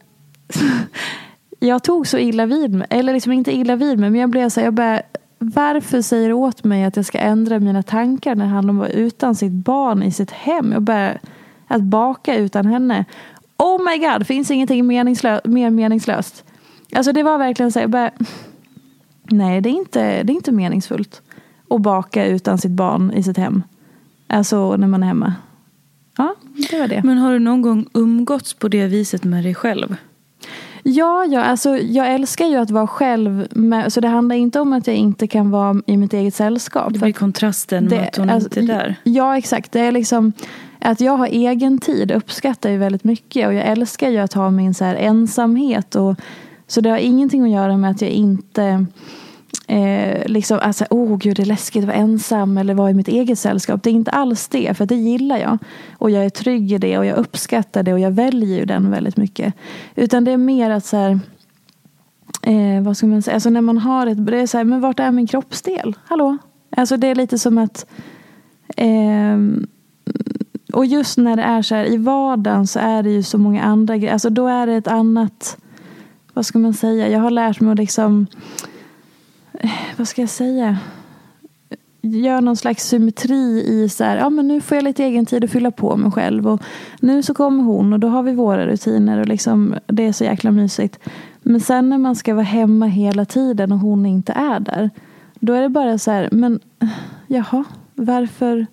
jag 1.58 1.82
tog 1.82 2.06
så 2.06 2.18
illa 2.18 2.46
vid 2.46 2.74
mig. 2.74 2.86
Eller 2.90 3.12
liksom 3.12 3.32
inte 3.32 3.56
illa 3.56 3.76
vid 3.76 3.98
mig, 3.98 4.10
men 4.10 4.20
jag 4.20 4.30
blev 4.30 4.48
så 4.48 4.60
här, 4.60 4.66
jag 4.66 4.74
bara, 4.74 5.02
varför 5.38 6.02
säger 6.02 6.28
du 6.28 6.34
åt 6.34 6.64
mig 6.64 6.84
att 6.84 6.96
jag 6.96 7.04
ska 7.04 7.18
ändra 7.18 7.58
mina 7.58 7.82
tankar 7.82 8.34
när 8.34 8.46
han 8.46 8.78
var 8.78 8.86
utan 8.86 9.34
sitt 9.34 9.52
barn 9.52 10.02
i 10.02 10.12
sitt 10.12 10.30
hem? 10.30 10.72
Jag 10.72 10.82
bara, 10.82 11.12
att 11.66 11.82
baka 11.82 12.36
utan 12.36 12.66
henne. 12.66 13.04
Oh 13.58 13.84
my 13.84 14.06
god, 14.06 14.26
finns 14.26 14.50
ingenting 14.50 14.86
meningslö 14.86 15.40
mer 15.44 15.70
meningslöst. 15.70 16.44
Alltså 16.96 17.12
det 17.12 17.22
var 17.22 17.38
verkligen 17.38 17.72
så 17.72 17.78
här, 17.78 17.84
jag 17.84 17.90
bara, 17.90 18.10
nej 19.22 19.60
det 19.60 19.68
är, 19.68 19.74
inte, 19.74 20.22
det 20.22 20.32
är 20.32 20.34
inte 20.34 20.52
meningsfullt 20.52 21.22
att 21.70 21.80
baka 21.80 22.26
utan 22.26 22.58
sitt 22.58 22.70
barn 22.70 23.12
i 23.12 23.22
sitt 23.22 23.36
hem. 23.36 23.62
Alltså 24.26 24.76
när 24.76 24.86
man 24.86 25.02
är 25.02 25.06
hemma. 25.06 25.34
Ja, 26.16 26.34
det 26.70 26.78
var 26.78 26.88
det. 26.88 27.02
Men 27.04 27.18
har 27.18 27.32
du 27.32 27.38
någon 27.38 27.62
gång 27.62 27.86
umgåtts 27.94 28.54
på 28.54 28.68
det 28.68 28.86
viset 28.86 29.24
med 29.24 29.44
dig 29.44 29.54
själv? 29.54 29.96
Ja, 30.82 31.24
ja 31.24 31.42
alltså, 31.42 31.76
jag 31.76 32.14
älskar 32.14 32.46
ju 32.46 32.56
att 32.56 32.70
vara 32.70 32.86
själv. 32.86 33.46
Med, 33.50 33.92
så 33.92 34.00
det 34.00 34.08
handlar 34.08 34.36
inte 34.36 34.60
om 34.60 34.72
att 34.72 34.86
jag 34.86 34.96
inte 34.96 35.26
kan 35.26 35.50
vara 35.50 35.82
i 35.86 35.96
mitt 35.96 36.12
eget 36.12 36.34
sällskap. 36.34 36.92
Det 36.92 36.98
blir 36.98 37.12
kontrasten 37.12 37.84
med 37.84 38.08
att 38.08 38.16
hon 38.16 38.30
alltså, 38.30 38.60
inte 38.60 38.72
är 38.72 38.78
där. 38.78 38.96
Ja, 39.02 39.38
exakt. 39.38 39.72
Det 39.72 39.80
är 39.80 39.92
liksom 39.92 40.32
att 40.78 41.00
jag 41.00 41.16
har 41.16 41.26
egen 41.26 41.78
tid 41.78 42.10
uppskattar 42.10 42.70
jag 42.70 42.78
väldigt 42.78 43.04
mycket. 43.04 43.46
Och 43.46 43.54
jag 43.54 43.66
älskar 43.66 44.10
ju 44.10 44.18
att 44.18 44.32
ha 44.32 44.50
min 44.50 44.74
så 44.74 44.84
här 44.84 44.94
ensamhet. 44.94 45.94
Och, 45.94 46.16
så 46.72 46.80
det 46.80 46.90
har 46.90 46.98
ingenting 46.98 47.42
att 47.44 47.50
göra 47.50 47.76
med 47.76 47.90
att 47.90 48.02
jag 48.02 48.10
inte 48.10 48.86
eh, 49.66 50.26
liksom, 50.26 50.58
alltså, 50.62 50.84
oh 50.90 51.16
gud 51.16 51.36
det 51.36 51.42
är 51.42 51.46
läskigt 51.46 51.82
att 51.82 51.86
vara 51.86 51.96
ensam 51.96 52.58
eller 52.58 52.74
vara 52.74 52.90
i 52.90 52.94
mitt 52.94 53.08
eget 53.08 53.38
sällskap. 53.38 53.82
Det 53.82 53.90
är 53.90 53.94
inte 53.94 54.10
alls 54.10 54.48
det, 54.48 54.76
för 54.76 54.86
det 54.86 54.94
gillar 54.94 55.38
jag. 55.38 55.58
Och 55.98 56.10
jag 56.10 56.24
är 56.24 56.30
trygg 56.30 56.72
i 56.72 56.78
det 56.78 56.98
och 56.98 57.06
jag 57.06 57.16
uppskattar 57.16 57.82
det 57.82 57.92
och 57.92 58.00
jag 58.00 58.10
väljer 58.10 58.58
ju 58.58 58.64
den 58.64 58.90
väldigt 58.90 59.16
mycket. 59.16 59.54
Utan 59.94 60.24
det 60.24 60.30
är 60.30 60.36
mer 60.36 60.70
att 60.70 60.84
så 60.84 60.96
här, 60.96 61.20
eh, 62.42 62.82
vad 62.82 62.96
ska 62.96 63.06
man 63.06 63.22
säga, 63.22 63.34
alltså 63.34 63.50
när 63.50 63.60
man 63.60 63.78
har 63.78 64.06
ett, 64.06 64.26
det 64.26 64.40
är 64.40 64.46
så 64.46 64.56
här, 64.58 64.64
men 64.64 64.80
vart 64.80 65.00
är 65.00 65.10
min 65.10 65.26
kroppsdel? 65.26 65.94
Hallå? 66.04 66.38
Alltså 66.76 66.96
det 66.96 67.06
är 67.06 67.14
lite 67.14 67.38
som 67.38 67.58
att 67.58 67.86
eh, 68.76 69.38
och 70.72 70.86
just 70.86 71.18
när 71.18 71.36
det 71.36 71.42
är 71.42 71.62
så 71.62 71.74
här 71.74 71.92
i 71.92 71.96
vardagen 71.96 72.66
så 72.66 72.78
är 72.78 73.02
det 73.02 73.10
ju 73.10 73.22
så 73.22 73.38
många 73.38 73.62
andra 73.62 73.96
grejer. 73.96 74.12
Alltså 74.12 74.30
då 74.30 74.46
är 74.46 74.66
det 74.66 74.74
ett 74.74 74.88
annat, 74.88 75.56
vad 76.32 76.46
ska 76.46 76.58
man 76.58 76.74
säga, 76.74 77.08
jag 77.08 77.20
har 77.20 77.30
lärt 77.30 77.60
mig 77.60 77.72
att 77.72 77.78
liksom 77.78 78.26
vad 79.96 80.08
ska 80.08 80.22
jag 80.22 80.30
säga? 80.30 80.78
Gör 82.02 82.40
någon 82.40 82.56
slags 82.56 82.88
symmetri 82.88 83.64
i 83.66 83.88
så 83.88 84.04
här, 84.04 84.16
ja 84.16 84.30
men 84.30 84.48
nu 84.48 84.60
får 84.60 84.76
jag 84.76 84.84
lite 84.84 85.04
egen 85.04 85.26
tid 85.26 85.44
att 85.44 85.50
fylla 85.50 85.70
på 85.70 85.96
mig 85.96 86.12
själv. 86.12 86.48
Och 86.48 86.62
nu 87.00 87.22
så 87.22 87.34
kommer 87.34 87.64
hon 87.64 87.92
och 87.92 88.00
då 88.00 88.08
har 88.08 88.22
vi 88.22 88.32
våra 88.32 88.66
rutiner 88.66 89.18
och 89.18 89.28
liksom, 89.28 89.74
det 89.86 90.06
är 90.06 90.12
så 90.12 90.24
jäkla 90.24 90.50
mysigt. 90.50 90.98
Men 91.42 91.60
sen 91.60 91.88
när 91.88 91.98
man 91.98 92.16
ska 92.16 92.34
vara 92.34 92.44
hemma 92.44 92.86
hela 92.86 93.24
tiden 93.24 93.72
och 93.72 93.78
hon 93.78 94.06
inte 94.06 94.32
är 94.32 94.60
där. 94.60 94.90
Då 95.40 95.52
är 95.52 95.62
det 95.62 95.68
bara 95.68 95.98
så 95.98 96.10
här, 96.10 96.28
men 96.32 96.60
jaha, 97.26 97.64
varför, 97.94 98.66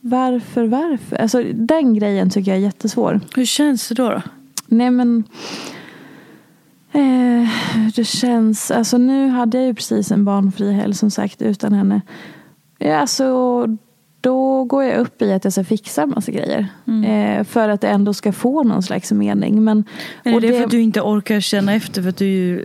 varför, 0.00 0.64
varför? 0.64 1.16
Alltså 1.16 1.42
den 1.54 1.94
grejen 1.94 2.30
tycker 2.30 2.50
jag 2.50 2.58
är 2.58 2.62
jättesvår. 2.62 3.20
Hur 3.34 3.44
känns 3.44 3.88
det 3.88 3.94
då? 3.94 4.10
då? 4.10 4.22
Nej 4.66 4.90
men 4.90 5.24
eh, 6.98 7.48
Det 7.96 8.04
känns, 8.04 8.70
alltså 8.70 8.98
nu 8.98 9.28
hade 9.28 9.58
jag 9.58 9.66
ju 9.66 9.74
precis 9.74 10.10
en 10.10 10.24
barnfri 10.24 10.72
helg 10.72 10.94
som 10.94 11.10
sagt 11.10 11.42
utan 11.42 11.72
henne. 11.72 12.00
Ja, 12.78 12.96
alltså, 12.96 13.66
då 14.20 14.64
går 14.64 14.84
jag 14.84 14.98
upp 14.98 15.22
i 15.22 15.32
att 15.32 15.44
jag 15.44 15.52
ska 15.52 15.64
fixa 15.64 16.02
en 16.02 16.10
massa 16.10 16.32
grejer. 16.32 16.66
Eh, 17.06 17.44
för 17.44 17.68
att 17.68 17.80
det 17.80 17.88
ändå 17.88 18.14
ska 18.14 18.32
få 18.32 18.62
någon 18.62 18.82
slags 18.82 19.12
mening. 19.12 19.64
Men, 19.64 19.84
Men 20.22 20.32
är 20.32 20.36
och 20.36 20.42
det, 20.42 20.48
för 20.48 20.64
att 20.64 20.70
du 20.70 20.80
inte 20.80 21.00
orkar 21.00 21.40
känna 21.40 21.74
efter 21.74 22.02
för 22.02 22.08
att 22.08 22.16
du. 22.16 22.64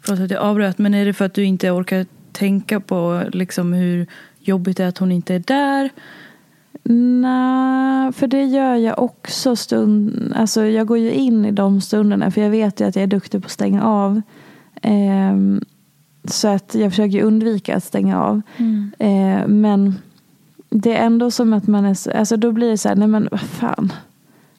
Förlåt 0.00 0.20
att 0.20 0.30
jag 0.30 0.42
avbröt, 0.42 0.78
men 0.78 0.94
är 0.94 1.04
det 1.06 1.12
för 1.12 1.24
att 1.24 1.34
du 1.34 1.44
inte 1.44 1.70
orkar 1.70 2.06
tänka 2.32 2.80
på 2.80 3.22
liksom 3.32 3.72
hur 3.72 4.06
jobbigt 4.40 4.76
det 4.76 4.84
är 4.84 4.88
att 4.88 4.98
hon 4.98 5.12
inte 5.12 5.34
är 5.34 5.38
där? 5.38 5.90
Nej, 6.88 8.12
för 8.12 8.26
det 8.26 8.44
gör 8.44 8.74
jag 8.74 8.98
också 8.98 9.56
stund. 9.56 10.32
Alltså 10.36 10.64
jag 10.64 10.86
går 10.86 10.98
ju 10.98 11.12
in 11.12 11.44
i 11.44 11.50
de 11.50 11.80
stunderna 11.80 12.30
för 12.30 12.40
jag 12.40 12.50
vet 12.50 12.80
ju 12.80 12.84
att 12.84 12.96
jag 12.96 13.02
är 13.02 13.06
duktig 13.06 13.42
på 13.42 13.46
att 13.46 13.52
stänga 13.52 13.82
av. 13.82 14.20
Ehm, 14.82 15.64
så 16.24 16.48
att 16.48 16.74
jag 16.74 16.92
försöker 16.92 17.22
undvika 17.22 17.76
att 17.76 17.84
stänga 17.84 18.22
av. 18.22 18.42
Eh, 18.98 19.46
men 19.46 19.94
det 20.70 20.96
är 20.96 21.06
ändå 21.06 21.30
som 21.30 21.52
att 21.52 21.66
man 21.66 21.84
är 21.84 21.94
så, 21.94 22.10
alltså 22.10 22.36
då 22.36 22.52
blir 22.52 22.70
det 22.70 22.78
så 22.78 22.88
här, 22.88 22.96
nej 22.96 23.08
men 23.08 23.28
vad 23.30 23.40
fan. 23.40 23.92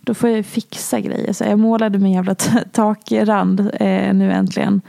Då 0.02 0.14
får 0.14 0.30
jag 0.30 0.46
fixa 0.46 1.00
grejer. 1.00 1.34
Så 1.34 1.44
jag 1.44 1.60
målade 1.60 2.00
min 2.00 2.14
jävla 2.14 2.36
takrand 2.72 3.60
eh, 3.60 4.14
nu 4.14 4.32
äntligen. 4.32 4.82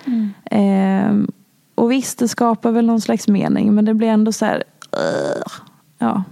Ehm, 0.51 1.30
och 1.74 1.93
visst, 1.93 2.18
det 2.18 2.28
skapar 2.28 2.70
väl 2.70 2.87
någon 2.87 3.01
slags 3.01 3.28
mening. 3.28 3.74
Men 3.74 3.84
det 3.84 3.95
blir 3.95 4.09
ändå 4.09 4.32
så 4.32 4.45
här, 4.45 4.64
ugh. 4.93 5.53
ja. 5.99 6.24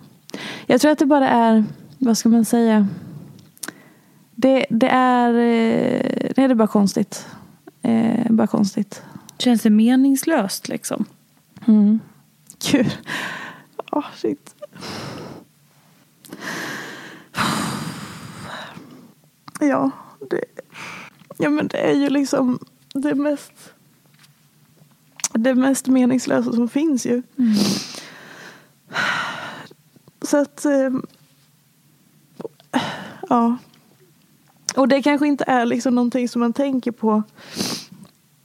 Jag 0.67 0.81
tror 0.81 0.93
att 0.93 0.99
det 0.99 1.07
bara 1.07 1.29
är, 1.29 1.65
vad 1.99 2.19
ska 2.19 2.29
man 2.29 2.45
säga? 2.45 2.89
Det, 4.35 4.67
det 4.71 4.89
är, 4.89 5.29
eh, 5.29 6.33
nej, 6.37 6.49
det 6.49 6.53
är 6.53 6.55
bara 6.55 6.69
konstigt. 6.69 7.27
Eh, 7.83 8.31
bara 8.31 8.47
konstigt. 8.47 9.03
Känns 9.39 9.63
det 9.63 9.71
meningslöst 9.71 10.69
liksom? 10.69 11.05
Mm. 11.67 12.01
Gud. 12.71 12.99
Åh, 13.93 14.05
shit. 14.17 14.55
Ja. 19.61 19.91
det, 20.31 20.45
ja, 21.37 21.51
men 21.51 21.69
det 21.69 21.79
är 21.79 21.95
ju 21.95 22.09
liksom 22.09 22.59
det 22.95 23.15
mest, 23.15 23.53
det 25.33 25.55
mest 25.55 25.87
meningslösa 25.87 26.53
som 26.53 26.69
finns 26.69 27.07
ju. 27.07 27.23
Mm. 27.39 27.55
Så 30.25 30.37
att, 30.37 30.65
eh, 30.65 30.91
ja. 33.29 33.57
Och 34.77 34.89
det 34.89 35.03
kanske 35.03 35.27
inte 35.27 35.45
är 35.47 35.67
liksom 35.67 35.95
någonting 35.95 36.29
som 36.29 36.41
man 36.41 36.53
tänker 36.53 36.93
på 36.93 37.23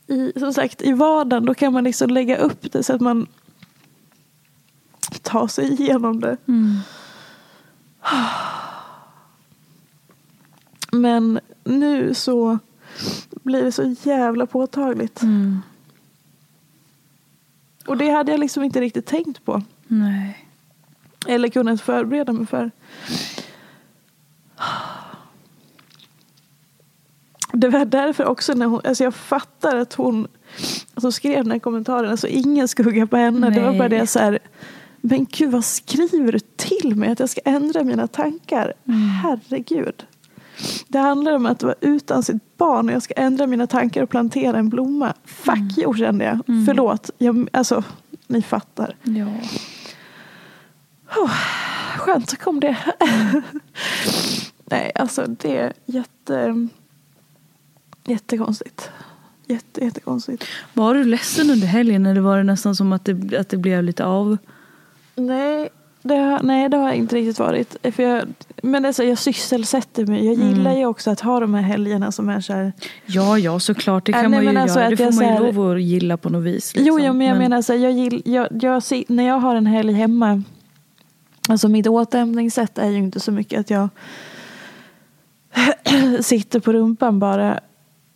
i, 0.07 0.39
som 0.39 0.53
sagt, 0.53 0.81
i 0.81 0.93
vardagen. 0.93 1.45
Då 1.45 1.53
kan 1.53 1.73
man 1.73 1.83
liksom 1.83 2.09
lägga 2.09 2.37
upp 2.37 2.71
det 2.71 2.83
så 2.83 2.93
att 2.93 3.01
man 3.01 3.27
tar 5.21 5.47
sig 5.47 5.71
igenom 5.71 6.19
det. 6.19 6.37
Mm. 6.47 6.77
Men 10.91 11.39
nu 11.63 12.13
så 12.13 12.59
blir 13.29 13.63
det 13.63 13.71
så 13.71 13.95
jävla 14.03 14.45
påtagligt. 14.45 15.21
Mm. 15.21 15.59
Och 17.85 17.97
det 17.97 18.09
hade 18.09 18.31
jag 18.31 18.39
liksom 18.39 18.63
inte 18.63 18.81
riktigt 18.81 19.05
tänkt 19.05 19.45
på. 19.45 19.61
Nej. 19.87 20.48
Eller 21.27 21.47
kunnat 21.47 21.81
förbereda 21.81 22.33
mig 22.33 22.47
för. 22.47 22.71
Det 27.53 27.69
var 27.69 27.85
därför 27.85 28.25
också 28.25 28.53
när 28.53 28.65
hon, 28.65 28.81
alltså 28.83 29.03
jag 29.03 29.15
fattar 29.15 29.75
att 29.75 29.93
hon 29.93 30.27
alltså 30.93 31.11
skrev 31.11 31.43
den 31.43 31.51
här 31.51 31.59
kommentaren, 31.59 32.11
alltså 32.11 32.27
ingen 32.27 32.67
skugga 32.67 33.07
på 33.07 33.17
henne. 33.17 33.49
Det 33.49 33.61
var 33.61 33.71
bara 33.71 33.87
Nej. 33.87 33.99
det 33.99 34.07
så 34.07 34.19
här, 34.19 34.39
men 35.01 35.27
gud 35.31 35.51
vad 35.51 35.65
skriver 35.65 36.31
du 36.31 36.39
till 36.39 36.95
mig 36.95 37.09
att 37.09 37.19
jag 37.19 37.29
ska 37.29 37.41
ändra 37.45 37.83
mina 37.83 38.07
tankar? 38.07 38.73
Herregud. 39.23 40.05
Det 40.87 40.99
handlar 40.99 41.35
om 41.35 41.45
att 41.45 41.63
vara 41.63 41.75
utan 41.81 42.23
sitt 42.23 42.57
barn 42.57 42.89
och 42.89 42.95
jag 42.95 43.03
ska 43.03 43.13
ändra 43.13 43.47
mina 43.47 43.67
tankar 43.67 44.03
och 44.03 44.09
plantera 44.09 44.57
en 44.57 44.69
blomma. 44.69 45.13
Fuck 45.25 45.77
you 45.77 45.97
kände 45.97 46.25
jag. 46.25 46.65
Förlåt. 46.65 47.09
Jag, 47.17 47.49
alltså, 47.53 47.83
ni 48.27 48.41
fattar. 48.41 48.95
Ja. 49.03 49.27
Oh, 51.17 51.31
skönt 51.97 52.29
så 52.29 52.35
kom 52.37 52.59
det. 52.59 52.77
Nej, 54.65 54.91
alltså 54.95 55.25
det 55.27 55.57
är 55.57 55.73
jätte, 55.85 56.67
jättekonstigt. 58.05 58.89
Jätte, 59.47 59.83
jättekonstigt. 59.83 60.45
Var 60.73 60.93
du 60.93 61.03
ledsen 61.03 61.49
under 61.49 61.67
helgen 61.67 62.05
eller 62.05 62.21
var 62.21 62.37
det 62.37 62.43
nästan 62.43 62.75
som 62.75 62.93
att 62.93 63.05
det, 63.05 63.37
att 63.39 63.49
det 63.49 63.57
blev 63.57 63.83
lite 63.83 64.05
av? 64.05 64.37
Nej 65.15 65.69
det, 66.01 66.15
har, 66.15 66.39
nej, 66.43 66.69
det 66.69 66.77
har 66.77 66.87
jag 66.87 66.95
inte 66.95 67.15
riktigt 67.15 67.39
varit. 67.39 67.75
För 67.95 68.03
jag, 68.03 68.23
men 68.63 68.85
alltså, 68.85 69.03
jag 69.03 69.17
sysselsätter 69.17 70.05
mig. 70.05 70.25
Jag 70.25 70.35
gillar 70.35 70.75
ju 70.77 70.85
också 70.85 71.11
att 71.11 71.19
ha 71.19 71.39
de 71.39 71.53
här 71.53 71.61
helgerna 71.61 72.11
som 72.11 72.29
är 72.29 72.41
så 72.41 72.53
här. 72.53 72.73
Ja, 73.05 73.37
ja, 73.37 73.59
såklart. 73.59 74.05
Det 74.05 74.11
Ja, 74.11 74.21
kan 74.21 74.31
nej, 74.31 74.37
man 74.39 74.45
ju 74.47 74.53
men 74.53 74.63
alltså 74.63 74.79
göra. 74.79 74.89
Det 74.89 74.97
får 74.97 75.11
man 75.11 75.25
ju 75.25 75.31
här- 75.31 75.53
lov 75.53 75.71
att 75.71 75.81
gilla 75.81 76.17
på 76.17 76.29
något 76.29 76.43
vis. 76.43 76.73
Jo, 76.75 76.83
liksom. 76.83 77.05
ja, 77.05 77.13
men 77.13 77.27
jag 77.27 77.37
menar 77.37 77.61
så 77.61 77.73
här, 77.73 77.79
jag 77.79 77.91
gill, 77.91 78.21
jag, 78.25 78.47
jag, 78.61 78.83
när 79.07 79.27
jag 79.27 79.39
har 79.39 79.55
en 79.55 79.65
helg 79.65 79.93
hemma. 79.93 80.43
Alltså 81.49 81.67
mitt 81.67 81.87
återhämtningssätt 81.87 82.77
är 82.77 82.89
ju 82.89 82.97
inte 82.97 83.19
så 83.19 83.31
mycket 83.31 83.59
att 83.59 83.69
jag 83.69 83.89
sitter 86.25 86.59
på 86.59 86.73
rumpan 86.73 87.19
bara 87.19 87.59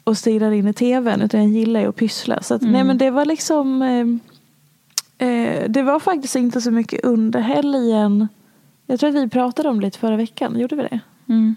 och 0.03 0.17
stirrar 0.17 0.51
in 0.51 0.67
i 0.67 0.73
tvn. 0.73 1.21
Utan 1.21 1.39
jag 1.39 1.49
gillar 1.49 1.79
ju 1.79 1.87
att 1.87 1.95
pyssla. 1.95 2.41
Så 2.41 2.53
att, 2.53 2.61
nej 2.61 2.83
men 2.83 2.97
det 2.97 3.09
var 3.09 3.25
liksom. 3.25 3.81
Eh, 3.81 5.27
eh, 5.27 5.69
det 5.69 5.83
var 5.83 5.99
faktiskt 5.99 6.35
inte 6.35 6.61
så 6.61 6.71
mycket 6.71 7.05
under 7.05 7.39
helgen. 7.39 8.27
Jag 8.85 8.99
tror 8.99 9.09
att 9.09 9.15
vi 9.15 9.29
pratade 9.29 9.69
om 9.69 9.79
det 9.79 9.85
lite 9.85 9.99
förra 9.99 10.17
veckan. 10.17 10.59
Gjorde 10.59 10.75
vi 10.75 10.83
det? 10.83 10.99
Mm. 11.29 11.55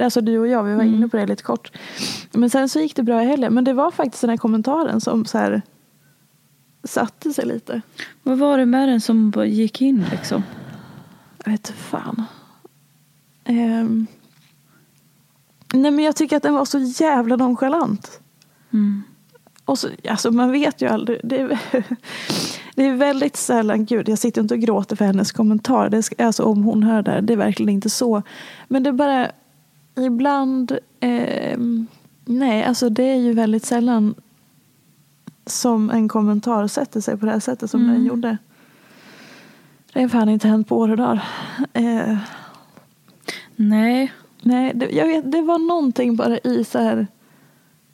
Alltså 0.00 0.20
du 0.20 0.38
och 0.38 0.48
jag, 0.48 0.62
vi 0.62 0.74
var 0.74 0.82
inne 0.82 1.08
på 1.08 1.16
det 1.16 1.26
lite 1.26 1.42
kort. 1.42 1.72
Men 2.32 2.50
sen 2.50 2.68
så 2.68 2.80
gick 2.80 2.96
det 2.96 3.02
bra 3.02 3.22
i 3.22 3.26
helgen. 3.26 3.54
Men 3.54 3.64
det 3.64 3.72
var 3.72 3.90
faktiskt 3.90 4.20
den 4.20 4.30
här 4.30 4.36
kommentaren 4.36 5.00
som 5.00 5.24
så 5.24 5.38
här 5.38 5.62
satte 6.84 7.32
sig 7.32 7.46
lite. 7.46 7.80
Vad 8.22 8.38
var 8.38 8.58
det 8.58 8.66
med 8.66 8.88
den 8.88 9.00
som 9.00 9.32
gick 9.46 9.82
in 9.82 10.04
liksom? 10.10 10.42
Jag 11.48 11.52
vet 11.52 11.68
fan. 11.68 12.24
Ehm. 13.44 14.06
nej 15.74 15.90
men 15.90 16.04
jag 16.04 16.16
tycker 16.16 16.36
att 16.36 16.42
den 16.42 16.54
var 16.54 16.64
så 16.64 16.78
jävla 16.78 17.36
nonchalant. 17.36 18.20
Mm. 18.72 19.02
Och 19.64 19.78
så, 19.78 19.88
alltså 20.08 20.30
man 20.30 20.52
vet 20.52 20.82
ju 20.82 20.86
aldrig. 20.86 21.20
Det 21.24 21.40
är, 21.40 21.58
det 22.74 22.84
är 22.84 22.96
väldigt 22.96 23.36
sällan, 23.36 23.84
gud 23.84 24.08
jag 24.08 24.18
sitter 24.18 24.40
inte 24.40 24.54
och 24.54 24.60
gråter 24.60 24.96
för 24.96 25.04
hennes 25.04 25.32
kommentar. 25.32 25.90
Det 25.90 26.02
ska, 26.02 26.26
alltså 26.26 26.44
om 26.44 26.64
hon 26.64 26.82
hör 26.82 27.02
det 27.02 27.10
här, 27.10 27.20
det 27.20 27.32
är 27.32 27.36
verkligen 27.36 27.74
inte 27.74 27.90
så. 27.90 28.22
Men 28.68 28.82
det 28.82 28.90
är 28.90 28.92
bara 28.92 29.30
ibland, 29.96 30.78
ehm, 31.00 31.86
nej 32.24 32.64
alltså 32.64 32.88
det 32.88 33.04
är 33.04 33.18
ju 33.18 33.32
väldigt 33.32 33.64
sällan 33.64 34.14
som 35.46 35.90
en 35.90 36.08
kommentar 36.08 36.66
sätter 36.66 37.00
sig 37.00 37.16
på 37.16 37.26
det 37.26 37.32
här 37.32 37.40
sättet 37.40 37.70
som 37.70 37.86
den 37.86 38.04
gjorde. 38.04 38.38
Det 39.92 40.00
har 40.00 40.08
fan 40.08 40.28
inte 40.28 40.48
hänt 40.48 40.68
på 40.68 40.78
år 40.78 40.90
och 40.90 40.96
dagar. 40.96 41.24
Eh, 41.72 42.18
Nej. 43.56 44.12
nej, 44.42 44.72
det, 44.74 44.90
jag 44.90 45.06
vet, 45.06 45.32
det 45.32 45.42
var 45.42 45.58
någonting 45.58 46.16
bara 46.16 46.38
i 46.38 46.64
så 46.64 46.78
här. 46.78 47.06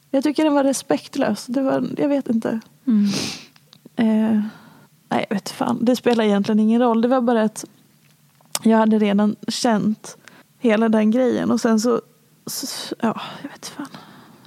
Jag 0.09 0.23
tycker 0.23 0.43
den 0.43 0.53
var 0.53 0.63
respektlös. 0.63 1.45
Det 1.45 1.61
var, 1.61 1.87
jag 1.97 2.09
vet 2.09 2.29
inte. 2.29 2.59
Mm. 2.87 3.05
Eh, 3.95 4.41
nej, 5.09 5.25
jag 5.29 5.35
vet 5.35 5.49
fan. 5.49 5.85
Det 5.85 5.95
spelar 5.95 6.23
egentligen 6.23 6.59
ingen 6.59 6.81
roll. 6.81 7.01
Det 7.01 7.07
var 7.07 7.21
bara 7.21 7.41
att 7.41 7.65
jag 8.63 8.77
hade 8.77 8.99
redan 8.99 9.35
känt 9.47 10.17
hela 10.59 10.89
den 10.89 11.11
grejen. 11.11 11.51
Och 11.51 11.61
sen 11.61 11.79
så, 11.79 12.01
så 12.45 12.95
ja, 12.99 13.21
jag 13.41 13.49
vet 13.49 13.67
fan. 13.67 13.87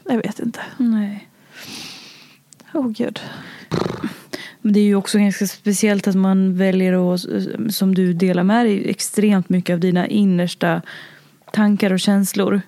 Jag 0.05 0.17
vet 0.17 0.41
inte. 0.41 0.61
Nej. 0.77 1.29
Oh 2.75 2.89
gud. 2.89 3.21
Men 4.61 4.73
det 4.73 4.81
är 4.81 4.85
ju 4.85 4.95
också 4.95 5.19
ganska 5.19 5.47
speciellt 5.47 6.09
att 6.09 6.15
man 6.15 6.57
väljer 6.57 7.15
att, 7.15 7.21
som 7.75 7.95
du 7.95 8.13
delar 8.13 8.43
med 8.43 8.67
dig, 8.67 8.91
extremt 8.91 9.49
mycket 9.49 9.75
av 9.75 9.81
dina 9.81 10.07
innersta 10.07 10.83
tankar 11.53 11.93
och 11.93 12.01
känslor. 12.01 12.61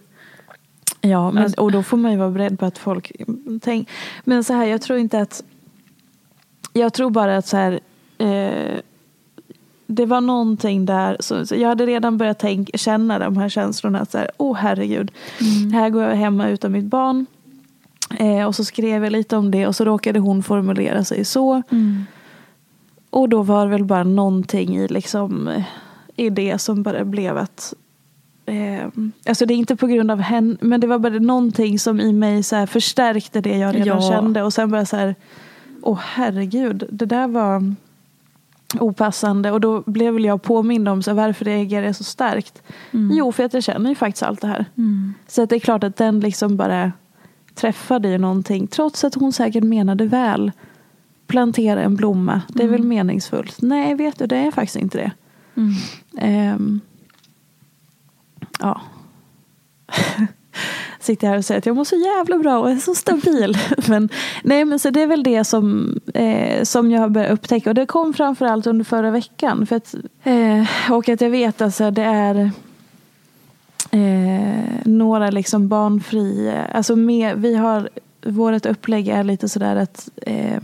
Ja, 1.00 1.30
men, 1.30 1.42
Alltså- 1.42 1.60
och 1.60 1.72
då 1.72 1.82
får 1.82 1.96
man 1.96 2.12
ju 2.12 2.18
vara 2.18 2.30
beredd 2.30 2.58
på 2.58 2.66
att 2.66 2.78
folk 2.78 3.12
tänker. 3.60 3.92
Men 4.24 4.44
så 4.44 4.52
här, 4.54 4.66
jag 4.66 4.82
tror 4.82 4.98
inte 4.98 5.20
att. 5.20 5.44
Jag 6.72 6.92
tror 6.92 7.10
bara 7.10 7.36
att 7.36 7.46
så 7.46 7.56
här. 7.56 7.80
Eh, 8.18 8.78
det 9.86 10.06
var 10.06 10.20
någonting 10.20 10.86
där. 10.86 11.16
Så, 11.20 11.46
så 11.46 11.54
jag 11.54 11.68
hade 11.68 11.86
redan 11.86 12.18
börjat 12.18 12.38
tänk, 12.38 12.70
känna 12.74 13.18
de 13.18 13.36
här 13.36 13.48
känslorna. 13.48 14.00
Att 14.00 14.10
så 14.10 14.18
här, 14.18 14.30
oh 14.36 14.56
herregud. 14.56 15.12
Här 15.72 15.90
går 15.90 16.02
jag 16.02 16.16
hemma 16.16 16.48
utan 16.48 16.72
mitt 16.72 16.84
barn. 16.84 17.26
Eh, 18.18 18.46
och 18.46 18.54
så 18.54 18.64
skrev 18.64 19.04
jag 19.04 19.12
lite 19.12 19.36
om 19.36 19.50
det. 19.50 19.66
Och 19.66 19.76
så 19.76 19.84
råkade 19.84 20.18
hon 20.18 20.42
formulera 20.42 21.04
sig 21.04 21.24
så. 21.24 21.62
Och 23.10 23.28
då 23.28 23.42
var 23.42 23.64
det 23.64 23.70
väl 23.70 23.84
bara 23.84 24.04
någonting 24.04 24.76
i, 24.76 24.88
liksom, 24.88 25.48
eh, 25.48 25.62
i 26.16 26.30
det 26.30 26.58
som 26.58 26.82
bara 26.82 27.04
blev 27.04 27.38
att 27.38 27.74
Eh, 28.46 28.88
alltså 29.28 29.46
det 29.46 29.54
är 29.54 29.56
inte 29.56 29.76
på 29.76 29.86
grund 29.86 30.10
av 30.10 30.20
henne, 30.20 30.56
men 30.60 30.80
det 30.80 30.86
var 30.86 30.98
bara 30.98 31.18
någonting 31.18 31.78
som 31.78 32.00
i 32.00 32.12
mig 32.12 32.42
så 32.42 32.56
här 32.56 32.66
förstärkte 32.66 33.40
det 33.40 33.58
jag 33.58 33.74
redan 33.74 33.86
Ja. 34.02 34.08
kände. 34.10 34.42
Och 34.42 34.52
sen 34.52 34.70
bara 34.70 34.86
så 34.86 34.96
här, 34.96 35.14
åh 35.82 35.98
herregud, 36.02 36.84
det 36.90 37.04
där 37.06 37.28
var 37.28 37.74
opassande. 38.80 39.50
Och 39.52 39.60
då 39.60 39.82
blev 39.86 40.14
väl 40.14 40.24
jag 40.24 40.42
påmind 40.42 40.88
om 40.88 41.02
så 41.02 41.10
här, 41.10 41.16
varför 41.16 41.44
reagerar 41.44 41.86
jag 41.86 41.96
så 41.96 42.04
starkt. 42.04 42.62
Jo, 42.90 43.32
för 43.32 43.44
att 43.44 43.54
jag 43.54 43.62
känner 43.62 43.90
ju 43.90 43.96
faktiskt 43.96 44.22
allt 44.22 44.40
det 44.40 44.46
här. 44.48 44.64
Så 45.28 45.42
att 45.42 45.50
det 45.50 45.56
är 45.56 45.60
klart 45.60 45.84
att 45.84 45.96
den 45.96 46.20
liksom 46.20 46.56
bara 46.56 46.92
träffade 47.60 48.08
ju 48.08 48.18
någonting. 48.18 48.66
Trots 48.66 49.04
att 49.04 49.14
hon 49.14 49.32
säkert 49.32 49.64
menade 49.64 50.06
väl. 50.06 50.52
Plantera 51.26 51.82
en 51.82 51.96
blomma, 51.96 52.42
det 52.48 52.62
är 52.62 52.68
väl 52.68 52.82
meningsfullt? 52.82 53.62
Nej, 53.62 53.94
vet 53.94 54.18
du, 54.18 54.26
det 54.26 54.36
är 54.36 54.50
faktiskt 54.50 54.76
inte 54.76 54.98
det. 54.98 55.10
Ehm, 56.18 56.80
ja. 58.58 58.80
Sitter 61.00 61.28
här 61.28 61.36
och 61.36 61.44
säger 61.44 61.58
att 61.58 61.66
jag 61.66 61.76
mår 61.76 61.84
så 61.84 61.96
jävla 61.96 62.38
bra 62.38 62.58
och 62.58 62.70
är 62.70 62.76
så 62.76 62.94
stabil. 62.94 63.58
men, 63.88 64.08
nej, 64.44 64.64
men 64.64 64.78
så 64.78 64.90
det 64.90 65.02
är 65.02 65.06
väl 65.06 65.22
det 65.22 65.44
som, 65.44 65.96
eh, 66.14 66.62
som 66.62 66.90
jag 66.90 67.00
har 67.00 67.08
börjat 67.08 67.30
upptäcka. 67.30 67.70
Och 67.70 67.74
det 67.74 67.86
kom 67.86 68.14
framförallt 68.14 68.66
under 68.66 68.84
förra 68.84 69.10
veckan. 69.10 69.66
För 69.66 69.76
att, 69.76 69.94
eh, 70.22 70.92
och 70.92 71.08
att 71.08 71.20
jag 71.20 71.30
vet 71.30 71.62
alltså 71.62 71.90
det 71.90 72.02
är 72.02 72.50
eh, 73.90 74.80
några 74.84 75.30
liksom 75.30 75.68
barnfria. 75.68 76.64
Alltså 76.64 76.96
med, 76.96 77.36
vi 77.36 77.56
har, 77.56 77.88
vårt 78.26 78.66
upplägg 78.66 79.08
är 79.08 79.24
lite 79.24 79.48
sådär 79.48 79.76
att 79.76 80.08
eh, 80.16 80.60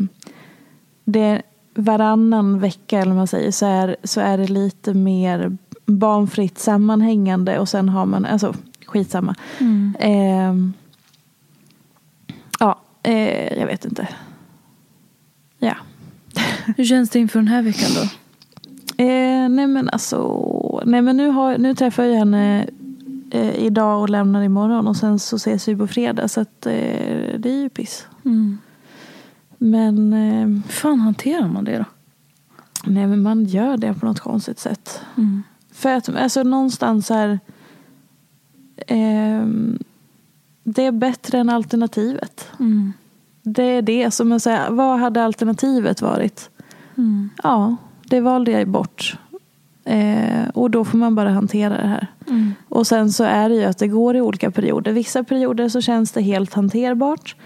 det 1.05 1.43
varannan 1.75 2.59
vecka 2.59 2.99
eller 2.99 3.15
man 3.15 3.27
säger 3.27 3.51
så 3.51 3.67
är, 3.67 3.97
så 4.05 4.21
är 4.21 4.39
det 4.39 4.47
lite 4.47 4.95
mer 4.95 5.57
barnfritt 5.87 6.59
sammanhängande 6.59 7.59
och 7.59 7.69
sen 7.69 7.89
har 7.89 8.07
man, 8.07 8.25
alltså 8.25 8.55
skitsamma. 8.87 9.35
Eh, 9.99 10.55
ja, 12.61 12.79
eh, 13.03 13.59
jag 13.59 13.67
vet 13.67 13.85
inte. 13.85 14.09
Ja. 15.59 15.75
Hur 16.77 16.85
känns 16.85 17.11
det 17.11 17.19
inför 17.19 17.39
den 17.39 17.49
här 17.49 17.63
veckan 17.63 17.91
då? 17.95 18.03
Eh, 19.05 19.49
nej 19.49 19.67
men 19.67 19.89
alltså, 19.89 20.83
nej 20.87 21.03
men 21.03 21.17
nu, 21.17 21.29
har, 21.29 21.59
nu 21.59 21.75
träffar 21.75 22.05
jag 22.05 22.19
henne 22.19 22.67
eh, 23.31 23.57
idag 23.57 24.01
och 24.01 24.09
lämnar 24.09 24.43
imorgon 24.43 24.87
och 24.87 24.97
sen 24.97 25.19
så 25.19 25.37
ses 25.37 25.69
vi 25.69 25.77
på 25.77 25.87
fredag. 25.87 26.29
Så 26.29 26.41
att, 26.41 26.67
eh, 26.67 27.39
det 27.39 27.51
är 27.51 27.61
ju 27.63 27.69
piss. 27.69 28.07
Mm. 28.25 28.59
Men, 29.59 30.13
eh, 30.13 30.47
Hur 30.47 30.73
fan 30.73 31.01
hanterar 31.01 31.49
man 31.49 31.65
det 31.65 31.79
då? 31.79 31.85
nej, 32.87 33.07
men 33.07 33.23
man 33.23 33.45
gör 33.45 33.77
det 33.77 33.95
på 33.95 34.07
något 34.07 34.21
konstigt 34.21 34.59
sätt. 34.59 35.01
Mm. 35.17 35.43
För 35.73 35.95
att 35.95 36.09
alltså, 36.09 36.43
någonstans 36.43 37.11
är 37.11 37.39
ehm, 38.87 39.79
det 40.65 40.83
är 40.83 40.93
bättre 40.93 41.39
än 41.39 41.51
alternativet. 41.51 42.49
Mm. 42.61 42.93
Det 43.43 43.63
är 43.63 43.83
det 43.83 44.11
som 44.11 44.31
jag 44.31 44.41
säger, 44.41 44.71
vad 44.71 44.99
hade 44.99 45.25
alternativet 45.25 46.03
varit? 46.03 46.51
Mm. 46.97 47.31
Ja, 47.43 47.77
det 48.05 48.21
valde 48.21 48.51
jag 48.51 48.69
bort. 48.69 49.19
Eh, 49.87 50.49
och 50.55 50.71
då 50.71 50.85
får 50.85 50.99
man 50.99 51.15
bara 51.15 51.31
hantera 51.31 51.77
det 51.77 51.89
här. 51.89 52.07
Mm. 52.29 52.55
Och 52.69 52.87
sen 52.87 53.13
så 53.13 53.25
är 53.25 53.49
det 53.49 53.55
ju 53.55 53.65
att 53.65 53.79
det 53.79 53.89
går 53.89 54.17
i 54.17 54.21
olika 54.21 54.51
perioder. 54.51 54.93
Vissa 54.93 55.25
perioder 55.25 55.69
så 55.69 55.81
känns 55.81 56.13
det 56.13 56.23
helt 56.23 56.55
hanterbart. 56.55 57.37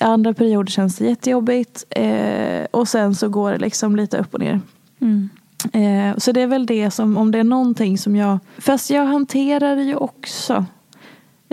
Andra 0.00 0.34
perioder 0.34 0.70
känns 0.70 0.96
det 0.96 1.04
jättejobbigt. 1.04 1.84
Eh, 1.90 2.66
och 2.70 2.88
sen 2.88 3.14
så 3.14 3.28
går 3.28 3.52
det 3.52 3.58
liksom 3.58 3.96
lite 3.96 4.18
upp 4.18 4.34
och 4.34 4.40
ner. 4.40 4.60
Mm. 5.00 5.28
Eh, 5.72 6.18
så 6.18 6.32
det 6.32 6.40
är 6.40 6.46
väl 6.46 6.66
det 6.66 6.90
som, 6.90 7.16
om 7.16 7.30
det 7.30 7.38
är 7.38 7.44
någonting 7.44 7.98
som 7.98 8.16
jag... 8.16 8.38
Fast 8.58 8.90
jag 8.90 9.04
hanterar 9.04 9.76
det 9.76 9.82
ju 9.82 9.96
också. 9.96 10.64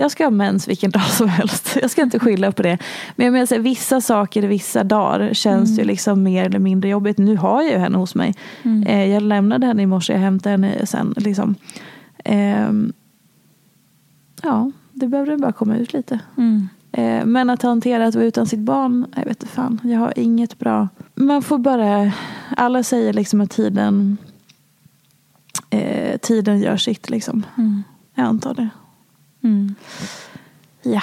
Jag 0.02 0.10
ska 0.10 0.24
ha 0.24 0.30
mens 0.30 0.68
vilken 0.68 0.90
dag 0.90 1.02
som 1.02 1.28
helst. 1.28 1.76
Jag 1.82 1.90
ska 1.90 2.02
inte 2.02 2.18
skylla 2.18 2.52
på 2.52 2.62
det. 2.62 2.78
Men 3.16 3.26
jag 3.26 3.32
menar, 3.32 3.46
så 3.46 3.54
här, 3.54 3.62
vissa 3.62 4.00
saker 4.00 4.42
vissa 4.42 4.84
dagar 4.84 5.34
känns 5.34 5.78
ju 5.78 5.84
liksom 5.84 6.22
mer 6.22 6.44
eller 6.44 6.58
mindre 6.58 6.90
jobbigt. 6.90 7.18
Nu 7.18 7.36
har 7.36 7.62
jag 7.62 7.72
ju 7.72 7.78
henne 7.78 7.98
hos 7.98 8.14
mig. 8.14 8.34
Eh, 8.86 9.04
jag 9.04 9.22
lämnade 9.22 9.66
henne 9.66 9.82
i 9.82 9.86
morse, 9.86 10.12
jag 10.12 10.20
hämtade 10.20 10.50
henne 10.50 10.86
sen. 10.86 11.14
Liksom. 11.16 11.54
Ehm, 12.24 12.92
ja, 14.42 14.70
det 14.92 15.08
behöver 15.08 15.36
bara 15.36 15.52
komma 15.52 15.76
ut 15.76 15.92
lite. 15.92 16.18
Mm. 16.36 16.68
Eh, 16.92 17.24
Men 17.24 17.50
att 17.50 17.62
hantera 17.62 18.06
att 18.06 18.14
vara 18.14 18.24
utan 18.24 18.46
sitt 18.46 18.60
barn, 18.60 19.06
jag 19.16 19.24
vet 19.24 19.42
inte 19.42 19.54
fan. 19.54 19.80
Jag 19.82 19.98
har 19.98 20.12
inget 20.16 20.58
bra. 20.58 20.88
Man 21.14 21.42
får 21.42 21.58
bara, 21.58 22.12
alla 22.56 22.82
säger 22.82 23.12
liksom 23.12 23.40
att 23.40 23.50
tiden, 23.50 24.16
eh, 25.70 26.18
tiden 26.18 26.60
gör 26.60 26.76
sitt 26.76 27.10
liksom. 27.10 27.46
Mm. 27.58 27.82
Jag 28.14 28.26
antar 28.26 28.54
det. 28.54 28.68
Mm. 29.42 29.76
Ja. 30.84 31.02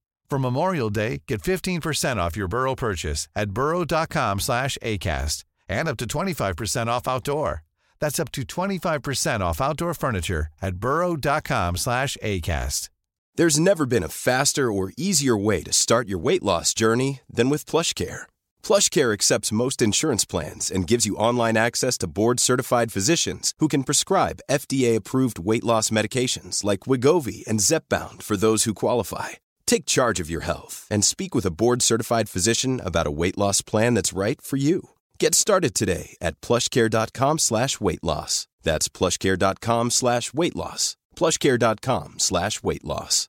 For 0.31 0.39
Memorial 0.39 0.89
Day, 0.89 1.23
get 1.27 1.41
15% 1.41 2.15
off 2.15 2.37
your 2.37 2.47
Burrow 2.47 2.73
purchase 2.73 3.27
at 3.35 3.49
burrow.com 3.51 4.39
slash 4.39 4.77
ACAST 4.81 5.43
and 5.67 5.89
up 5.89 5.97
to 5.97 6.05
25% 6.05 6.87
off 6.87 7.05
outdoor. 7.05 7.63
That's 7.99 8.17
up 8.17 8.31
to 8.31 8.43
25% 8.43 9.41
off 9.41 9.59
outdoor 9.59 9.93
furniture 9.93 10.47
at 10.61 10.77
burrow.com 10.77 11.75
slash 11.75 12.15
ACAST. 12.23 12.87
There's 13.35 13.59
never 13.59 13.85
been 13.85 14.03
a 14.03 14.07
faster 14.07 14.71
or 14.71 14.93
easier 14.95 15.35
way 15.35 15.63
to 15.63 15.73
start 15.73 16.07
your 16.07 16.19
weight 16.19 16.43
loss 16.43 16.73
journey 16.73 17.19
than 17.29 17.49
with 17.49 17.65
PlushCare. 17.65 18.21
PlushCare 18.63 19.11
accepts 19.11 19.51
most 19.51 19.81
insurance 19.81 20.23
plans 20.23 20.71
and 20.71 20.87
gives 20.87 21.05
you 21.05 21.17
online 21.17 21.57
access 21.57 21.97
to 21.97 22.07
board-certified 22.07 22.93
physicians 22.93 23.53
who 23.59 23.67
can 23.67 23.83
prescribe 23.83 24.39
FDA-approved 24.49 25.39
weight 25.39 25.65
loss 25.65 25.89
medications 25.89 26.63
like 26.63 26.87
Wigovi 26.87 27.45
and 27.47 27.59
Zepbound 27.59 28.23
for 28.23 28.37
those 28.37 28.63
who 28.63 28.73
qualify. 28.73 29.41
Take 29.71 29.85
charge 29.85 30.23
of 30.23 30.29
your 30.29 30.43
health 30.43 30.85
and 30.91 31.05
speak 31.05 31.33
with 31.33 31.45
a 31.45 31.53
board-certified 31.61 32.27
physician 32.29 32.81
about 32.83 33.07
a 33.07 33.17
weight 33.21 33.37
loss 33.37 33.61
plan 33.61 33.95
that's 33.95 34.17
right 34.25 34.41
for 34.41 34.57
you. 34.57 34.81
Get 35.17 35.33
started 35.33 35.73
today 35.73 36.17
at 36.21 36.41
plushcare.com 36.41 37.39
slash 37.39 37.79
weight 37.79 38.03
loss. 38.03 38.47
That's 38.63 38.89
plushcare.com 38.89 39.91
slash 39.91 40.33
weight 40.33 40.55
loss. 40.55 40.97
plushcare.com 41.15 42.15
slash 42.17 42.63
weight 42.63 42.83
loss. 42.83 43.27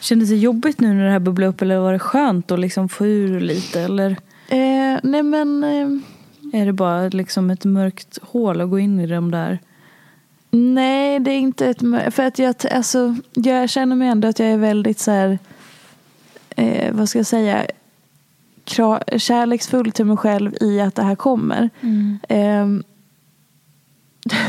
Kändes 0.00 0.28
det 0.28 0.36
jobbigt 0.36 0.80
nu 0.80 0.94
när 0.94 1.04
det 1.04 1.10
här 1.10 1.18
bubblade 1.18 1.50
upp 1.50 1.62
eller 1.62 1.78
var 1.78 1.92
det 1.92 1.98
skönt 1.98 2.50
att 2.50 2.60
liksom 2.60 2.88
få 2.88 3.06
ur 3.06 3.40
lite? 3.40 3.80
Eller 3.80 4.10
Eh, 4.48 5.00
nej 5.02 5.22
men, 5.22 5.64
eh, 5.64 6.60
är 6.60 6.66
det 6.66 6.72
bara 6.72 7.08
liksom 7.08 7.50
ett 7.50 7.64
mörkt 7.64 8.18
hål 8.22 8.60
att 8.60 8.70
gå 8.70 8.78
in 8.78 9.00
i 9.00 9.06
de 9.06 9.30
där? 9.30 9.58
Nej 10.52 11.20
det 11.20 11.30
är 11.30 11.38
inte 11.38 11.66
ett 11.66 11.80
För 12.14 12.22
att 12.22 12.38
jag, 12.38 12.54
alltså, 12.70 13.16
jag 13.32 13.70
känner 13.70 13.96
mig 13.96 14.08
ändå 14.08 14.28
att 14.28 14.38
jag 14.38 14.48
är 14.48 14.56
väldigt 14.56 14.98
så 14.98 15.10
här, 15.10 15.38
eh, 16.56 16.94
vad 16.94 17.08
ska 17.08 17.18
jag 17.18 17.26
säga, 17.26 17.66
kärleksfull 19.16 19.92
till 19.92 20.04
mig 20.04 20.16
själv 20.16 20.54
i 20.60 20.80
att 20.80 20.94
det 20.94 21.02
här 21.02 21.14
kommer. 21.14 21.70
Ehm, 22.28 22.82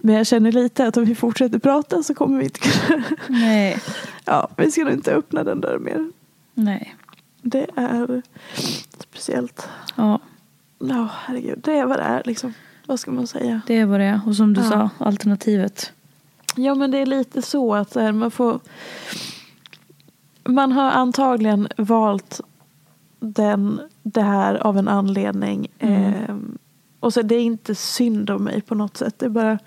men 0.00 0.14
jag 0.14 0.26
känner 0.26 0.52
lite 0.52 0.86
att 0.86 0.96
om 0.96 1.04
vi 1.04 1.14
fortsätter 1.14 1.58
prata 1.58 2.02
så 2.02 2.14
kommer 2.14 2.38
vi 2.38 2.44
inte 2.44 2.60
kunna... 2.60 3.04
Nej. 3.26 3.78
Ja, 4.24 4.48
vi 4.56 4.70
ska 4.70 4.84
nog 4.84 4.92
inte 4.92 5.12
öppna 5.12 5.44
den 5.44 5.60
där 5.60 5.78
mer. 5.78 6.10
Nej. 6.54 6.94
Det 7.42 7.66
är 7.76 8.22
speciellt. 8.98 9.68
Ja, 9.96 10.20
Ja, 10.78 11.08
herregud. 11.12 11.58
Det 11.64 11.72
är 11.72 11.86
vad 11.86 11.98
det 11.98 12.02
är 12.02 12.22
liksom. 12.24 12.54
Vad 12.86 13.00
ska 13.00 13.10
man 13.10 13.26
säga? 13.26 13.60
det 13.66 13.74
är 13.74 13.86
vad 13.86 14.00
det 14.00 14.04
är. 14.04 14.20
Och 14.26 14.36
som 14.36 14.54
du 14.54 14.60
Ja. 14.60 14.68
sa, 14.68 14.90
alternativet. 14.98 15.92
Ja, 16.56 16.74
men 16.74 16.90
det 16.90 16.98
är 16.98 17.06
lite 17.06 17.42
så 17.42 17.74
att 17.74 17.92
så 17.92 18.00
här, 18.00 18.12
man 18.12 18.30
får... 18.30 18.60
Man 20.44 20.72
har 20.72 20.90
antagligen 20.90 21.68
valt 21.76 22.40
den, 23.20 23.80
det 24.02 24.22
här 24.22 24.54
av 24.54 24.78
en 24.78 24.88
anledning. 24.88 25.68
Ehm, 25.78 26.58
och 27.00 27.12
så 27.12 27.22
det 27.22 27.34
är 27.34 27.40
inte 27.40 27.74
synd 27.74 28.30
om 28.30 28.44
mig 28.44 28.60
på 28.60 28.74
något 28.74 28.96
sätt. 28.96 29.18
Det 29.18 29.26
är 29.26 29.30
bara 29.30 29.58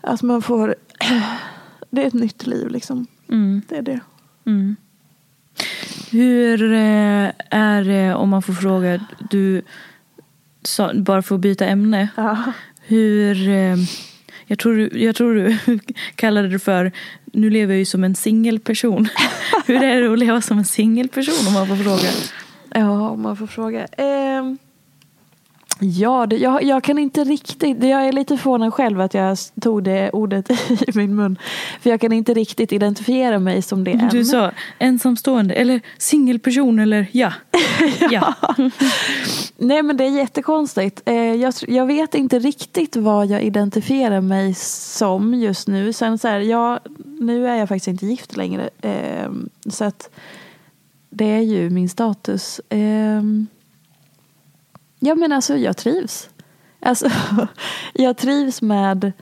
att 0.00 0.22
man 0.22 0.42
får... 0.42 0.74
Det 1.90 2.02
är 2.02 2.06
ett 2.06 2.14
nytt 2.14 2.46
liv 2.46 2.68
liksom. 2.68 3.06
Mm. 3.28 3.62
Det 3.68 3.76
är 3.76 3.82
det. 3.82 4.00
Mm. 4.44 4.76
Hur 6.10 6.72
eh, 6.72 7.30
är 7.50 7.84
det 7.84 8.14
om 8.14 8.28
man 8.28 8.42
får 8.42 8.52
fråga, 8.52 9.06
du, 9.30 9.62
sa, 10.62 10.94
bara 10.94 11.22
för 11.22 11.34
att 11.34 11.40
byta 11.40 11.66
ämne. 11.66 12.08
Ja. 12.16 12.38
Hur, 12.80 13.48
eh, 13.48 13.76
jag, 14.46 14.58
tror, 14.58 14.74
du- 14.76 15.02
jag 15.04 15.16
tror 15.16 15.34
du 15.34 15.58
kallade 16.14 16.48
det 16.48 16.58
för, 16.58 16.92
nu 17.32 17.50
lever 17.50 17.72
jag 17.74 17.78
ju 17.78 17.84
som 17.84 18.04
en 18.04 18.14
singelperson. 18.14 19.08
Hur 19.66 19.82
är 19.82 20.02
det 20.02 20.12
att 20.12 20.18
leva 20.18 20.40
som 20.40 20.58
en 20.58 20.64
singelperson 20.64 21.46
om 21.48 21.52
man 21.54 21.66
får 21.68 21.76
fråga? 21.76 22.08
Ja, 22.74 23.08
om 23.10 23.22
man 23.22 23.36
får 23.36 23.46
fråga. 23.46 23.86
Ehm, 23.86 24.58
Ja, 25.80 26.26
det, 26.26 26.36
jag, 26.36 26.62
jag 26.62 26.82
kan 26.82 26.98
inte 26.98 27.24
riktigt, 27.24 27.84
jag 27.84 28.08
är 28.08 28.12
lite 28.12 28.36
förvånad 28.36 28.74
själv 28.74 29.00
att 29.00 29.14
jag 29.14 29.38
tog 29.60 29.84
det 29.84 30.10
ordet 30.10 30.50
i 30.70 30.92
min 30.94 31.14
mun. 31.14 31.38
För 31.80 31.90
jag 31.90 32.00
kan 32.00 32.12
inte 32.12 32.34
riktigt 32.34 32.72
identifiera 32.72 33.38
mig 33.38 33.62
som 33.62 33.84
det 33.84 33.90
än. 33.90 34.08
Du 34.08 34.24
sa 34.24 34.50
ensamstående 34.78 35.54
eller 35.54 35.80
singelperson 35.98 36.78
eller 36.78 37.06
ja. 37.12 37.32
ja. 38.10 38.34
Nej 39.56 39.82
men 39.82 39.96
det 39.96 40.04
är 40.04 40.10
jättekonstigt. 40.10 41.02
Eh, 41.06 41.14
jag, 41.14 41.54
jag 41.68 41.86
vet 41.86 42.14
inte 42.14 42.38
riktigt 42.38 42.96
vad 42.96 43.26
jag 43.26 43.42
identifierar 43.42 44.20
mig 44.20 44.54
som 44.54 45.34
just 45.34 45.68
nu. 45.68 45.92
Sen 45.92 46.18
så 46.18 46.28
här, 46.28 46.40
ja, 46.40 46.80
nu 47.04 47.48
är 47.48 47.54
jag 47.54 47.68
faktiskt 47.68 47.88
inte 47.88 48.06
gift 48.06 48.36
längre. 48.36 48.70
Eh, 48.80 49.30
så 49.70 49.84
att 49.84 50.10
det 51.10 51.24
är 51.24 51.40
ju 51.40 51.70
min 51.70 51.88
status. 51.88 52.60
Ja 54.98 55.14
men 55.14 55.32
alltså 55.32 55.56
jag 55.56 55.76
trivs. 55.76 56.30
Alltså, 56.80 57.10
jag 57.94 58.16
trivs 58.16 58.62
med, 58.62 59.12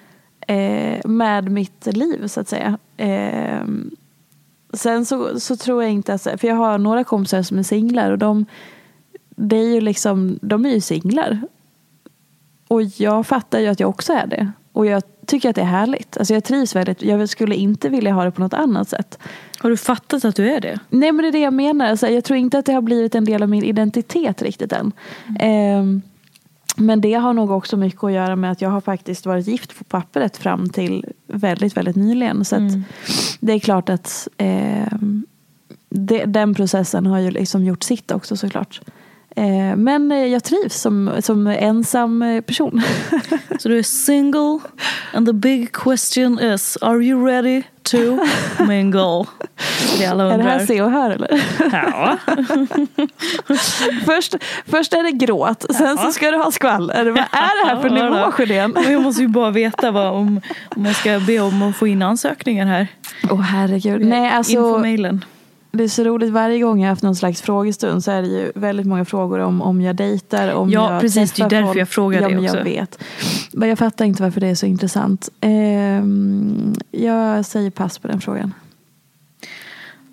eh, 0.47 1.07
med 1.07 1.51
mitt 1.51 1.87
liv 1.87 2.27
så 2.27 2.41
att 2.41 2.49
säga. 2.49 2.79
Eh, 2.97 3.67
sen 4.73 5.07
så, 5.07 5.41
så 5.41 5.57
tror 5.57 5.83
jag 5.83 5.93
inte 5.93 6.15
att, 6.15 6.23
för 6.23 6.45
jag 6.45 6.55
har 6.57 6.79
några 6.79 7.05
kompisar 7.05 7.43
som 7.43 7.59
är 7.59 7.63
singlar 7.63 8.11
och 8.11 8.19
de, 8.19 8.47
det 9.31 9.57
är 9.57 9.75
ju 9.75 9.81
liksom, 9.81 10.39
de 10.43 10.67
är 10.67 10.71
ju 10.71 10.81
singlar. 10.81 11.41
Och 12.69 12.83
jag 12.83 13.27
fattar 13.27 13.59
ju 13.59 13.67
att 13.67 13.81
jag 13.81 13.89
också 13.89 14.13
är 14.13 14.27
det. 14.27 14.53
Och 14.77 14.87
jag 14.87 15.03
tycker 15.27 15.51
att 15.51 15.57
det 15.57 15.61
är 15.61 15.65
härligt. 15.65 16.17
Alltså 16.17 16.35
jag 16.35 16.45
trivs 16.45 16.77
väldigt, 16.77 17.03
jag 17.03 17.29
skulle 17.29 17.55
inte 17.55 17.89
vilja 17.89 18.13
ha 18.13 18.25
det 18.25 18.31
på 18.31 18.41
något 18.41 18.55
annat 18.55 18.89
sätt. 18.89 19.19
Har 19.59 19.71
du 19.71 19.77
fattat 19.77 20.25
att 20.25 20.37
du 20.37 20.51
är 20.51 20.61
det? 20.61 20.79
Nej 20.91 21.13
men 21.13 21.23
det 21.23 21.29
är 21.29 21.33
det 21.33 21.39
jag 21.39 21.55
menar. 21.55 21.87
Alltså, 21.87 22.09
jag 22.09 22.25
tror 22.25 22.37
inte 22.37 22.59
att 22.59 22.67
det 22.67 22.73
har 22.73 22.83
blivit 22.83 23.15
en 23.15 23.25
del 23.25 23.43
av 23.43 23.49
min 23.49 23.65
identitet 23.65 24.43
riktigt 24.43 24.73
än. 24.73 24.93
Mm. 25.41 25.97
Eh, 25.97 26.03
men 26.77 27.01
det 27.01 27.13
har 27.13 27.33
nog 27.33 27.51
också 27.51 27.77
mycket 27.77 28.05
att 28.05 28.13
göra 28.13 28.37
med 28.37 28.53
att 28.53 28.61
jag 28.61 28.71
har 28.71 28.81
faktiskt 28.81 29.27
varit 29.27 29.47
gift 29.47 29.79
på 29.79 29.85
pappret 29.85 30.37
fram 30.37 30.69
till 30.69 31.05
väldigt, 31.27 31.77
väldigt 31.77 31.97
nyligen. 31.97 32.45
Så 32.45 32.57
mm. 32.57 32.85
det 33.41 33.53
är 33.53 33.59
klart 33.59 33.89
att 33.89 34.29
eh, 34.37 34.93
det, 35.89 36.25
den 36.25 36.55
processen 36.55 37.07
har 37.07 37.19
ju 37.19 37.31
liksom 37.31 37.65
gjort 37.65 37.83
sitt 37.83 38.11
också 38.11 38.37
såklart. 38.37 38.81
Eh, 39.39 39.77
men 39.77 40.13
eh, 40.13 40.27
jag 40.27 40.45
trivs 40.45 40.81
som, 40.81 41.13
som 41.21 41.47
ensam 41.47 42.23
eh, 42.23 42.41
person. 42.41 42.83
Så 43.59 43.69
du 43.69 43.79
är 43.79 43.83
single 43.83 44.59
and 45.13 45.27
the 45.27 45.33
big 45.33 45.73
question 45.73 46.41
is 46.41 46.79
are 46.81 47.05
you 47.05 47.27
ready 47.27 47.63
to 47.83 47.99
mingle? 48.69 49.25
Det 49.99 50.07
alla 50.07 50.25
undrar. 50.25 50.39
Är 50.39 50.43
det 50.43 50.51
här 50.51 50.67
se 50.67 50.83
och 50.83 50.91
hör 50.91 51.11
eller? 51.11 51.43
Ja. 51.73 52.19
först, 54.07 54.35
först 54.67 54.93
är 54.93 55.03
det 55.03 55.13
gråt, 55.13 55.67
sen 55.71 55.87
ja. 55.87 56.05
så 56.05 56.13
ska 56.13 56.31
du 56.31 56.37
ha 56.37 56.51
skvaller. 56.51 57.05
Vad 57.07 57.25
är 57.31 57.65
det 57.65 57.71
här 57.71 57.83
för 57.83 57.91
nivå 57.91 58.31
Sjödén? 58.33 58.77
Jag 58.89 59.03
måste 59.03 59.23
ju 59.23 59.29
bara 59.29 59.51
veta 59.51 59.91
vad, 59.91 60.07
om, 60.07 60.41
om 60.77 60.85
jag 60.85 60.97
ska 60.97 61.21
be 61.27 61.41
om 61.41 61.63
att 61.63 61.77
få 61.77 61.87
in 61.87 62.03
ansökningar 62.03 62.67
här. 62.67 62.87
Åh 63.25 63.35
oh, 63.35 63.41
herregud. 63.41 64.01
Nej, 64.01 64.31
alltså, 64.31 64.53
Info 64.53 64.79
mailen. 64.79 65.25
Det 65.77 65.85
är 65.85 65.89
så 65.89 66.05
roligt, 66.05 66.31
varje 66.31 66.61
gång 66.61 66.81
jag 66.81 66.87
har 66.87 66.91
haft 66.91 67.03
någon 67.03 67.17
slags 67.17 67.43
frågestund 67.43 68.05
så 68.05 68.11
är 68.11 68.23
det 68.23 68.29
ju 68.29 68.53
väldigt 68.55 68.87
många 68.87 69.05
frågor 69.05 69.39
om, 69.39 69.63
om 69.63 69.81
jag 69.81 69.97
dejtar, 69.97 70.55
om 70.55 70.71
ja, 70.71 70.93
jag 70.93 71.01
precis, 71.01 71.33
det 71.33 71.43
är 71.43 71.49
därför 71.49 71.67
folk. 71.67 71.79
jag 71.79 71.89
frågar 71.89 72.23
ja, 72.23 72.29
det 72.29 72.39
också. 72.39 72.57
Jag 72.57 72.65
vet. 72.65 72.99
Men 73.53 73.69
jag 73.69 73.79
fattar 73.79 74.05
inte 74.05 74.23
varför 74.23 74.41
det 74.41 74.47
är 74.47 74.55
så 74.55 74.67
intressant. 74.67 75.29
Eh, 75.41 75.51
jag 76.91 77.45
säger 77.45 77.71
pass 77.71 77.99
på 77.99 78.09
den 78.09 78.21
frågan. 78.21 78.55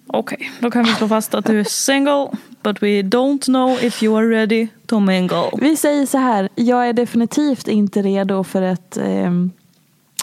Okej, 0.08 0.36
okay, 0.36 0.48
då 0.60 0.72
kan 0.72 0.84
vi 0.84 0.92
slå 0.92 1.08
fast 1.08 1.34
att 1.34 1.46
du 1.46 1.60
är 1.60 1.64
single 1.64 2.28
but 2.64 2.84
we 2.84 3.02
don't 3.02 3.46
know 3.46 3.84
if 3.84 4.04
you 4.04 4.18
are 4.18 4.30
ready 4.30 4.68
to 4.86 5.00
mingle. 5.00 5.50
Vi 5.58 5.76
säger 5.76 6.06
så 6.06 6.18
här, 6.18 6.50
jag 6.56 6.90
är 6.90 6.94
definitivt 6.94 7.68
inte 7.68 8.02
redo 8.02 8.44
för 8.44 8.62
ett 8.62 8.98
eh, 8.98 9.32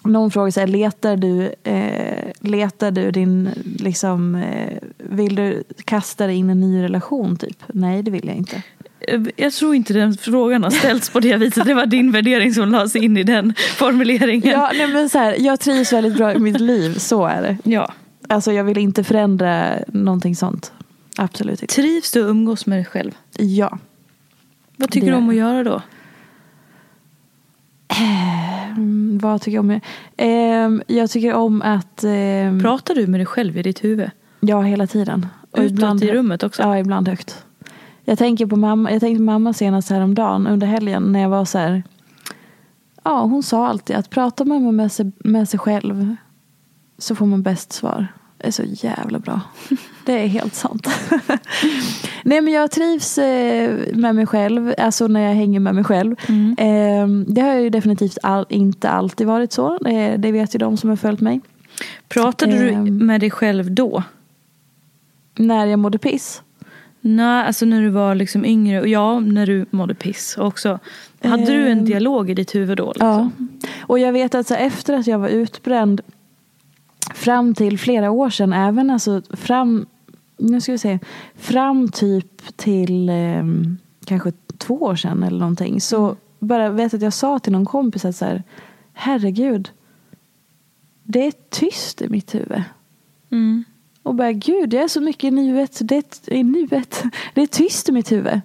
någon 0.04 0.30
frågar 0.30 0.50
så 0.50 0.60
här, 0.60 0.66
letar 0.66 1.16
du, 1.16 1.54
eh, 1.64 2.30
letar 2.40 2.90
du 2.90 3.10
din, 3.10 3.50
liksom, 3.78 4.34
eh, 4.34 4.78
vill 4.98 5.34
du 5.34 5.64
kasta 5.84 6.26
dig 6.26 6.36
in 6.36 6.48
i 6.48 6.52
en 6.52 6.60
ny 6.60 6.82
relation 6.82 7.36
typ? 7.36 7.62
Nej 7.68 8.02
det 8.02 8.10
vill 8.10 8.26
jag 8.26 8.36
inte. 8.36 8.62
Eh, 9.00 9.20
jag 9.36 9.52
tror 9.52 9.74
inte 9.74 9.92
den 9.92 10.16
frågan 10.16 10.62
har 10.62 10.70
ställts 10.70 11.10
på 11.10 11.20
det 11.20 11.36
viset. 11.36 11.64
Det 11.64 11.74
var 11.74 11.86
din 11.86 12.12
värdering 12.12 12.54
som 12.54 12.68
lades 12.68 12.96
in 12.96 13.16
i 13.16 13.22
den 13.22 13.54
formuleringen. 13.76 14.52
Ja, 14.52 14.70
nej, 14.74 14.86
men 14.86 15.08
så 15.08 15.18
här, 15.18 15.36
jag 15.38 15.60
trivs 15.60 15.92
väldigt 15.92 16.16
bra 16.16 16.34
i 16.34 16.38
mitt 16.38 16.60
liv, 16.70 16.94
så 16.98 17.26
är 17.26 17.42
det. 17.42 17.58
Ja. 17.70 17.92
Alltså 18.28 18.52
jag 18.52 18.64
vill 18.64 18.78
inte 18.78 19.04
förändra 19.04 19.74
någonting 19.86 20.36
sånt. 20.36 20.72
Absolut 21.16 21.62
inte. 21.62 21.74
Trivs 21.74 22.12
du 22.12 22.22
att 22.22 22.30
umgås 22.30 22.66
med 22.66 22.78
dig 22.78 22.84
själv? 22.84 23.12
Ja. 23.38 23.78
Vad 24.76 24.90
tycker 24.90 25.06
det... 25.06 25.12
du 25.12 25.16
om 25.16 25.28
att 25.28 25.34
göra 25.34 25.64
då? 25.64 25.82
Mm, 28.80 29.18
vad 29.18 29.40
tycker 29.40 29.56
jag 29.56 29.64
om? 29.64 29.80
Eh, 30.16 30.96
jag 30.96 31.10
tycker 31.10 31.34
om 31.34 31.62
att... 31.62 32.04
Eh, 32.04 32.60
Pratar 32.62 32.94
du 32.94 33.06
med 33.06 33.20
dig 33.20 33.26
själv 33.26 33.56
i 33.56 33.62
ditt 33.62 33.84
huvud? 33.84 34.10
Ja, 34.40 34.62
hela 34.62 34.86
tiden. 34.86 35.26
Och 35.50 35.58
Utåt 35.58 35.70
ibland, 35.70 36.04
i 36.04 36.12
rummet 36.12 36.42
också? 36.42 36.62
Ja, 36.62 36.78
ibland 36.78 37.08
högt. 37.08 37.44
Jag 38.04 38.18
tänker 38.18 38.46
på 38.46 38.56
mamma, 38.56 38.92
jag 38.92 39.00
tänkte 39.00 39.18
på 39.18 39.24
mamma 39.24 39.52
senast 39.52 39.90
häromdagen 39.90 40.46
under 40.46 40.66
helgen 40.66 41.12
när 41.12 41.20
jag 41.20 41.28
var 41.28 41.44
så 41.44 41.58
här. 41.58 41.82
Ja, 43.04 43.20
hon 43.20 43.42
sa 43.42 43.66
alltid 43.66 43.96
att 43.96 44.10
pratar 44.10 44.44
man 44.44 44.76
med 44.76 44.92
sig, 44.92 45.12
med 45.18 45.48
sig 45.48 45.60
själv 45.60 46.16
så 46.98 47.14
får 47.14 47.26
man 47.26 47.42
bäst 47.42 47.72
svar. 47.72 48.06
Det 48.40 48.46
är 48.46 48.50
så 48.50 48.62
jävla 48.66 49.18
bra. 49.18 49.40
Det 50.04 50.12
är 50.12 50.26
helt 50.26 50.54
sant. 50.54 50.88
Nej 52.22 52.40
men 52.40 52.52
jag 52.52 52.70
trivs 52.70 53.18
eh, 53.18 53.78
med 53.94 54.14
mig 54.14 54.26
själv, 54.26 54.74
alltså 54.78 55.06
när 55.06 55.20
jag 55.20 55.34
hänger 55.34 55.60
med 55.60 55.74
mig 55.74 55.84
själv. 55.84 56.16
Mm. 56.28 56.56
Ehm, 56.58 57.24
det 57.28 57.40
har 57.40 57.54
ju 57.54 57.70
definitivt 57.70 58.18
all, 58.22 58.46
inte 58.48 58.90
alltid 58.90 59.26
varit 59.26 59.52
så. 59.52 59.78
Det 60.18 60.32
vet 60.32 60.54
ju 60.54 60.58
de 60.58 60.76
som 60.76 60.90
har 60.90 60.96
följt 60.96 61.20
mig. 61.20 61.40
Pratade 62.08 62.52
du 62.52 62.68
ehm. 62.70 63.06
med 63.06 63.20
dig 63.20 63.30
själv 63.30 63.72
då? 63.74 64.02
När 65.36 65.66
jag 65.66 65.78
mådde 65.78 65.98
piss? 65.98 66.42
Nej, 67.00 67.46
alltså 67.46 67.66
när 67.66 67.82
du 67.82 67.88
var 67.88 68.14
liksom 68.14 68.44
yngre. 68.44 68.88
Ja, 68.88 69.20
när 69.20 69.46
du 69.46 69.66
mådde 69.70 69.94
piss 69.94 70.36
också. 70.38 70.78
Hade 71.22 71.46
du 71.46 71.68
en 71.68 71.78
ehm. 71.78 71.84
dialog 71.84 72.30
i 72.30 72.34
ditt 72.34 72.54
huvud 72.54 72.76
då? 72.76 72.92
Liksom? 72.92 73.32
Ja. 73.60 73.66
Och 73.80 73.98
jag 73.98 74.12
vet 74.12 74.34
att 74.34 74.46
så 74.46 74.54
efter 74.54 74.94
att 74.94 75.06
jag 75.06 75.18
var 75.18 75.28
utbränd 75.28 76.00
fram 77.14 77.54
till 77.54 77.78
flera 77.78 78.10
år 78.10 78.30
sedan, 78.30 78.52
även 78.52 78.90
alltså 78.90 79.22
fram, 79.30 79.86
nu 80.38 80.60
ska 80.60 80.72
vi 80.72 80.78
se, 80.78 80.98
fram 81.34 81.88
typ 81.88 82.56
till 82.56 83.08
eh, 83.08 83.44
kanske 84.04 84.32
två 84.58 84.74
år 84.74 84.96
sedan 84.96 85.22
eller 85.22 85.38
någonting. 85.38 85.80
Så 85.80 86.04
mm. 86.04 86.16
bara 86.38 86.70
vet 86.70 86.94
att 86.94 87.02
jag 87.02 87.12
sa 87.12 87.38
till 87.38 87.52
någon 87.52 87.66
kompis 87.66 88.04
att 88.04 88.16
så 88.16 88.24
här, 88.24 88.42
herregud, 88.92 89.70
det 91.02 91.26
är 91.26 91.32
tyst 91.50 92.02
i 92.02 92.08
mitt 92.08 92.34
huvud. 92.34 92.62
Mm. 93.32 93.64
Och 94.02 94.14
bara, 94.14 94.32
gud, 94.32 94.74
jag 94.74 94.82
är 94.82 94.88
så 94.88 95.00
mycket 95.00 95.24
i 95.24 95.30
nuet. 95.30 95.78
Det 95.82 95.96
är, 95.96 96.32
i 96.32 96.42
nuet. 96.42 97.02
Det 97.34 97.42
är 97.42 97.46
tyst 97.46 97.88
i 97.88 97.92
mitt 97.92 98.12
huvud. 98.12 98.40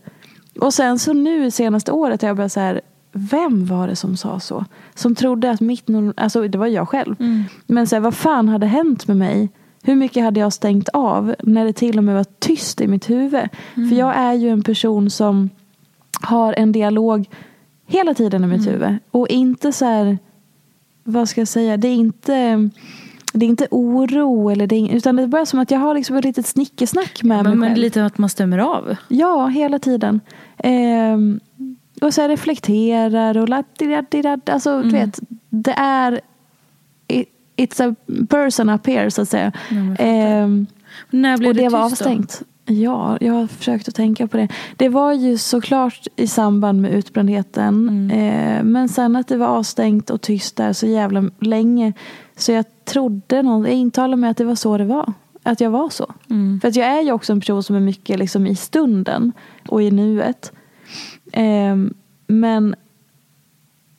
Och 0.59 0.73
sen 0.73 0.99
så 0.99 1.13
nu 1.13 1.51
senaste 1.51 1.91
året 1.91 2.21
har 2.21 2.29
jag 2.29 2.37
bara 2.37 2.49
så 2.49 2.59
här, 2.59 2.81
vem 3.17 3.65
var 3.65 3.87
det 3.87 3.95
som 3.95 4.17
sa 4.17 4.39
så? 4.39 4.65
Som 4.95 5.15
trodde 5.15 5.51
att 5.51 5.61
mitt, 5.61 5.85
alltså 6.17 6.47
det 6.47 6.57
var 6.57 6.67
jag 6.67 6.89
själv. 6.89 7.15
Mm. 7.19 7.43
Men 7.67 7.87
så 7.87 7.95
här, 7.95 8.01
vad 8.01 8.13
fan 8.13 8.49
hade 8.49 8.65
hänt 8.65 9.07
med 9.07 9.17
mig? 9.17 9.49
Hur 9.83 9.95
mycket 9.95 10.23
hade 10.23 10.39
jag 10.39 10.53
stängt 10.53 10.89
av 10.89 11.35
när 11.43 11.65
det 11.65 11.73
till 11.73 11.97
och 11.97 12.03
med 12.03 12.15
var 12.15 12.25
tyst 12.39 12.81
i 12.81 12.87
mitt 12.87 13.09
huvud? 13.09 13.49
Mm. 13.75 13.89
För 13.89 13.95
jag 13.95 14.15
är 14.15 14.33
ju 14.33 14.49
en 14.49 14.63
person 14.63 15.09
som 15.09 15.49
har 16.21 16.53
en 16.53 16.71
dialog 16.71 17.29
hela 17.87 18.13
tiden 18.13 18.43
i 18.43 18.47
mitt 18.47 18.67
mm. 18.67 18.73
huvud. 18.73 18.97
Och 19.11 19.27
inte 19.27 19.71
så 19.71 19.85
här, 19.85 20.17
vad 21.03 21.29
ska 21.29 21.41
jag 21.41 21.47
säga, 21.47 21.77
det 21.77 21.87
är 21.87 21.95
inte 21.95 22.69
det 23.33 23.45
är 23.45 23.49
inte 23.49 23.67
oro, 23.71 24.49
eller 24.49 24.67
det 24.67 24.75
är, 24.75 24.95
utan 24.95 25.15
det 25.15 25.23
är 25.23 25.27
bara 25.27 25.45
som 25.45 25.59
att 25.59 25.71
jag 25.71 25.79
har 25.79 25.93
liksom 25.93 26.15
ett 26.15 26.25
litet 26.25 26.47
snickesnack 26.47 27.23
med 27.23 27.37
men, 27.37 27.43
mig 27.43 27.51
själv. 27.51 27.59
Men 27.59 27.81
lite 27.81 28.05
att 28.05 28.17
man 28.17 28.29
stämmer 28.29 28.57
av? 28.57 28.95
Ja, 29.07 29.47
hela 29.47 29.79
tiden. 29.79 30.19
Ehm, 30.57 31.39
och 32.01 32.13
så 32.13 32.27
reflekterar 32.27 33.37
och 33.37 33.49
Alltså, 34.49 34.69
mm. 34.69 34.89
du 34.89 34.97
vet, 34.97 35.19
det 35.49 35.73
är 35.77 36.21
It's 37.57 37.81
a 37.81 37.95
person 38.29 38.69
up 38.69 38.87
here 38.87 39.11
så 39.11 39.21
att 39.21 39.29
säga. 39.29 39.51
Ehm, 39.99 40.67
När 41.09 41.37
blev 41.37 41.49
och 41.49 41.55
det, 41.55 41.61
det 41.63 41.69
var 41.69 41.85
avstängt. 41.85 42.39
Då? 42.39 42.73
Ja, 42.73 43.17
jag 43.21 43.33
har 43.33 43.47
försökt 43.47 43.87
att 43.87 43.95
tänka 43.95 44.27
på 44.27 44.37
det. 44.37 44.47
Det 44.75 44.89
var 44.89 45.13
ju 45.13 45.37
såklart 45.37 46.07
i 46.15 46.27
samband 46.27 46.81
med 46.81 46.91
utbrändheten. 46.91 47.89
Mm. 47.89 48.11
Eh, 48.11 48.63
men 48.63 48.89
sen 48.89 49.15
att 49.15 49.27
det 49.27 49.37
var 49.37 49.47
avstängt 49.47 50.09
och 50.09 50.21
tyst 50.21 50.55
där 50.55 50.73
så 50.73 50.87
jävla 50.87 51.29
länge. 51.39 51.93
Så 52.35 52.51
jag 52.51 52.65
trodde, 52.85 53.41
någon, 53.41 53.65
jag 53.65 53.73
intalade 53.73 54.17
mig 54.17 54.29
att 54.29 54.37
det 54.37 54.45
var 54.45 54.55
så 54.55 54.77
det 54.77 54.85
var. 54.85 55.13
Att 55.43 55.61
jag 55.61 55.69
var 55.69 55.89
så. 55.89 56.13
Mm. 56.29 56.59
För 56.61 56.67
att 56.67 56.75
jag 56.75 56.87
är 56.87 57.01
ju 57.01 57.11
också 57.11 57.33
en 57.33 57.39
person 57.39 57.63
som 57.63 57.75
är 57.75 57.79
mycket 57.79 58.19
liksom 58.19 58.47
i 58.47 58.55
stunden 58.55 59.31
och 59.67 59.83
i 59.83 59.91
nuet. 59.91 60.51
Eh, 61.35 61.75
men 62.27 62.75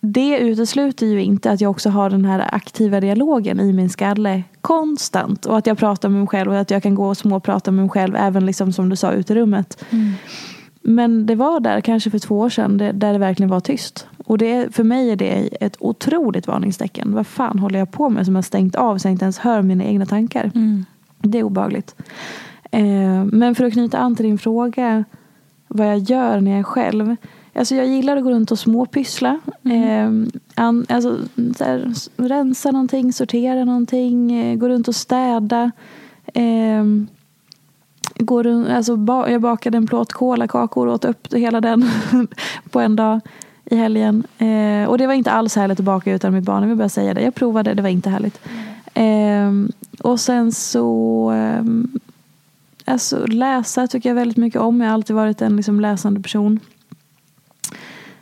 det 0.00 0.38
utesluter 0.38 1.06
ju 1.06 1.22
inte 1.22 1.50
att 1.50 1.60
jag 1.60 1.70
också 1.70 1.90
har 1.90 2.10
den 2.10 2.24
här 2.24 2.54
aktiva 2.54 3.00
dialogen 3.00 3.60
i 3.60 3.72
min 3.72 3.90
skalle 3.90 4.42
konstant. 4.60 5.46
Och 5.46 5.58
att 5.58 5.66
jag 5.66 5.78
pratar 5.78 6.08
med 6.08 6.18
mig 6.18 6.28
själv 6.28 6.50
och 6.50 6.58
att 6.58 6.70
jag 6.70 6.82
kan 6.82 6.94
gå 6.94 7.08
och 7.08 7.16
småprata 7.16 7.70
med 7.70 7.84
mig 7.84 7.90
själv 7.90 8.16
även 8.16 8.46
liksom 8.46 8.72
som 8.72 8.88
du 8.88 8.96
sa 8.96 9.12
ute 9.12 9.32
i 9.32 9.36
rummet. 9.36 9.84
Mm. 9.90 10.12
Men 10.82 11.26
det 11.26 11.34
var 11.34 11.60
där 11.60 11.80
kanske 11.80 12.10
för 12.10 12.18
två 12.18 12.38
år 12.38 12.48
sedan 12.48 12.78
det, 12.78 12.92
där 12.92 13.12
det 13.12 13.18
verkligen 13.18 13.50
var 13.50 13.60
tyst. 13.60 14.06
Och 14.26 14.38
det, 14.38 14.74
för 14.74 14.84
mig 14.84 15.10
är 15.10 15.16
det 15.16 15.48
ett 15.60 15.76
otroligt 15.80 16.46
varningstecken. 16.46 17.12
Vad 17.12 17.26
fan 17.26 17.58
håller 17.58 17.78
jag 17.78 17.90
på 17.90 18.08
med 18.08 18.24
som 18.26 18.34
har 18.34 18.42
stängt 18.42 18.74
av 18.74 18.98
så 18.98 19.08
jag 19.08 19.12
inte 19.12 19.24
ens 19.24 19.38
hör 19.38 19.62
mina 19.62 19.84
egna 19.84 20.06
tankar. 20.06 20.50
Mm. 20.54 20.84
Det 21.18 21.38
är 21.38 21.42
obehagligt. 21.42 21.94
Eh, 22.70 23.24
men 23.24 23.54
för 23.54 23.64
att 23.64 23.72
knyta 23.72 23.98
an 23.98 24.16
till 24.16 24.26
din 24.26 24.38
fråga 24.38 25.04
vad 25.68 25.86
jag 25.86 25.98
gör 25.98 26.40
när 26.40 26.50
jag 26.50 26.60
är 26.60 26.64
själv. 26.64 27.16
Alltså 27.54 27.74
jag 27.74 27.86
gillar 27.86 28.16
att 28.16 28.24
gå 28.24 28.30
runt 28.30 28.50
och 28.50 28.58
småpyssla. 28.58 29.40
Eh, 29.64 30.10
an, 30.54 30.86
alltså, 30.88 31.18
så 31.56 31.64
här, 31.64 31.92
rensa 32.16 32.70
någonting, 32.70 33.12
sortera 33.12 33.64
någonting, 33.64 34.32
eh, 34.32 34.56
gå 34.56 34.68
runt 34.68 34.88
och 34.88 34.94
städa. 34.94 35.70
Eh, 36.34 36.84
går 38.18 38.42
runt, 38.42 38.68
alltså, 38.68 38.96
ba, 38.96 39.28
jag 39.28 39.40
bakade 39.40 39.76
en 39.76 39.86
plåt 39.86 40.12
kolakakor 40.12 40.86
och 40.86 40.94
åt 40.94 41.04
upp 41.04 41.34
hela 41.34 41.60
den 41.60 41.90
på 42.70 42.80
en 42.80 42.96
dag 42.96 43.20
i 43.64 43.76
helgen. 43.76 44.26
Eh, 44.38 44.88
och 44.88 44.98
det 44.98 45.06
var 45.06 45.14
inte 45.14 45.30
alls 45.30 45.56
härligt 45.56 45.80
att 45.80 45.84
baka 45.84 46.12
utan 46.12 46.34
mitt 46.34 46.44
barn, 46.44 46.62
jag 46.62 46.68
vill 46.68 46.78
bara 46.78 46.88
säga 46.88 47.14
det. 47.14 47.22
Jag 47.22 47.34
provade, 47.34 47.74
det 47.74 47.82
var 47.82 47.88
inte 47.88 48.10
härligt. 48.10 48.40
Eh, 48.94 49.52
och 50.02 50.20
sen 50.20 50.52
så 50.52 51.30
ehm, 51.30 51.98
Alltså 52.88 53.26
läsa 53.26 53.86
tycker 53.86 54.08
jag 54.08 54.14
väldigt 54.14 54.36
mycket 54.36 54.60
om. 54.60 54.80
Jag 54.80 54.88
har 54.88 54.94
alltid 54.94 55.16
varit 55.16 55.42
en 55.42 55.56
liksom, 55.56 55.80
läsande 55.80 56.20
person. 56.20 56.60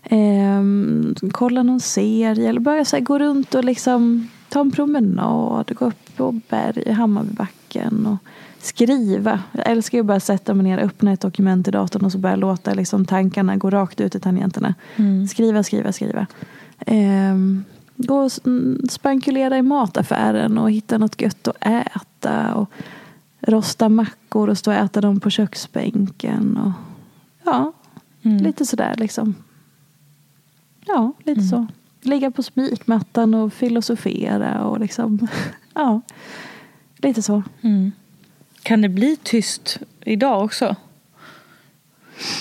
Ehm, 0.02 1.14
kolla 1.32 1.62
någon 1.62 1.80
serie 1.80 2.48
eller 2.48 2.60
bara 2.60 2.84
så 2.84 2.96
här, 2.96 3.00
gå 3.00 3.18
runt 3.18 3.54
och 3.54 3.64
liksom 3.64 4.28
ta 4.48 4.60
en 4.60 4.70
promenad. 4.70 5.72
Gå 5.74 5.84
upp 5.84 6.16
på 6.16 6.40
berg, 6.48 6.92
Hammarbybacken 6.92 8.06
och 8.06 8.16
skriva. 8.58 9.42
Jag 9.52 9.70
älskar 9.70 9.98
ju 9.98 10.02
bara 10.02 10.16
att 10.16 10.24
sätta 10.24 10.54
mig 10.54 10.64
ner, 10.64 10.78
öppna 10.78 11.12
ett 11.12 11.20
dokument 11.20 11.68
i 11.68 11.70
datorn 11.70 12.04
och 12.04 12.12
så 12.12 12.18
börja 12.18 12.36
låta 12.36 12.74
liksom, 12.74 13.04
tankarna 13.04 13.56
gå 13.56 13.70
rakt 13.70 14.00
ut 14.00 14.14
i 14.14 14.20
tangenterna. 14.20 14.74
Mm. 14.96 15.26
Skriva, 15.26 15.62
skriva, 15.62 15.92
skriva. 15.92 16.26
Ehm, 16.86 17.64
gå 17.96 18.16
och 18.16 18.32
spankulera 18.90 19.58
i 19.58 19.62
mataffären 19.62 20.58
och 20.58 20.70
hitta 20.70 20.98
något 20.98 21.20
gött 21.20 21.48
att 21.48 21.56
äta. 21.60 22.54
Och 22.54 22.70
rosta 23.46 23.88
mackor 23.88 24.48
och 24.48 24.58
stå 24.58 24.70
och 24.70 24.76
äta 24.76 25.00
dem 25.00 25.20
på 25.20 25.30
köksbänken. 25.30 26.56
Och, 26.56 26.72
ja, 27.44 27.72
Mm. 28.22 28.36
lite 28.42 28.66
sådär 28.66 28.94
liksom. 28.98 29.34
Ja, 30.86 31.12
lite 31.24 31.42
så. 31.42 31.66
Ligga 32.02 32.30
på 32.30 32.42
spikmattan 32.42 33.34
och 33.34 33.52
filosofera 33.52 34.64
och 34.64 34.80
liksom, 34.80 35.28
ja, 35.74 36.00
lite 36.96 37.22
så. 37.22 37.42
Mm. 37.60 37.92
Kan 38.62 38.80
det 38.80 38.88
bli 38.88 39.16
tyst 39.22 39.78
idag 40.04 40.44
också? 40.44 40.76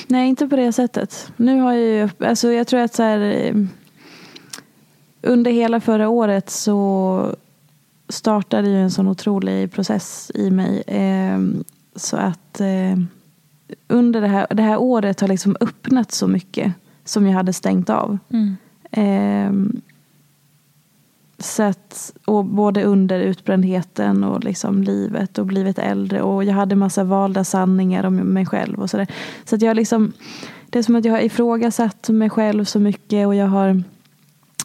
Nej, 0.07 0.27
inte 0.29 0.47
på 0.47 0.55
det 0.55 0.73
sättet. 0.73 1.31
Nu 1.37 1.59
har 1.59 1.73
jag 1.73 1.81
ju, 1.81 2.27
alltså 2.27 2.51
jag 2.51 2.67
tror 2.67 2.79
att 2.79 2.93
så 2.93 3.03
här, 3.03 3.19
eh, 3.19 3.55
under 5.21 5.51
hela 5.51 5.79
förra 5.79 6.09
året 6.09 6.49
så 6.49 7.35
startade 8.13 8.69
ju 8.69 8.81
en 8.81 8.91
sån 8.91 9.07
otrolig 9.07 9.71
process 9.71 10.31
i 10.35 10.51
mig. 10.51 10.83
Eh, 10.87 11.39
så 11.95 12.17
att 12.17 12.61
eh, 12.61 12.97
under 13.87 14.21
det 14.21 14.27
här, 14.27 14.47
det 14.49 14.63
här 14.63 14.77
året 14.77 15.19
har 15.19 15.27
liksom 15.27 15.55
öppnat 15.59 16.11
så 16.11 16.27
mycket 16.27 16.73
som 17.05 17.27
jag 17.27 17.33
hade 17.33 17.53
stängt 17.53 17.89
av. 17.89 18.17
Mm. 18.29 18.55
Eh, 18.91 19.79
så 21.39 21.63
att, 21.63 22.13
och 22.25 22.45
både 22.45 22.83
under 22.83 23.19
utbrändheten 23.19 24.23
och 24.23 24.43
liksom 24.43 24.83
livet 24.83 25.37
och 25.37 25.45
blivit 25.45 25.79
äldre. 25.79 26.21
Och 26.21 26.43
jag 26.43 26.53
hade 26.53 26.75
massa 26.75 27.03
valda 27.03 27.43
sanningar 27.43 28.03
om 28.03 28.15
mig 28.15 28.45
själv 28.45 28.79
och 28.79 28.89
sådär. 28.89 29.07
Så 29.45 29.55
att 29.55 29.61
jag 29.61 29.75
liksom, 29.75 30.13
det 30.69 30.79
är 30.79 30.83
som 30.83 30.95
att 30.95 31.05
jag 31.05 31.13
har 31.13 31.19
ifrågasatt 31.19 32.09
mig 32.09 32.29
själv 32.29 32.65
så 32.65 32.79
mycket 32.79 33.27
och 33.27 33.35
jag 33.35 33.47
har 33.47 33.83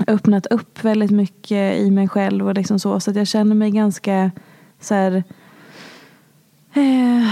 öppnat 0.07 0.47
upp 0.47 0.85
väldigt 0.85 1.11
mycket 1.11 1.77
i 1.79 1.91
mig 1.91 2.09
själv 2.09 2.49
och 2.49 2.55
liksom 2.55 2.79
så. 2.79 3.01
Så 3.01 3.11
att 3.11 3.17
jag 3.17 3.27
känner 3.27 3.55
mig 3.55 3.71
ganska 3.71 4.31
så 4.81 4.95
här, 4.95 5.25
eh, 6.75 7.29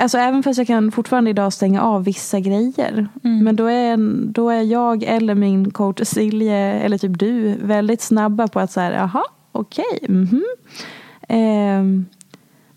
Alltså 0.00 0.18
även 0.18 0.42
fast 0.42 0.58
jag 0.58 0.66
kan 0.66 0.92
fortfarande 0.92 1.30
idag 1.30 1.52
stänga 1.52 1.82
av 1.82 2.04
vissa 2.04 2.40
grejer. 2.40 3.08
Mm. 3.24 3.44
Men 3.44 3.56
då 3.56 3.66
är, 3.66 3.96
då 4.32 4.50
är 4.50 4.62
jag 4.62 5.02
eller 5.02 5.34
min 5.34 5.70
coach 5.70 6.00
Silje 6.02 6.56
eller 6.56 6.98
typ 6.98 7.18
du 7.18 7.54
väldigt 7.62 8.00
snabba 8.00 8.48
på 8.48 8.60
att 8.60 8.72
säga 8.72 8.92
jaha, 8.92 9.24
okej, 9.52 9.98
mhm. 10.08 10.44
Ehm, 11.28 12.06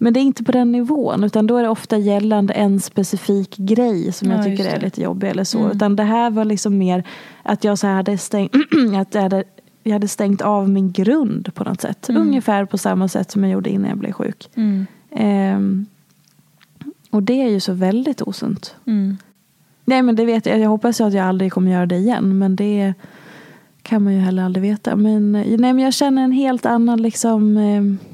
men 0.04 0.14
det 0.14 0.20
är 0.20 0.22
inte 0.22 0.44
på 0.44 0.52
den 0.52 0.72
nivån 0.72 1.24
utan 1.24 1.48
då 1.48 1.58
är 1.58 1.64
det 1.64 1.70
ofta 1.70 1.98
gällande 1.98 2.54
en 2.54 2.80
specifik 2.80 3.58
grej 3.58 4.12
som 4.12 4.30
Ja, 4.30 4.36
jag 4.36 4.46
tycker 4.46 4.66
är 4.66 4.80
lite 4.80 5.02
jobbig 5.02 5.30
eller 5.30 5.44
så. 5.44 5.60
Mm. 5.60 5.72
Utan 5.72 5.96
det 5.96 6.04
här 6.04 6.30
var 6.30 6.46
liksom 6.46 6.78
mer 6.78 7.04
att 7.44 7.64
jag 7.64 7.80
så 7.80 7.88
hade 7.88 8.18
stängt, 8.18 8.52
att 8.98 9.16
jag 9.16 9.22
hade, 9.22 9.44
jag 9.84 9.94
hade 9.94 10.08
stängt 10.08 10.42
av 10.42 10.70
min 10.70 10.92
grund 10.92 11.54
på 11.54 11.64
något 11.64 11.82
sätt. 11.82 12.10
Mm. 12.10 12.22
Ungefär 12.22 12.66
på 12.66 12.78
samma 12.78 13.08
sätt 13.08 13.32
som 13.32 13.44
jag 13.44 13.54
gjorde 13.54 13.70
innan 13.70 13.90
jag 13.90 13.98
blev 13.98 14.12
sjuk. 14.12 14.50
Mm. 14.56 14.86
Ehm, 15.12 15.86
och 17.10 17.24
det 17.24 17.42
är 17.42 17.50
ju 17.50 17.60
så 17.60 17.74
väldigt 17.74 18.22
osunt. 18.22 18.76
Mm. 18.86 19.18
Nej 19.86 20.02
men 20.02 20.16
det 20.16 20.26
vet 20.26 20.46
jag. 20.46 20.60
Jag 20.60 20.70
hoppas 20.70 21.02
att 21.02 21.14
jag 21.14 21.26
aldrig 21.26 21.54
kommer 21.54 21.72
göra 21.72 21.86
det 21.86 21.96
igen. 21.96 22.38
Men 22.38 22.56
det 22.56 22.94
kan 23.82 24.04
man 24.04 24.14
ju 24.14 24.20
heller 24.20 24.44
aldrig 24.44 24.62
veta. 24.62 24.96
Men, 24.96 25.32
nej, 25.32 25.58
men 25.58 25.80
jag 25.80 25.94
känner 25.94 26.24
en 26.24 26.32
helt 26.32 26.66
annan 26.66 27.02
liksom... 27.02 27.58
Eh, 27.58 28.11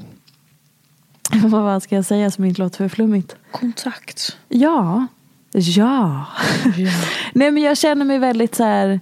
vad 1.44 1.82
ska 1.82 1.94
jag 1.94 2.04
säga 2.04 2.30
som 2.30 2.44
inte 2.44 2.60
låter 2.62 2.76
för 2.76 2.88
flummigt? 2.88 3.36
Kontakt. 3.50 4.36
Ja. 4.48 5.06
Ja. 5.52 6.26
Ja. 6.76 6.90
nej 7.32 7.50
men 7.50 7.62
jag 7.62 7.78
känner 7.78 8.04
mig 8.04 8.18
väldigt 8.18 8.54
så 8.54 8.64
här 8.64 9.00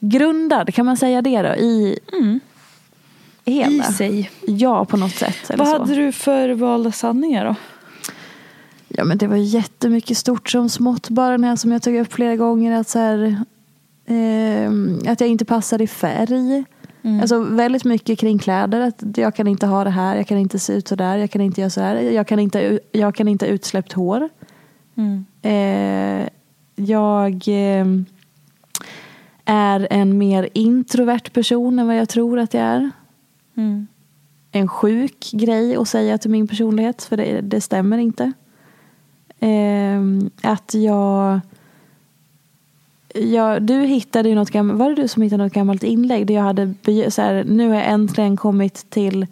grundad. 0.00 0.74
Kan 0.74 0.86
man 0.86 0.96
säga 0.96 1.22
det 1.22 1.42
då? 1.42 1.48
I 1.54 1.98
Mm. 2.12 2.40
hela. 3.44 3.88
I 3.88 3.92
sig. 3.92 4.30
Ja 4.46 4.84
på 4.84 4.96
något 4.96 5.14
sätt. 5.14 5.50
Eller 5.50 5.64
Vad 5.64 5.80
hade 5.80 5.94
du 5.94 6.12
för 6.12 6.48
valda 6.54 6.92
sanningar 6.92 7.44
då? 7.44 7.54
Ja 8.88 9.04
men 9.04 9.18
det 9.18 9.26
var 9.26 9.36
jättemycket 9.36 10.16
stort 10.18 10.48
som 10.50 10.68
smått. 10.68 11.08
Bara 11.08 11.30
den 11.30 11.44
här 11.44 11.56
som 11.56 11.72
jag 11.72 11.82
tog 11.82 11.96
upp 11.96 12.12
flera 12.12 12.36
gånger. 12.36 12.80
Att, 12.80 12.88
så 12.88 12.98
här, 12.98 13.44
ehm, 14.06 14.98
att 15.08 15.20
jag 15.20 15.30
inte 15.30 15.44
passar 15.44 15.82
i 15.82 15.86
färg. 15.86 16.64
Mm. 17.02 17.20
Alltså 17.20 17.40
väldigt 17.40 17.84
mycket 17.84 18.18
kring 18.18 18.38
kläder. 18.38 18.80
Att 18.80 19.02
jag 19.16 19.34
kan 19.34 19.46
inte 19.46 19.66
ha 19.66 19.84
det 19.84 19.90
här, 19.90 20.16
jag 20.16 20.26
kan 20.26 20.38
inte 20.38 20.58
se 20.58 20.72
ut 20.72 20.88
så 20.88 20.96
där, 20.96 21.16
jag 21.16 21.30
kan 21.30 21.40
inte 21.40 21.60
göra 21.60 21.70
så 21.70 21.80
här. 21.80 21.96
Jag 21.96 22.26
kan 22.26 22.38
inte, 22.38 22.80
jag 22.92 23.14
kan 23.14 23.28
inte 23.28 23.46
ha 23.46 23.50
utsläppt 23.50 23.92
hår. 23.92 24.28
Mm. 24.94 25.24
Eh, 25.42 26.28
jag 26.76 27.48
eh, 27.48 27.86
är 29.44 29.88
en 29.90 30.18
mer 30.18 30.48
introvert 30.54 31.32
person 31.32 31.78
än 31.78 31.86
vad 31.86 31.96
jag 31.96 32.08
tror 32.08 32.38
att 32.38 32.54
jag 32.54 32.62
är. 32.62 32.90
Mm. 33.56 33.86
En 34.52 34.68
sjuk 34.68 35.30
grej 35.32 35.76
att 35.76 35.88
säga 35.88 36.18
till 36.18 36.30
min 36.30 36.48
personlighet, 36.48 37.02
för 37.02 37.16
det, 37.16 37.40
det 37.40 37.60
stämmer 37.60 37.98
inte. 37.98 38.32
Eh, 39.38 40.00
att 40.42 40.74
jag 40.74 41.40
jag 43.14 43.62
du 43.62 43.80
hittade 43.80 44.28
ju 44.28 44.34
något 44.34 44.50
gammalt, 44.50 44.78
var 44.78 44.88
det 44.88 44.94
du 45.02 45.08
som 45.08 45.22
hittade 45.22 45.44
något 45.44 45.52
gammalt 45.52 45.82
inlägg 45.82 46.26
där 46.26 46.34
jag 46.34 46.42
hade, 46.42 46.74
så 47.08 47.22
här, 47.22 47.44
nu 47.44 47.68
har 47.68 47.74
jag 47.74 47.88
äntligen 47.88 48.36
kommit 48.36 48.90
till 48.90 49.26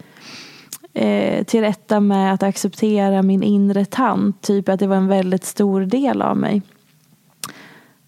eh, 0.93 1.45
till 1.45 1.61
rätta 1.61 2.01
med 2.01 2.35
att 2.35 2.43
acceptera 2.43 3.22
min 3.22 3.43
inre 3.43 3.85
tant. 3.85 4.43
Typ 4.43 4.68
att 4.68 4.81
det 4.81 4.87
var 4.87 4.97
en 4.97 5.09
väldigt 5.09 5.45
stor 5.45 5.81
del 5.81 6.22
av 6.22 6.37
mig. 6.37 6.62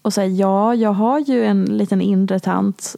Och 0.01 0.13
säga 0.13 0.27
ja, 0.27 0.75
jag 0.75 0.93
har 0.93 1.19
ju 1.19 1.45
en 1.45 1.65
liten 1.65 2.01
inre 2.01 2.39
tant. 2.39 2.95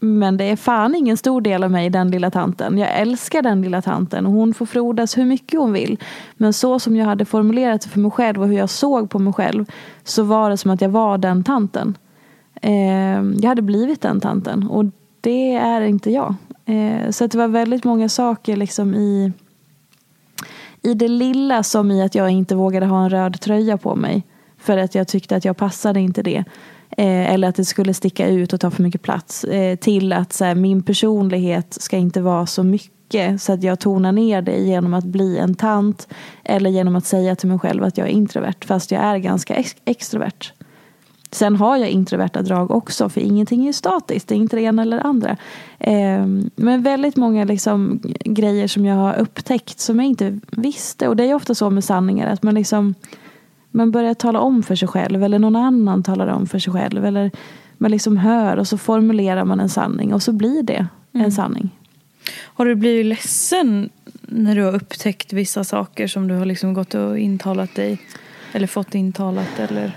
Men 0.00 0.36
det 0.36 0.44
är 0.44 0.56
fan 0.56 0.94
ingen 0.94 1.16
stor 1.16 1.40
del 1.40 1.64
av 1.64 1.70
mig, 1.70 1.90
den 1.90 2.10
lilla 2.10 2.30
tanten. 2.30 2.78
Jag 2.78 2.98
älskar 2.98 3.42
den 3.42 3.62
lilla 3.62 3.82
tanten 3.82 4.26
och 4.26 4.32
hon 4.32 4.54
får 4.54 4.66
frodas 4.66 5.18
hur 5.18 5.24
mycket 5.24 5.60
hon 5.60 5.72
vill. 5.72 5.98
Men 6.34 6.52
så 6.52 6.78
som 6.78 6.96
jag 6.96 7.06
hade 7.06 7.24
formulerat 7.24 7.80
det 7.80 7.88
för 7.88 8.00
mig 8.00 8.10
själv 8.10 8.42
och 8.42 8.48
hur 8.48 8.56
jag 8.56 8.70
såg 8.70 9.10
på 9.10 9.18
mig 9.18 9.32
själv 9.32 9.64
så 10.04 10.22
var 10.22 10.50
det 10.50 10.56
som 10.56 10.70
att 10.70 10.80
jag 10.80 10.88
var 10.88 11.18
den 11.18 11.44
tanten. 11.44 11.98
Eh, 12.62 13.22
jag 13.40 13.48
hade 13.48 13.62
blivit 13.62 14.00
den 14.00 14.20
tanten 14.20 14.68
och 14.68 14.84
det 15.20 15.54
är 15.54 15.80
inte 15.80 16.10
jag. 16.10 16.34
Eh, 16.64 17.10
så 17.10 17.26
det 17.26 17.38
var 17.38 17.48
väldigt 17.48 17.84
många 17.84 18.08
saker 18.08 18.56
liksom 18.56 18.94
i, 18.94 19.32
i 20.82 20.94
det 20.94 21.08
lilla 21.08 21.62
som 21.62 21.90
i 21.90 22.02
att 22.02 22.14
jag 22.14 22.30
inte 22.30 22.54
vågade 22.54 22.86
ha 22.86 23.02
en 23.04 23.10
röd 23.10 23.40
tröja 23.40 23.78
på 23.78 23.96
mig. 23.96 24.22
För 24.58 24.78
att 24.78 24.94
jag 24.94 25.08
tyckte 25.08 25.36
att 25.36 25.44
jag 25.44 25.56
passade 25.56 26.00
inte 26.00 26.22
det. 26.22 26.44
Eh, 26.96 27.32
eller 27.32 27.48
att 27.48 27.54
det 27.54 27.64
skulle 27.64 27.94
sticka 27.94 28.28
ut 28.28 28.52
och 28.52 28.60
ta 28.60 28.70
för 28.70 28.82
mycket 28.82 29.02
plats. 29.02 29.44
Eh, 29.44 29.76
till 29.76 30.12
att 30.12 30.32
så 30.32 30.44
här, 30.44 30.54
min 30.54 30.82
personlighet 30.82 31.76
ska 31.80 31.96
inte 31.96 32.20
vara 32.20 32.46
så 32.46 32.62
mycket 32.62 32.90
så 33.38 33.52
att 33.52 33.62
jag 33.62 33.80
tonar 33.80 34.12
ner 34.12 34.42
det 34.42 34.56
genom 34.56 34.94
att 34.94 35.04
bli 35.04 35.38
en 35.38 35.54
tant. 35.54 36.08
Eller 36.44 36.70
genom 36.70 36.96
att 36.96 37.06
säga 37.06 37.36
till 37.36 37.48
mig 37.48 37.58
själv 37.58 37.84
att 37.84 37.98
jag 37.98 38.06
är 38.08 38.12
introvert 38.12 38.64
fast 38.64 38.90
jag 38.90 39.02
är 39.02 39.18
ganska 39.18 39.54
ex- 39.54 39.76
extrovert. 39.84 40.52
Sen 41.32 41.56
har 41.56 41.76
jag 41.76 41.88
introverta 41.88 42.42
drag 42.42 42.70
också 42.70 43.08
för 43.08 43.20
ingenting 43.20 43.68
är 43.68 43.72
statiskt. 43.72 44.28
Det 44.28 44.34
är 44.34 44.36
inte 44.36 44.56
det 44.56 44.62
ena 44.62 44.82
eller 44.82 44.96
det 44.96 45.02
andra. 45.02 45.36
Eh, 45.78 46.26
men 46.56 46.82
väldigt 46.82 47.16
många 47.16 47.44
liksom, 47.44 48.00
grejer 48.24 48.68
som 48.68 48.84
jag 48.84 48.96
har 48.96 49.14
upptäckt 49.18 49.80
som 49.80 49.96
jag 50.00 50.06
inte 50.06 50.40
visste. 50.50 51.08
Och 51.08 51.16
det 51.16 51.24
är 51.24 51.34
ofta 51.34 51.54
så 51.54 51.70
med 51.70 51.84
sanningar 51.84 52.26
att 52.32 52.42
man 52.42 52.54
liksom 52.54 52.94
man 53.70 53.90
börjar 53.90 54.14
tala 54.14 54.40
om 54.40 54.62
för 54.62 54.74
sig 54.76 54.88
själv 54.88 55.22
eller 55.24 55.38
någon 55.38 55.56
annan 55.56 56.02
talar 56.02 56.26
om 56.26 56.46
för 56.46 56.58
sig 56.58 56.72
själv. 56.72 57.04
Eller 57.06 57.30
man 57.78 57.90
liksom 57.90 58.16
hör 58.16 58.56
och 58.56 58.68
så 58.68 58.78
formulerar 58.78 59.44
man 59.44 59.60
en 59.60 59.68
sanning 59.68 60.14
och 60.14 60.22
så 60.22 60.32
blir 60.32 60.62
det 60.62 60.86
Mm. 61.12 61.24
en 61.24 61.32
sanning. 61.32 61.70
Har 62.42 62.66
du 62.66 62.74
blivit 62.74 63.06
ledsen 63.06 63.90
när 64.20 64.54
du 64.54 64.62
har 64.62 64.74
upptäckt 64.74 65.32
vissa 65.32 65.64
saker 65.64 66.06
som 66.06 66.28
du 66.28 66.34
har 66.34 66.44
liksom 66.46 66.74
gått 66.74 66.94
och 66.94 67.18
intalat 67.18 67.74
dig? 67.74 67.98
Eller 68.52 68.66
fått 68.66 68.94
intalat? 68.94 69.58
Eller? 69.58 69.96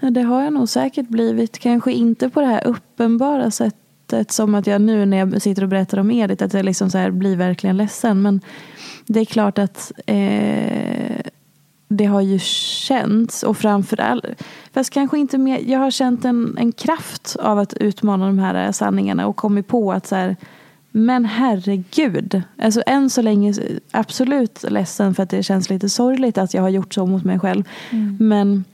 Ja, 0.00 0.10
det 0.10 0.22
har 0.22 0.42
jag 0.42 0.52
nog 0.52 0.68
säkert 0.68 1.08
blivit. 1.08 1.58
Kanske 1.58 1.92
inte 1.92 2.30
på 2.30 2.40
det 2.40 2.46
här 2.46 2.66
uppenbara 2.66 3.50
sättet 3.50 4.32
som 4.32 4.54
att 4.54 4.66
jag 4.66 4.80
nu 4.80 5.06
när 5.06 5.16
jag 5.16 5.42
sitter 5.42 5.62
och 5.62 5.68
berättar 5.68 5.98
om 5.98 6.10
Edith 6.10 6.44
att 6.44 6.54
jag 6.54 6.64
liksom 6.64 6.90
så 6.90 7.10
blir 7.10 7.36
verkligen 7.36 7.76
ledsen. 7.76 8.22
Men 8.22 8.40
det 9.06 9.20
är 9.20 9.24
klart 9.24 9.58
att 9.58 9.92
eh, 10.06 11.20
det 11.88 12.04
har 12.04 12.20
ju 12.20 12.38
känts 12.38 13.42
och 13.42 13.56
framförallt, 13.56 14.24
fast 14.72 14.90
kanske 14.90 15.18
inte 15.18 15.38
mer, 15.38 15.60
jag 15.66 15.78
har 15.78 15.90
känt 15.90 16.24
en, 16.24 16.58
en 16.58 16.72
kraft 16.72 17.36
av 17.40 17.58
att 17.58 17.74
utmana 17.74 18.26
de 18.26 18.38
här 18.38 18.72
sanningarna 18.72 19.26
och 19.26 19.36
kommit 19.36 19.66
på 19.66 19.92
att 19.92 20.06
så 20.06 20.14
här, 20.14 20.36
men 20.90 21.24
herregud, 21.24 22.42
alltså 22.62 22.82
än 22.86 23.10
så 23.10 23.22
länge 23.22 23.54
absolut 23.90 24.64
ledsen 24.68 25.14
för 25.14 25.22
att 25.22 25.30
det 25.30 25.42
känns 25.42 25.70
lite 25.70 25.88
sorgligt 25.88 26.38
att 26.38 26.54
jag 26.54 26.62
har 26.62 26.68
gjort 26.68 26.94
så 26.94 27.06
mot 27.06 27.24
mig 27.24 27.38
själv. 27.38 27.64
Men 28.18 28.64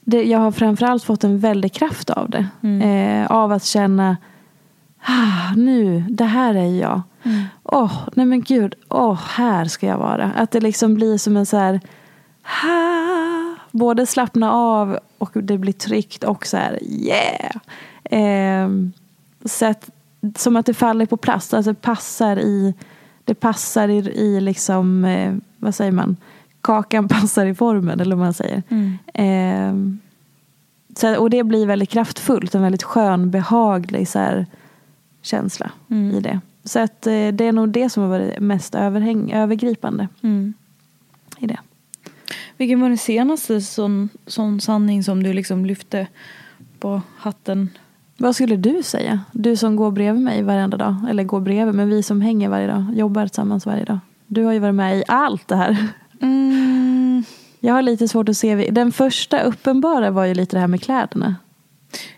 det, 0.00 0.24
jag 0.24 0.38
har 0.38 0.52
framförallt 0.52 1.04
fått 1.04 1.24
en 1.24 1.38
väldig 1.38 1.72
kraft 1.72 2.10
av 2.10 2.30
det. 2.30 2.46
Eh, 2.84 3.26
av 3.30 3.52
att 3.52 3.64
känna, 3.64 4.16
ah, 5.02 5.54
nu, 5.56 6.04
det 6.08 6.24
här 6.24 6.54
är 6.54 6.80
jag. 6.80 7.02
Åh, 7.62 7.92
nej 8.14 8.26
men 8.26 8.42
gud, 8.42 8.74
åh, 8.88 9.20
här 9.28 9.64
ska 9.64 9.86
jag 9.86 9.98
vara. 9.98 10.32
Att 10.36 10.50
det 10.50 10.60
liksom 10.60 10.94
blir 10.94 11.18
som 11.18 11.36
en 11.36 11.46
så 11.46 11.56
här, 11.56 11.80
ah, 12.42 13.54
både 13.70 14.06
slappna 14.06 14.52
av 14.52 14.98
och 15.18 15.30
det 15.34 15.58
blir 15.58 15.72
tryggt 15.72 16.24
och 16.24 16.46
så 16.46 16.56
här, 16.56 16.78
yeah. 16.82 17.56
Eh, 18.04 18.70
så 19.44 19.66
att, 19.66 19.90
som 20.36 20.56
att 20.56 20.66
det 20.66 20.74
faller 20.74 21.06
på 21.06 21.16
plats, 21.16 21.54
alltså 21.54 21.72
det 21.72 21.80
passar 21.80 22.38
i, 22.38 22.74
det 23.24 23.34
passar 23.34 23.88
i, 23.88 23.98
i 23.98 24.40
liksom, 24.40 25.04
eh, 25.04 25.34
vad 25.58 25.74
säger 25.74 25.92
man, 25.92 26.16
kakan 26.60 27.08
passar 27.08 27.46
i 27.46 27.54
formen 27.54 28.00
eller 28.00 28.16
vad 28.16 28.24
man 28.24 28.34
säger. 28.34 28.62
Eh, 29.14 29.74
så, 30.96 31.16
och 31.20 31.30
det 31.30 31.44
blir 31.44 31.66
väldigt 31.66 31.90
kraftfullt, 31.90 32.54
en 32.54 32.62
väldigt 32.62 32.82
skön, 32.82 33.30
behaglig 33.30 34.08
så 34.08 34.18
här, 34.18 34.46
känsla 35.22 35.70
i 36.12 36.20
det. 36.20 36.40
Så 36.66 36.78
att, 36.78 37.06
eh, 37.06 37.28
det 37.28 37.44
är 37.44 37.52
nog 37.52 37.68
det 37.68 37.90
som 37.90 38.02
har 38.02 38.10
varit 38.10 38.40
mest 38.40 38.74
överhäng, 38.74 39.32
övergripande 39.32 40.08
i 41.38 41.46
det. 41.46 41.58
Vilken 42.56 42.80
var 42.80 42.88
den 42.88 42.98
senaste 42.98 43.60
sån, 43.60 44.08
sån 44.26 44.60
sanning 44.60 45.04
som 45.04 45.22
du 45.22 45.32
liksom 45.32 45.66
lyfte 45.66 46.06
på 46.78 47.02
hatten? 47.16 47.70
Vad 48.16 48.34
skulle 48.34 48.56
du 48.56 48.82
säga? 48.82 49.20
Du 49.32 49.56
som 49.56 49.76
går 49.76 49.90
bredvid 49.90 50.22
mig 50.22 50.42
varenda 50.42 50.76
dag. 50.76 50.96
Eller 51.10 51.24
går 51.24 51.40
bredvid, 51.40 51.74
men 51.74 51.88
vi 51.88 52.02
som 52.02 52.20
hänger 52.20 52.48
varje 52.48 52.66
dag. 52.66 52.84
Jobbar 52.94 53.26
tillsammans 53.26 53.66
varje 53.66 53.84
dag. 53.84 53.98
Du 54.26 54.44
har 54.44 54.52
ju 54.52 54.58
varit 54.58 54.74
med 54.74 54.98
i 54.98 55.04
allt 55.08 55.48
det 55.48 55.56
här. 55.56 55.86
Mm. 56.22 57.24
Jag 57.60 57.74
har 57.74 57.82
lite 57.82 58.08
svårt 58.08 58.28
att 58.28 58.36
se. 58.36 58.70
Den 58.70 58.92
första 58.92 59.40
uppenbara 59.40 60.10
var 60.10 60.24
ju 60.24 60.34
lite 60.34 60.56
det 60.56 60.60
här 60.60 60.66
med 60.66 60.82
kläderna. 60.82 61.34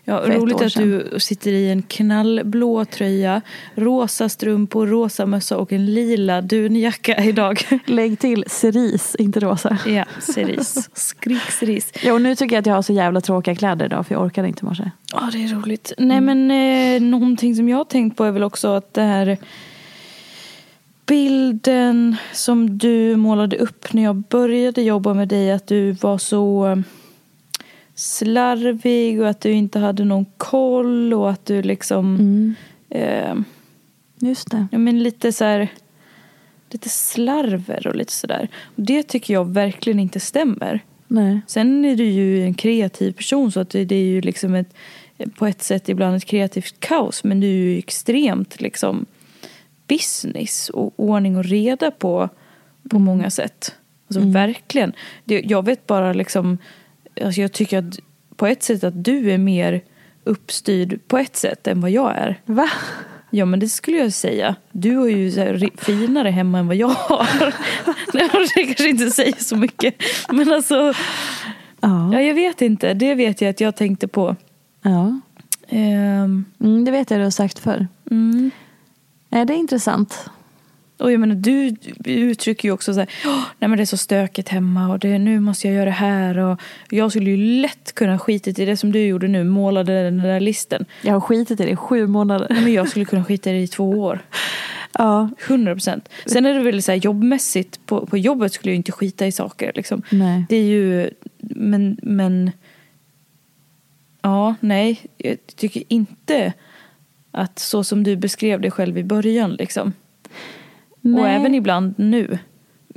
Ja, 0.03 0.21
roligt 0.25 0.61
att 0.61 0.73
du 0.73 1.19
sitter 1.19 1.51
i 1.51 1.71
en 1.71 1.81
knallblå 1.81 2.85
tröja, 2.85 3.41
rosa 3.75 4.29
strumpor, 4.29 4.87
rosa 4.87 5.25
mössa 5.25 5.57
och 5.57 5.73
en 5.73 5.85
lila 5.85 6.41
dunjacka 6.41 7.23
idag. 7.23 7.61
Lägg 7.85 8.19
till 8.19 8.43
cerise, 8.47 9.21
inte 9.21 9.39
rosa. 9.39 9.77
ja, 9.85 10.05
cerise. 10.19 10.89
Skrik 10.93 11.41
cerise. 11.41 11.93
Ja, 12.03 12.13
och 12.13 12.21
nu 12.21 12.35
tycker 12.35 12.55
jag 12.55 12.61
att 12.61 12.65
jag 12.65 12.75
har 12.75 12.81
så 12.81 12.93
jävla 12.93 13.21
tråkiga 13.21 13.55
kläder 13.55 13.85
idag 13.85 14.07
för 14.07 14.15
jag 14.15 14.25
orkade 14.25 14.47
inte 14.47 14.65
i 14.65 14.65
morse. 14.65 14.91
Ja, 15.13 15.29
det 15.33 15.43
är 15.43 15.47
roligt. 15.47 15.93
Nej, 15.97 16.21
men 16.21 16.51
eh, 16.51 17.01
någonting 17.01 17.55
som 17.55 17.69
jag 17.69 17.77
har 17.77 17.85
tänkt 17.85 18.17
på 18.17 18.23
är 18.23 18.31
väl 18.31 18.43
också 18.43 18.67
att 18.67 18.93
det 18.93 19.01
här 19.01 19.37
bilden 21.09 22.15
som 22.33 22.77
du 22.77 23.15
målade 23.15 23.57
upp 23.57 23.93
när 23.93 24.03
jag 24.03 24.15
började 24.15 24.81
jobba 24.81 25.13
med 25.13 25.27
dig, 25.27 25.51
att 25.51 25.67
du 25.67 25.91
var 25.91 26.17
så 26.17 26.67
eh, 26.67 26.77
slarvig 27.99 29.21
och 29.21 29.29
att 29.29 29.41
du 29.41 29.51
inte 29.51 29.79
hade 29.79 30.03
någon 30.03 30.25
koll 30.37 31.13
och 31.13 31.29
att 31.29 31.45
du 31.45 31.61
liksom 31.61 32.55
eh, 32.89 33.35
Just 34.19 34.51
det. 34.51 34.67
ja, 34.71 34.77
men 34.77 35.03
lite 35.03 35.31
så 35.31 35.43
här 35.43 35.67
lite 36.69 36.89
slarver 36.89 37.87
och 37.87 37.95
lite 37.95 38.11
sådär. 38.11 38.47
Och 38.63 38.81
det 38.83 39.03
tycker 39.03 39.33
jag 39.33 39.53
verkligen 39.53 39.99
inte 39.99 40.19
stämmer. 40.19 40.79
Nej. 41.07 41.41
Sen 41.47 41.85
är 41.85 41.95
du 41.95 42.05
ju 42.05 42.43
en 42.43 42.53
kreativ 42.53 43.11
person 43.11 43.51
så 43.51 43.59
att 43.59 43.69
det 43.69 43.85
det 43.85 43.95
är 43.95 44.05
ju 44.05 44.21
liksom 44.21 44.55
ett, 44.55 44.73
på 45.35 45.45
ett 45.47 45.61
sätt 45.61 45.89
ibland 45.89 46.15
ett 46.15 46.25
kreativt 46.25 46.79
kaos 46.79 47.23
men 47.23 47.39
du 47.39 47.47
är 47.47 47.51
ju 47.51 47.77
extremt 47.77 48.61
liksom 48.61 49.05
business 49.87 50.69
och 50.69 50.93
ordning 50.95 51.37
och 51.37 51.45
reda 51.45 51.91
på, 51.91 52.29
på 52.89 52.99
många 52.99 53.29
sätt. 53.29 53.75
Alltså 54.07 54.29
verkligen. 54.29 54.93
Det, 55.25 55.41
jag 55.45 55.65
vet 55.65 55.87
bara 55.87 56.13
liksom, 56.13 56.57
alltså 57.25 57.41
jag 57.41 57.51
tycker 57.51 57.77
att 57.77 57.99
på 58.35 58.47
ett 58.47 58.63
sätt 58.63 58.83
att 58.83 59.03
du 59.03 59.31
är 59.31 59.37
mer 59.37 59.81
uppstyrd 60.23 60.99
på 61.07 61.17
ett 61.17 61.35
sätt 61.35 61.67
än 61.67 61.81
vad 61.81 61.91
jag 61.91 62.15
är. 62.17 62.41
Va? 62.45 62.69
Ja 63.31 63.45
men 63.45 63.59
det 63.59 63.69
skulle 63.69 63.97
jag 63.97 64.13
säga. 64.13 64.55
Du 64.71 64.95
har 64.95 65.07
ju 65.07 65.31
så 65.31 65.67
finare 65.77 66.29
hemma 66.29 66.59
än 66.59 66.67
vad 66.67 66.75
jag 66.75 66.87
har. 66.87 67.27
Nej, 68.13 68.29
det 68.55 68.63
kanske 68.65 68.89
inte 68.89 69.09
säger 69.11 69.43
så 69.43 69.55
mycket. 69.55 69.95
Men 70.31 70.53
alltså, 70.53 70.93
Ja. 71.81 72.13
ja, 72.13 72.21
jag 72.21 72.33
vet 72.33 72.61
inte. 72.61 72.93
Det 72.93 73.15
vet 73.15 73.41
jag 73.41 73.49
att 73.49 73.61
jag 73.61 73.75
tänkte 73.75 74.07
på. 74.07 74.35
ja. 74.81 75.19
Ehm, 75.67 76.45
Mm, 76.59 76.85
det 76.85 76.91
vet 76.91 77.11
jag 77.11 77.19
du 77.19 77.23
har 77.23 77.31
sagt 77.31 77.59
förr. 77.59 77.87
mm. 78.11 78.51
Nej, 79.29 79.45
det 79.45 79.53
är 79.53 79.57
intressant. 79.57 80.29
Och 80.99 81.11
jag 81.11 81.19
menar, 81.19 81.35
du 81.35 81.75
uttrycker 82.05 82.67
ju 82.67 82.71
också 82.73 82.93
så 82.93 82.99
här, 82.99 83.09
"Åh, 83.25 83.43
nej 83.59 83.69
men 83.69 83.77
det 83.77 83.83
är 83.83 83.85
så 83.85 83.97
stökigt 83.97 84.49
hemma 84.49 84.89
och 84.89 84.99
det, 84.99 85.17
nu 85.19 85.39
måste 85.39 85.67
jag 85.67 85.75
göra 85.75 85.85
det 85.85 85.91
här. 85.91 86.37
Och 86.37 86.59
jag 86.89 87.11
skulle 87.11 87.29
ju 87.29 87.61
lätt 87.61 87.95
kunna 87.95 88.19
skita 88.19 88.49
i 88.49 88.53
det 88.65 88.77
som 88.77 88.91
du 88.91 89.05
gjorde 89.05 89.27
nu, 89.27 89.43
målade 89.43 90.03
den 90.03 90.17
där 90.17 90.39
listen. 90.39 90.85
Jag 91.01 91.13
har 91.13 91.21
skitit 91.21 91.59
i 91.59 91.65
det 91.65 91.71
i 91.71 91.75
sju 91.75 92.07
månader. 92.07 92.47
Nej, 92.49 92.61
Men 92.63 92.73
jag 92.73 92.89
skulle 92.89 93.05
kunna 93.05 93.23
skita 93.25 93.49
i 93.49 93.53
det 93.53 93.59
i 93.59 93.67
två 93.67 93.89
år. 93.89 94.19
Ja. 94.91 95.29
100 95.47 95.73
procent. 95.73 96.09
Sen 96.25 96.45
är 96.45 96.53
det 96.53 96.59
väl 96.59 96.83
så 96.83 96.91
här 96.91 96.99
jobbmässigt, 96.99 97.85
på, 97.85 98.05
på 98.05 98.17
jobbet 98.17 98.53
skulle 98.53 98.71
jag 98.71 98.75
inte 98.75 98.91
skita 98.91 99.27
i 99.27 99.31
saker. 99.31 99.71
Liksom. 99.75 100.01
Nej. 100.09 100.45
Det 100.49 100.55
är 100.55 100.63
ju, 100.63 101.09
men, 101.39 101.97
men, 102.03 102.51
ja, 104.21 104.55
nej, 104.59 104.99
jag 105.17 105.37
tycker 105.55 105.83
inte 105.87 106.53
att 107.31 107.59
så 107.59 107.83
som 107.83 108.03
du 108.03 108.15
beskrev 108.15 108.61
dig 108.61 108.71
själv 108.71 108.97
i 108.97 109.03
början 109.03 109.53
liksom. 109.53 109.93
Och 111.01 111.09
Nej. 111.09 111.35
även 111.35 111.55
ibland 111.55 111.93
nu. 111.97 112.37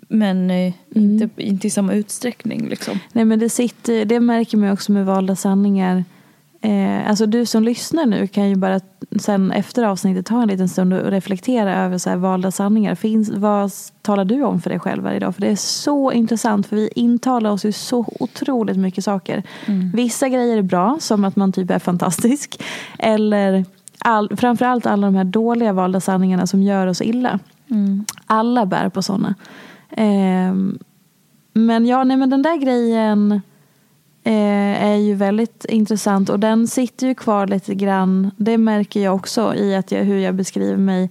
Men 0.09 0.50
eh, 0.50 0.72
inte, 0.94 1.28
inte 1.36 1.66
i 1.66 1.70
samma 1.70 1.94
utsträckning 1.94 2.68
liksom. 2.68 2.98
Nej 3.12 3.24
men 3.24 3.38
det 3.38 3.48
sitter, 3.48 4.05
det 4.05 4.20
märker 4.20 4.57
man 4.57 4.70
också 4.70 4.92
med 4.92 5.07
valda 5.07 5.36
sanningar. 5.36 6.05
Eh, 6.61 7.09
alltså 7.09 7.26
du 7.26 7.46
som 7.46 7.62
lyssnar 7.62 8.07
nu 8.07 8.26
kan 8.26 8.48
ju 8.48 8.57
bara 8.57 8.80
sen 9.20 9.53
efter 9.53 9.82
avsnittet 9.82 10.26
ta 10.26 10.42
en 10.42 10.48
liten 10.48 10.68
stund 10.68 10.92
och 10.92 11.11
reflektera 11.11 11.84
över 11.84 11.98
så 11.98 12.11
här 12.11 12.16
valda 12.16 12.50
sanningar. 12.50 12.94
Finns, 12.94 13.30
vad 13.30 13.72
talar 14.03 14.24
du 14.24 14.42
om 14.42 14.61
för 14.61 14.70
dig 14.70 14.78
själv 14.78 15.03
varje 15.03 15.18
dag? 15.18 15.34
För 15.34 15.40
det 15.40 15.48
är 15.48 15.57
så 15.57 16.12
intressant 16.12 16.66
för 16.66 16.76
vi 16.76 16.90
intalar 16.94 17.50
oss 17.50 17.64
ju 17.64 17.72
så 17.72 18.07
otroligt 18.20 18.76
mycket 18.76 19.05
saker. 19.05 19.42
Vissa 19.94 20.28
grejer 20.28 20.57
är 20.57 20.62
bra, 20.62 20.96
som 21.00 21.24
att 21.24 21.36
man 21.36 21.53
typ 21.53 21.70
är 21.70 21.78
fantastisk. 21.78 22.62
Eller 22.98 23.64
all, 23.98 24.36
framförallt 24.36 24.86
alla 24.86 25.07
de 25.07 25.14
här 25.14 25.24
dåliga 25.24 25.72
valda 25.72 26.00
sanningarna 26.00 26.46
som 26.46 26.62
gör 26.62 26.86
oss 26.86 27.03
illa. 27.03 27.38
Alla 28.26 28.66
bär 28.66 28.88
på 28.88 29.02
sådana. 29.02 29.34
Eh, 29.90 30.54
men 31.52 31.86
ja, 31.86 32.04
nej 32.04 32.16
men 32.16 32.30
den 32.30 32.42
där 32.42 32.56
grejen 32.56 33.32
eh, 34.24 34.84
är 34.84 34.96
ju 34.96 35.14
väldigt 35.14 35.64
intressant 35.64 36.28
och 36.28 36.40
den 36.40 36.66
sitter 36.68 37.06
ju 37.06 37.14
kvar 37.14 37.46
lite 37.46 37.74
grann. 37.74 38.30
Det 38.36 38.58
märker 38.58 39.00
jag 39.00 39.14
också 39.14 39.54
i 39.54 39.74
att 39.74 39.92
jag, 39.92 40.04
hur 40.04 40.18
jag 40.18 40.34
beskriver 40.34 40.76
mig 40.76 41.10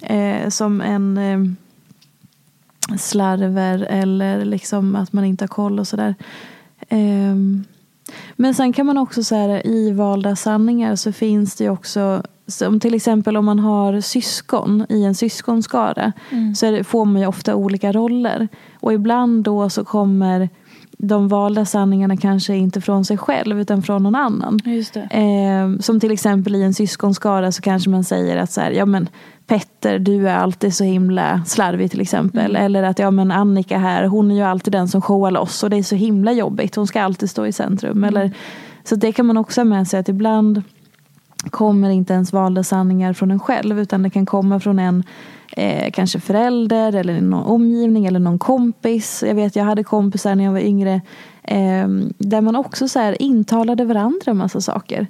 eh, 0.00 0.48
som 0.48 0.80
en 0.80 1.18
eh, 1.18 1.38
slarver 2.98 3.86
eller 3.90 4.44
liksom 4.44 4.96
att 4.96 5.12
man 5.12 5.24
inte 5.24 5.42
har 5.42 5.48
koll 5.48 5.78
och 5.78 5.88
sådär. 5.88 6.14
Ehm, 6.88 7.64
men 8.36 8.54
sen 8.54 8.72
kan 8.72 8.86
man 8.86 8.98
också 8.98 9.22
säga 9.24 9.62
i 9.62 9.92
valda 9.92 10.36
sanningar 10.36 10.96
så 10.96 11.12
finns 11.12 11.56
det 11.56 11.64
ju 11.64 11.70
också 11.70 12.22
som 12.46 12.80
till 12.80 12.94
exempel 12.94 13.36
om 13.36 13.44
man 13.44 13.58
har 13.58 14.00
syskon 14.00 14.86
i 14.88 15.04
en 15.04 15.14
syskonskara 15.14 16.12
så 16.56 16.66
är 16.66 16.72
det, 16.72 16.84
får 16.84 17.04
man 17.04 17.20
ju 17.20 17.26
ofta 17.26 17.54
olika 17.54 17.92
roller. 17.92 18.48
Och 18.80 18.92
ibland 18.92 19.44
då 19.44 19.70
så 19.70 19.84
kommer 19.84 20.48
de 20.98 21.28
valda 21.28 21.64
sanningarna 21.64 22.16
kanske 22.16 22.56
inte 22.56 22.80
från 22.80 23.04
sig 23.04 23.18
själv 23.18 23.60
utan 23.60 23.82
från 23.82 24.02
någon 24.02 24.14
annan. 24.14 24.60
Eh, 25.10 25.80
som 25.80 26.00
till 26.00 26.12
exempel 26.12 26.56
i 26.56 26.62
en 26.62 26.74
syskonskara 26.74 27.52
så 27.52 27.62
kanske 27.62 27.90
man 27.90 28.04
säger 28.04 28.36
att 28.36 28.50
så 28.50 28.60
här, 28.60 28.70
ja 28.70 28.86
men 28.86 29.08
Petter, 29.46 29.98
du 29.98 30.28
är 30.28 30.34
alltid 30.34 30.74
så 30.74 30.84
himla 30.84 31.42
slarvig 31.46 31.90
till 31.90 32.00
exempel. 32.00 32.56
Eller 32.56 32.82
att 32.82 32.98
ja 32.98 33.10
men 33.10 33.30
Annika 33.30 33.78
här, 33.78 34.04
hon 34.04 34.30
är 34.30 34.34
ju 34.34 34.42
alltid 34.42 34.72
den 34.72 34.88
som 34.88 35.02
showar 35.02 35.30
loss 35.30 35.62
och 35.62 35.70
det 35.70 35.76
är 35.76 35.82
så 35.82 35.94
himla 35.94 36.32
jobbigt. 36.32 36.74
Hon 36.74 36.86
ska 36.86 37.02
alltid 37.02 37.30
stå 37.30 37.46
i 37.46 37.52
centrum. 37.52 38.04
Eller, 38.04 38.32
så 38.84 38.96
det 38.96 39.12
kan 39.12 39.26
man 39.26 39.36
också 39.36 39.60
ha 39.60 39.64
med 39.64 39.88
sig 39.88 40.00
att 40.00 40.08
ibland 40.08 40.62
kommer 41.50 41.90
inte 41.90 42.12
ens 42.12 42.32
valda 42.32 42.64
sanningar 42.64 43.12
från 43.12 43.30
en 43.30 43.40
själv 43.40 43.80
utan 43.80 44.02
det 44.02 44.10
kan 44.10 44.26
komma 44.26 44.60
från 44.60 44.78
en 44.78 45.04
eh, 45.52 45.90
kanske 45.90 46.20
förälder 46.20 46.92
eller 46.92 47.20
någon 47.20 47.44
omgivning 47.44 48.06
eller 48.06 48.20
någon 48.20 48.38
kompis. 48.38 49.24
Jag 49.26 49.34
vet 49.34 49.56
jag 49.56 49.64
hade 49.64 49.84
kompisar 49.84 50.34
när 50.34 50.44
jag 50.44 50.52
var 50.52 50.60
yngre 50.60 51.00
eh, 51.42 51.88
där 52.18 52.40
man 52.40 52.56
också 52.56 52.88
så 52.88 52.98
här 52.98 53.22
intalade 53.22 53.84
varandra 53.84 54.30
en 54.30 54.36
massa 54.36 54.60
saker. 54.60 55.06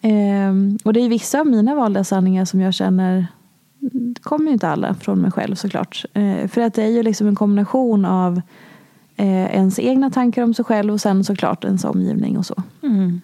Eh, 0.00 0.52
och 0.84 0.92
det 0.92 1.00
är 1.00 1.08
vissa 1.08 1.40
av 1.40 1.46
mina 1.46 1.74
valda 1.74 2.04
sanningar 2.04 2.44
som 2.44 2.60
jag 2.60 2.74
känner 2.74 3.26
kommer 4.22 4.46
ju 4.46 4.52
inte 4.52 4.68
alla 4.68 4.94
från 4.94 5.20
mig 5.20 5.30
själv 5.30 5.54
såklart. 5.54 6.04
Eh, 6.12 6.48
för 6.48 6.60
att 6.60 6.74
det 6.74 6.82
är 6.82 6.90
ju 6.90 7.02
liksom 7.02 7.28
en 7.28 7.34
kombination 7.34 8.04
av 8.04 8.40
eh, 9.16 9.54
ens 9.54 9.78
egna 9.78 10.10
tankar 10.10 10.42
om 10.42 10.54
sig 10.54 10.64
själv 10.64 10.92
och 10.92 11.00
sen 11.00 11.24
såklart 11.24 11.64
ens 11.64 11.84
omgivning 11.84 12.38
och 12.38 12.46
så. 12.46 12.62
Mm. 12.82 13.20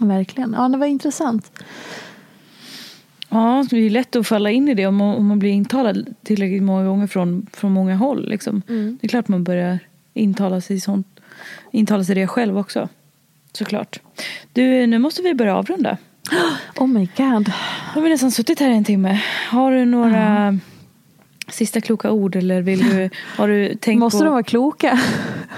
Verkligen. 0.00 0.54
Ja, 0.58 0.68
det 0.68 0.78
var 0.78 0.86
intressant. 0.86 1.52
Ja, 3.28 3.66
det 3.70 3.76
är 3.76 3.90
lätt 3.90 4.16
att 4.16 4.26
falla 4.26 4.50
in 4.50 4.68
i 4.68 4.74
det 4.74 4.86
om 4.86 4.96
man, 4.96 5.16
om 5.16 5.26
man 5.26 5.38
blir 5.38 5.50
intalad 5.50 6.14
tillräckligt 6.22 6.62
många 6.62 6.84
gånger 6.84 7.06
från, 7.06 7.46
från 7.52 7.72
många 7.72 7.96
håll. 7.96 8.28
Liksom. 8.28 8.62
Mm. 8.68 8.98
Det 9.00 9.06
är 9.06 9.08
klart 9.08 9.28
man 9.28 9.44
börjar 9.44 9.78
intala 10.14 10.60
sig, 10.60 10.80
sånt, 10.80 11.20
intala 11.70 12.04
sig 12.04 12.14
det 12.14 12.26
själv 12.26 12.58
också. 12.58 12.88
Såklart. 13.52 14.00
Du, 14.52 14.86
nu 14.86 14.98
måste 14.98 15.22
vi 15.22 15.34
börja 15.34 15.56
avrunda. 15.56 15.96
Oh 16.76 16.86
my 16.86 17.08
god. 17.16 17.48
Har 17.94 18.02
vi 18.02 18.08
nästan 18.08 18.30
suttit 18.30 18.60
här 18.60 18.70
en 18.70 18.84
timme. 18.84 19.22
Har 19.50 19.72
du 19.72 19.84
några 19.84 20.58
sista 21.48 21.80
kloka 21.80 22.10
ord 22.10 22.36
eller 22.36 22.62
vill 22.62 22.78
du, 22.78 23.10
har 23.36 23.48
du 23.48 23.74
tänkt 23.74 24.00
Måste 24.00 24.18
på, 24.18 24.24
de 24.24 24.30
vara 24.30 24.42
kloka? 24.42 25.00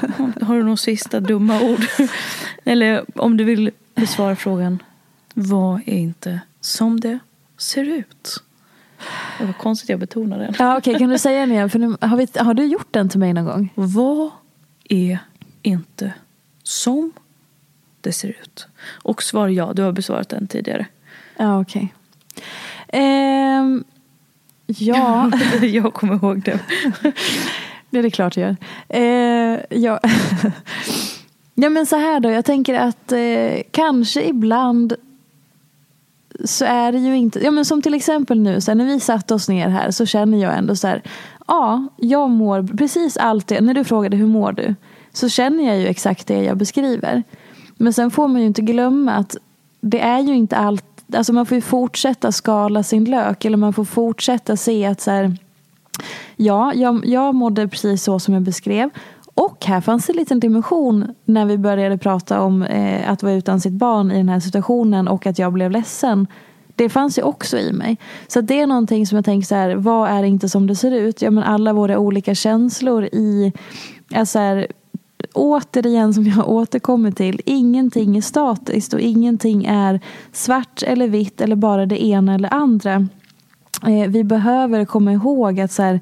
har 0.40 0.54
du 0.54 0.62
några 0.62 0.76
sista 0.76 1.20
dumma 1.20 1.60
ord? 1.60 1.80
eller 2.64 3.04
om 3.14 3.36
du 3.36 3.44
vill 3.44 3.70
besvara 3.94 4.36
frågan, 4.36 4.82
vad 5.34 5.80
är 5.86 5.98
inte 5.98 6.40
som 6.60 7.00
det 7.00 7.18
ser 7.58 7.84
ut? 7.84 8.42
Det 9.38 9.44
var 9.44 9.52
konstigt 9.52 9.88
jag 9.88 10.00
betonade 10.00 10.44
den. 10.44 10.54
Ja, 10.58 10.78
Okej, 10.78 10.98
kan 10.98 11.10
du 11.10 11.18
säga 11.18 11.40
den 11.40 11.52
igen? 11.52 11.70
För 11.70 11.78
nu, 11.78 11.96
har, 12.00 12.16
vi, 12.16 12.26
har 12.36 12.54
du 12.54 12.64
gjort 12.64 12.88
den 12.90 13.08
till 13.08 13.20
mig 13.20 13.32
någon 13.32 13.44
gång? 13.44 13.72
Vad 13.74 14.30
är 14.88 15.18
inte 15.62 16.12
som 16.62 17.12
det 18.00 18.12
ser 18.12 18.28
ut? 18.28 18.66
Och 19.02 19.22
svar 19.22 19.48
ja, 19.48 19.72
du 19.74 19.82
har 19.82 19.92
besvarat 19.92 20.28
den 20.28 20.46
tidigare. 20.46 20.86
Ja, 21.36 21.60
okej. 21.60 21.94
Ehm, 22.88 23.84
ja, 24.66 25.30
jag 25.62 25.94
kommer 25.94 26.14
ihåg 26.14 26.42
det. 26.42 26.60
det 27.90 27.98
är 27.98 28.02
det 28.02 28.10
klart 28.10 28.36
jag 28.36 28.48
gör. 28.48 28.56
Eh, 28.88 29.60
ja. 29.70 30.00
ja, 31.54 31.70
men 31.70 31.86
så 31.86 31.96
här 31.96 32.20
då. 32.20 32.30
Jag 32.30 32.44
tänker 32.44 32.74
att 32.74 33.12
eh, 33.12 33.62
kanske 33.70 34.22
ibland 34.22 34.94
så 36.44 36.64
är 36.64 36.92
det 36.92 36.98
ju 36.98 37.16
inte, 37.16 37.44
ja 37.44 37.50
men 37.50 37.64
som 37.64 37.82
till 37.82 37.94
exempel 37.94 38.40
nu, 38.40 38.60
så 38.60 38.70
här, 38.70 38.76
när 38.76 38.84
vi 38.84 39.00
satte 39.00 39.34
oss 39.34 39.48
ner 39.48 39.68
här 39.68 39.90
så 39.90 40.06
känner 40.06 40.38
jag 40.38 40.58
ändå 40.58 40.76
så 40.76 40.86
här, 40.86 41.02
ja, 41.46 41.88
jag 41.96 42.30
mår 42.30 42.76
precis 42.76 43.16
allt 43.16 43.46
det, 43.46 43.60
när 43.60 43.74
du 43.74 43.84
frågade 43.84 44.16
hur 44.16 44.26
mår 44.26 44.52
du, 44.52 44.74
så 45.12 45.28
känner 45.28 45.66
jag 45.66 45.78
ju 45.78 45.86
exakt 45.86 46.26
det 46.26 46.42
jag 46.42 46.56
beskriver. 46.56 47.22
Men 47.76 47.92
sen 47.92 48.10
får 48.10 48.28
man 48.28 48.40
ju 48.40 48.46
inte 48.46 48.62
glömma 48.62 49.12
att 49.12 49.36
det 49.80 50.00
är 50.00 50.20
ju 50.20 50.34
inte 50.34 50.56
allt, 50.56 50.84
alltså 51.12 51.32
man 51.32 51.46
får 51.46 51.54
ju 51.54 51.60
fortsätta 51.60 52.32
skala 52.32 52.82
sin 52.82 53.04
lök 53.04 53.44
eller 53.44 53.56
man 53.56 53.72
får 53.72 53.84
fortsätta 53.84 54.56
se 54.56 54.86
att 54.86 55.00
så 55.00 55.10
här, 55.10 55.36
ja, 56.36 56.74
jag, 56.74 57.06
jag 57.06 57.34
mådde 57.34 57.68
precis 57.68 58.02
så 58.02 58.18
som 58.18 58.34
jag 58.34 58.42
beskrev. 58.42 58.90
Och 59.38 59.64
här 59.64 59.80
fanns 59.80 60.08
en 60.08 60.16
liten 60.16 60.40
dimension 60.40 61.14
när 61.24 61.46
vi 61.46 61.58
började 61.58 61.98
prata 61.98 62.40
om 62.40 62.62
eh, 62.62 63.10
att 63.10 63.22
vara 63.22 63.32
utan 63.32 63.60
sitt 63.60 63.72
barn 63.72 64.10
i 64.10 64.16
den 64.16 64.28
här 64.28 64.40
situationen 64.40 65.08
och 65.08 65.26
att 65.26 65.38
jag 65.38 65.52
blev 65.52 65.70
ledsen. 65.70 66.26
Det 66.74 66.88
fanns 66.88 67.18
ju 67.18 67.22
också 67.22 67.58
i 67.58 67.72
mig. 67.72 67.96
Så 68.28 68.40
det 68.40 68.60
är 68.60 68.66
någonting 68.66 69.06
som 69.06 69.16
jag 69.16 69.24
tänker 69.24 69.46
så 69.46 69.54
här, 69.54 69.74
vad 69.74 70.10
är 70.10 70.22
inte 70.22 70.48
som 70.48 70.66
det 70.66 70.76
ser 70.76 70.90
ut? 70.90 71.22
Ja 71.22 71.30
men 71.30 71.44
alla 71.44 71.72
våra 71.72 71.98
olika 71.98 72.34
känslor 72.34 73.04
i, 73.04 73.52
alltså 74.14 74.38
här, 74.38 74.66
återigen 75.34 76.14
som 76.14 76.26
jag 76.26 76.48
återkommer 76.48 77.10
till, 77.10 77.40
ingenting 77.44 78.16
är 78.16 78.22
statiskt 78.22 78.92
och 78.92 79.00
ingenting 79.00 79.64
är 79.64 80.00
svart 80.32 80.82
eller 80.82 81.08
vitt 81.08 81.40
eller 81.40 81.56
bara 81.56 81.86
det 81.86 82.04
ena 82.04 82.34
eller 82.34 82.54
andra. 82.54 83.08
Eh, 83.86 84.08
vi 84.08 84.24
behöver 84.24 84.84
komma 84.84 85.12
ihåg 85.12 85.60
att 85.60 85.72
så 85.72 85.82
här, 85.82 86.00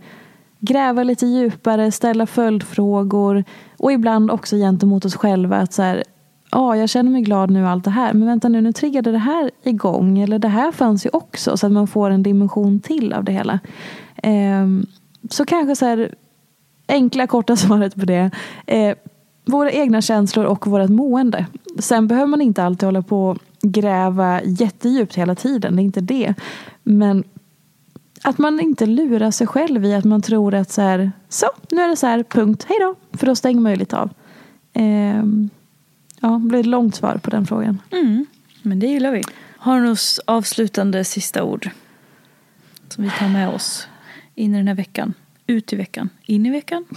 gräva 0.67 1.03
lite 1.03 1.27
djupare, 1.27 1.93
ställa 1.93 2.27
följdfrågor 2.27 3.45
och 3.77 3.93
ibland 3.93 4.31
också 4.31 4.57
gentemot 4.57 5.05
oss 5.05 5.17
själva 5.17 5.57
att 5.57 5.73
så 5.73 5.83
här, 5.83 6.05
ja, 6.51 6.77
jag 6.77 6.89
känner 6.89 7.11
mig 7.11 7.23
glad 7.23 7.51
nu 7.51 7.67
allt 7.67 7.85
det 7.85 7.91
här, 7.91 8.13
men 8.13 8.27
vänta 8.27 8.49
nu, 8.49 8.61
nu 8.61 8.73
triggade 8.73 9.13
det 9.13 9.19
här 9.19 9.51
igång, 9.63 10.19
eller 10.19 10.39
det 10.39 10.49
här 10.49 10.73
fanns 10.73 11.07
ju 11.07 11.11
också, 11.13 11.57
så 11.57 11.67
att 11.67 11.73
man 11.73 11.87
får 11.87 12.11
en 12.11 12.23
dimension 12.23 12.81
till 12.81 13.13
av 13.13 13.25
det 13.25 13.33
hela. 13.33 13.61
Eh, 14.23 14.67
så 15.31 15.45
kanske 15.45 15.77
så 15.77 15.87
här, 15.87 16.15
enkla 16.89 17.27
korta 17.27 17.57
svaret 17.67 17.95
på 17.95 18.05
det, 18.05 18.31
eh, 18.67 18.97
våra 19.47 19.71
egna 19.71 20.01
känslor 20.01 20.45
och 20.45 20.67
vårt 20.67 20.91
mående. 20.91 21.47
Sen 21.79 22.09
behöver 22.09 22.27
man 22.27 22.41
inte 22.41 22.63
alltid 22.63 22.87
hålla 22.87 23.03
på 23.03 23.29
och 23.29 23.39
gräva 23.63 24.41
jättedjupt 24.45 25.15
hela 25.15 25.35
tiden, 25.35 25.77
det 25.77 25.83
är 25.83 25.85
inte 25.85 26.01
det. 26.01 26.35
Men 26.83 27.25
att 28.23 28.39
man 28.39 28.61
inte 28.61 28.87
lurar 28.87 29.31
sig 29.31 29.47
själv 29.47 29.85
i 29.85 29.95
att 29.95 30.05
man 30.05 30.23
tror 30.23 30.55
att 30.55 30.71
så 30.71 30.83
här, 30.83 31.13
så, 31.29 31.47
nu 31.71 31.83
är 31.83 31.89
det 31.89 31.97
så 31.97 32.07
här, 32.07 32.23
punkt, 32.23 32.67
hej 32.69 32.79
då. 32.81 32.95
För 33.19 33.27
då 33.27 33.37
stänger 33.37 33.61
man 33.61 33.73
ju 33.73 33.79
lite 33.79 33.99
av. 33.99 34.11
Ehm, 34.73 35.51
ja, 36.21 36.29
det 36.29 36.49
blir 36.49 36.61
ett 36.61 36.67
långt 36.67 36.95
svar 36.95 37.21
på 37.23 37.31
den 37.31 37.47
frågan. 37.47 37.83
Mm, 37.93 38.27
men 38.63 38.79
det 38.79 38.87
gillar 38.87 39.13
vi. 39.13 39.23
Har 39.59 39.77
du 39.77 39.83
några 39.83 39.97
avslutande 40.25 41.05
sista 41.05 41.43
ord? 41.43 41.71
Som 42.89 43.05
vi 43.05 43.11
tar 43.11 43.29
med 43.29 43.49
oss 43.49 43.89
in 44.35 44.55
i 44.55 44.57
den 44.57 44.69
här 44.69 44.75
veckan. 44.75 45.15
Ut 45.47 45.73
i 45.73 45.77
veckan. 45.77 46.09
In 46.27 46.47
i 46.47 46.51
veckan. 46.51 46.85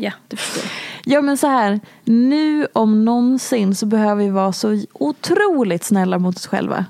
Ja, 0.00 0.12
du 0.28 0.36
förstår. 0.36 0.70
Ja 1.04 1.22
men 1.22 1.36
så 1.36 1.46
här, 1.46 1.80
nu 2.04 2.66
om 2.72 3.04
någonsin 3.04 3.74
så 3.74 3.86
behöver 3.86 4.24
vi 4.24 4.30
vara 4.30 4.52
så 4.52 4.82
otroligt 4.92 5.84
snälla 5.84 6.18
mot 6.18 6.36
oss 6.36 6.46
själva. 6.46 6.86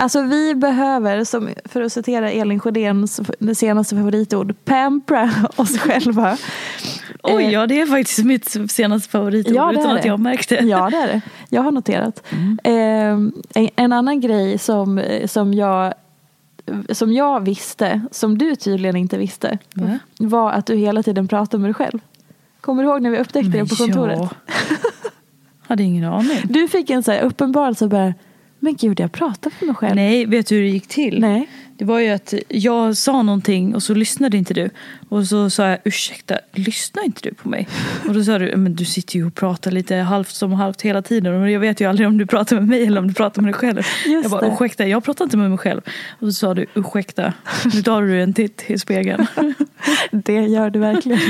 Alltså 0.00 0.22
vi 0.22 0.54
behöver, 0.54 1.24
som, 1.24 1.48
för 1.64 1.82
att 1.82 1.92
citera 1.92 2.30
Elin 2.30 2.60
Sjödéns 2.60 3.20
senaste 3.58 3.96
favoritord, 3.96 4.54
pampra 4.64 5.30
oss 5.56 5.78
själva. 5.78 6.36
Oj, 7.22 7.44
Eh, 7.44 7.50
ja 7.52 7.66
det 7.66 7.80
är 7.80 7.86
faktiskt 7.86 8.24
mitt 8.24 8.70
senaste 8.70 9.08
favoritord 9.10 9.54
Ja, 9.54 9.66
det 9.72 9.80
utan 9.80 9.96
att 9.96 10.02
det. 10.02 10.08
jag 10.08 10.20
märkte. 10.20 10.54
Ja, 10.54 10.90
det 10.90 10.96
är 10.96 11.06
det. 11.06 11.20
Jag 11.48 11.62
har 11.62 11.72
noterat. 11.72 12.22
Eh, 12.64 12.72
en, 12.72 13.32
en 13.76 13.92
annan 13.92 14.20
grej 14.20 14.58
som, 14.58 15.02
som, 15.26 15.54
jag, 15.54 15.94
som 16.90 17.12
jag 17.12 17.40
visste, 17.44 18.00
som 18.10 18.38
du 18.38 18.56
tydligen 18.56 18.96
inte 18.96 19.18
visste, 19.18 19.58
Va? 19.74 19.98
var 20.18 20.52
att 20.52 20.66
du 20.66 20.76
hela 20.76 21.02
tiden 21.02 21.28
pratar 21.28 21.58
med 21.58 21.68
dig 21.68 21.74
själv. 21.74 21.98
Kommer 22.60 22.82
du 22.82 22.88
ihåg 22.88 23.02
när 23.02 23.10
vi 23.10 23.18
upptäckte 23.18 23.58
det 23.58 23.66
på 23.66 23.76
kontoret? 23.76 24.18
Ja. 24.18 24.28
Hade 25.68 25.82
ingen 25.82 26.04
aning. 26.04 26.38
Du 26.44 26.68
fick 26.68 26.90
en 26.90 27.02
så 27.02 27.12
här 27.12 27.20
uppenbarelse 27.22 27.88
bara, 27.88 28.14
men 28.60 28.74
gud 28.76 29.00
jag 29.00 29.12
pratar 29.12 29.50
för 29.50 29.66
mig 29.66 29.74
själv. 29.74 29.94
Nej, 29.96 30.26
vet 30.26 30.46
du 30.46 30.54
hur 30.54 30.62
det 30.62 30.68
gick 30.68 30.86
till? 30.86 31.20
Nej. 31.20 31.48
Det 31.76 31.84
var 31.84 31.98
ju 31.98 32.08
att 32.10 32.34
jag 32.48 32.96
sa 32.96 33.22
någonting 33.22 33.74
och 33.74 33.82
så 33.82 33.94
lyssnade 33.94 34.36
inte 34.36 34.54
du. 34.54 34.70
Och 35.08 35.24
så 35.26 35.50
sa 35.50 35.68
jag 35.68 35.78
ursäkta, 35.84 36.38
lyssnar 36.52 37.04
inte 37.04 37.20
du 37.28 37.34
på 37.34 37.48
mig? 37.48 37.68
Och 38.08 38.14
då 38.14 38.24
sa 38.24 38.38
du, 38.38 38.56
men 38.56 38.74
du 38.74 38.84
sitter 38.84 39.16
ju 39.16 39.26
och 39.26 39.34
pratar 39.34 39.70
lite 39.70 39.94
halvt 39.96 40.28
som 40.28 40.52
halvt 40.52 40.82
hela 40.82 41.02
tiden. 41.02 41.42
Och 41.42 41.50
jag 41.50 41.60
vet 41.60 41.80
ju 41.80 41.88
aldrig 41.88 42.08
om 42.08 42.18
du 42.18 42.26
pratar 42.26 42.56
med 42.56 42.68
mig 42.68 42.86
eller 42.86 43.00
om 43.00 43.08
du 43.08 43.14
pratar 43.14 43.42
med 43.42 43.48
dig 43.48 43.58
själv. 43.58 43.76
Just 44.06 44.22
jag 44.24 44.30
bara, 44.30 44.40
det. 44.40 44.46
ursäkta, 44.54 44.86
jag 44.86 45.04
pratar 45.04 45.24
inte 45.24 45.36
med 45.36 45.48
mig 45.50 45.58
själv. 45.58 45.80
Och 46.20 46.26
så 46.26 46.32
sa 46.32 46.54
du, 46.54 46.66
ursäkta, 46.74 47.32
nu 47.74 47.82
tar 47.82 48.02
du 48.02 48.22
en 48.22 48.34
titt 48.34 48.64
i 48.66 48.78
spegeln. 48.78 49.26
Det 50.10 50.32
gör 50.46 50.70
du 50.70 50.78
verkligen. 50.78 51.20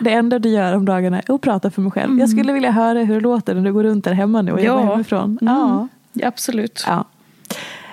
Det 0.00 0.10
enda 0.12 0.38
du 0.38 0.48
gör 0.48 0.74
om 0.76 0.84
dagarna 0.84 1.20
är 1.20 1.34
att 1.34 1.40
prata 1.40 1.70
för 1.70 1.82
mig 1.82 1.92
själv. 1.92 2.18
Jag 2.18 2.30
skulle 2.30 2.52
vilja 2.52 2.70
höra 2.70 2.98
hur 2.98 3.14
det 3.14 3.20
låter 3.20 3.54
när 3.54 3.62
du 3.62 3.72
går 3.72 3.84
runt 3.84 4.04
där 4.04 4.12
hemma 4.12 4.42
nu 4.42 4.52
och 4.52 4.60
jobbar 4.60 4.82
Ja. 4.84 4.90
hemifrån. 4.92 5.38
Mm. 5.42 5.54
Ja. 5.54 5.88
Ja, 6.12 6.28
absolut. 6.28 6.84
ja. 6.86 7.04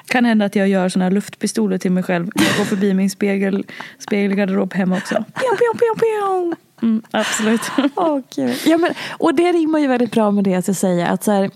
Kan 0.07 0.26
hända 0.26 0.45
att 0.45 0.55
jag 0.55 0.68
gör 0.68 0.89
såna 0.89 1.05
här 1.05 1.11
luftpistoler 1.11 1.78
till 1.78 1.91
mig 1.91 2.03
själv. 2.03 2.30
Jag 2.36 2.57
går 2.57 2.65
förbi 2.65 2.93
min 2.93 3.09
spegel, 3.09 3.65
spegelgarderob 3.99 4.74
hemma 4.74 4.97
också. 4.97 5.15
Pion, 5.15 5.57
pion, 5.57 5.78
pion, 5.80 5.99
pion. 5.99 6.55
Mm, 6.82 7.01
absolut. 7.11 7.61
Gud. 8.36 8.55
Ja, 8.65 8.78
men, 8.78 8.91
och 9.11 9.36
det 9.36 9.51
rimmar 9.51 9.80
ju 9.80 9.88
väldigt 9.88 10.11
bra 10.11 10.32
med 10.32 10.43
det 10.43 10.49
jag 10.49 10.63
ska 10.63 10.74
säga. 10.74 11.07
Att 11.07 11.24
så 11.24 11.32
här, 11.32 11.51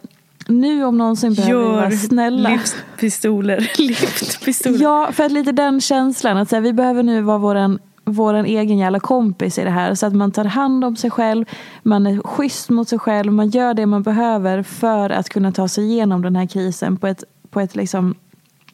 nu 0.47 0.83
om 0.85 0.97
någonsin 0.97 1.33
behöver 1.33 1.61
vi 1.63 1.67
vara 1.69 1.89
Gör 1.89 1.97
snälla. 1.97 2.49
livspistoler. 2.49 3.71
Liftpistoler. 3.77 4.79
Ja, 4.81 5.11
för 5.11 5.23
att 5.23 5.31
lite 5.31 5.51
den 5.51 5.81
känslan. 5.81 6.37
Att 6.37 6.49
så 6.49 6.55
här, 6.55 6.61
vi 6.61 6.73
behöver 6.73 7.03
nu 7.03 7.21
vara 7.21 7.37
våran 7.37 7.79
vår 8.05 8.33
egen 8.33 8.77
jävla 8.77 8.99
kompis 8.99 9.57
i 9.57 9.63
det 9.63 9.69
här. 9.69 9.95
Så 9.95 10.05
att 10.05 10.13
man 10.13 10.31
tar 10.31 10.45
hand 10.45 10.85
om 10.85 10.95
sig 10.95 11.09
själv, 11.11 11.45
man 11.83 12.07
är 12.07 12.21
schysst 12.21 12.69
mot 12.69 12.89
sig 12.89 12.99
själv, 12.99 13.33
man 13.33 13.49
gör 13.49 13.73
det 13.73 13.85
man 13.85 14.03
behöver 14.03 14.63
för 14.63 15.09
att 15.09 15.29
kunna 15.29 15.51
ta 15.51 15.67
sig 15.67 15.83
igenom 15.83 16.21
den 16.21 16.35
här 16.35 16.45
krisen 16.45 16.97
på 16.97 17.07
ett, 17.07 17.23
på 17.49 17.59
ett 17.59 17.75
liksom 17.75 18.15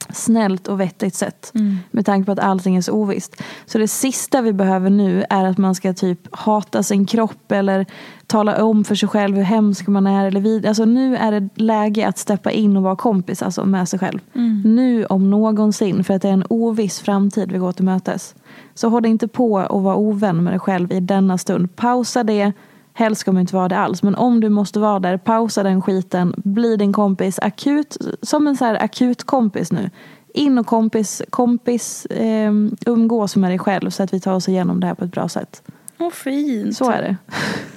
snällt 0.09 0.67
och 0.67 0.81
vettigt 0.81 1.15
sätt. 1.15 1.51
Mm. 1.55 1.77
Med 1.91 2.05
tanke 2.05 2.25
på 2.25 2.31
att 2.31 2.39
allting 2.39 2.75
är 2.75 2.81
så 2.81 2.91
ovisst. 2.91 3.41
Så 3.65 3.77
det 3.77 3.87
sista 3.87 4.41
vi 4.41 4.53
behöver 4.53 4.89
nu 4.89 5.25
är 5.29 5.45
att 5.45 5.57
man 5.57 5.75
ska 5.75 5.93
typ 5.93 6.19
hata 6.31 6.83
sin 6.83 7.05
kropp 7.05 7.51
eller 7.51 7.85
tala 8.27 8.63
om 8.63 8.83
för 8.83 8.95
sig 8.95 9.09
själv 9.09 9.35
hur 9.35 9.43
hemsk 9.43 9.87
man 9.87 10.07
är. 10.07 10.25
Eller 10.25 10.41
vid... 10.41 10.65
alltså, 10.65 10.85
nu 10.85 11.15
är 11.15 11.31
det 11.31 11.49
läge 11.55 12.07
att 12.07 12.17
steppa 12.17 12.51
in 12.51 12.77
och 12.77 12.83
vara 12.83 12.95
kompis 12.95 13.41
alltså, 13.41 13.65
med 13.65 13.89
sig 13.89 13.99
själv. 13.99 14.19
Nu 14.65 15.05
om 15.05 15.29
någonsin, 15.29 16.03
för 16.03 16.13
att 16.13 16.21
det 16.21 16.27
är 16.27 16.33
en 16.33 16.45
oviss 16.49 16.99
framtid 16.99 17.51
vi 17.51 17.57
går 17.57 17.71
till 17.71 17.85
mötes. 17.85 18.35
Så 18.73 18.89
håll 18.89 19.05
inte 19.05 19.27
på 19.27 19.59
att 19.59 19.83
vara 19.83 19.95
ovän 19.95 20.43
med 20.43 20.53
dig 20.53 20.59
själv 20.59 20.91
i 20.91 20.99
denna 20.99 21.37
stund. 21.37 21.75
Pausa 21.75 22.23
det. 22.23 22.51
Helst 22.93 23.21
ska 23.21 23.31
man 23.31 23.41
inte 23.41 23.55
vara 23.55 23.67
det 23.67 23.77
alls. 23.77 24.03
Men 24.03 24.15
om 24.15 24.39
du 24.39 24.49
måste 24.49 24.79
vara 24.79 24.99
där, 24.99 25.17
pausa 25.17 25.63
den 25.63 25.81
skiten. 25.81 26.33
Bli 26.37 26.77
din 26.77 26.93
kompis 26.93 27.39
akut, 27.39 27.97
som 28.21 28.47
en 28.47 28.57
så 28.57 28.65
här 28.65 28.83
akut 28.83 29.23
kompis 29.23 29.71
nu. 29.71 29.89
In 30.33 30.57
och 30.57 30.65
kompis, 30.65 31.21
kompis 31.29 32.05
eh, 32.05 32.51
umgås 32.85 33.35
med 33.35 33.51
dig 33.51 33.59
själv 33.59 33.89
så 33.89 34.03
att 34.03 34.13
vi 34.13 34.19
tar 34.19 34.33
oss 34.33 34.49
igenom 34.49 34.79
det 34.79 34.87
här 34.87 34.93
på 34.93 35.05
ett 35.05 35.11
bra 35.11 35.29
sätt. 35.29 35.61
Åh, 35.97 36.09
fint. 36.11 36.77
Så 36.77 36.91
är 36.91 37.01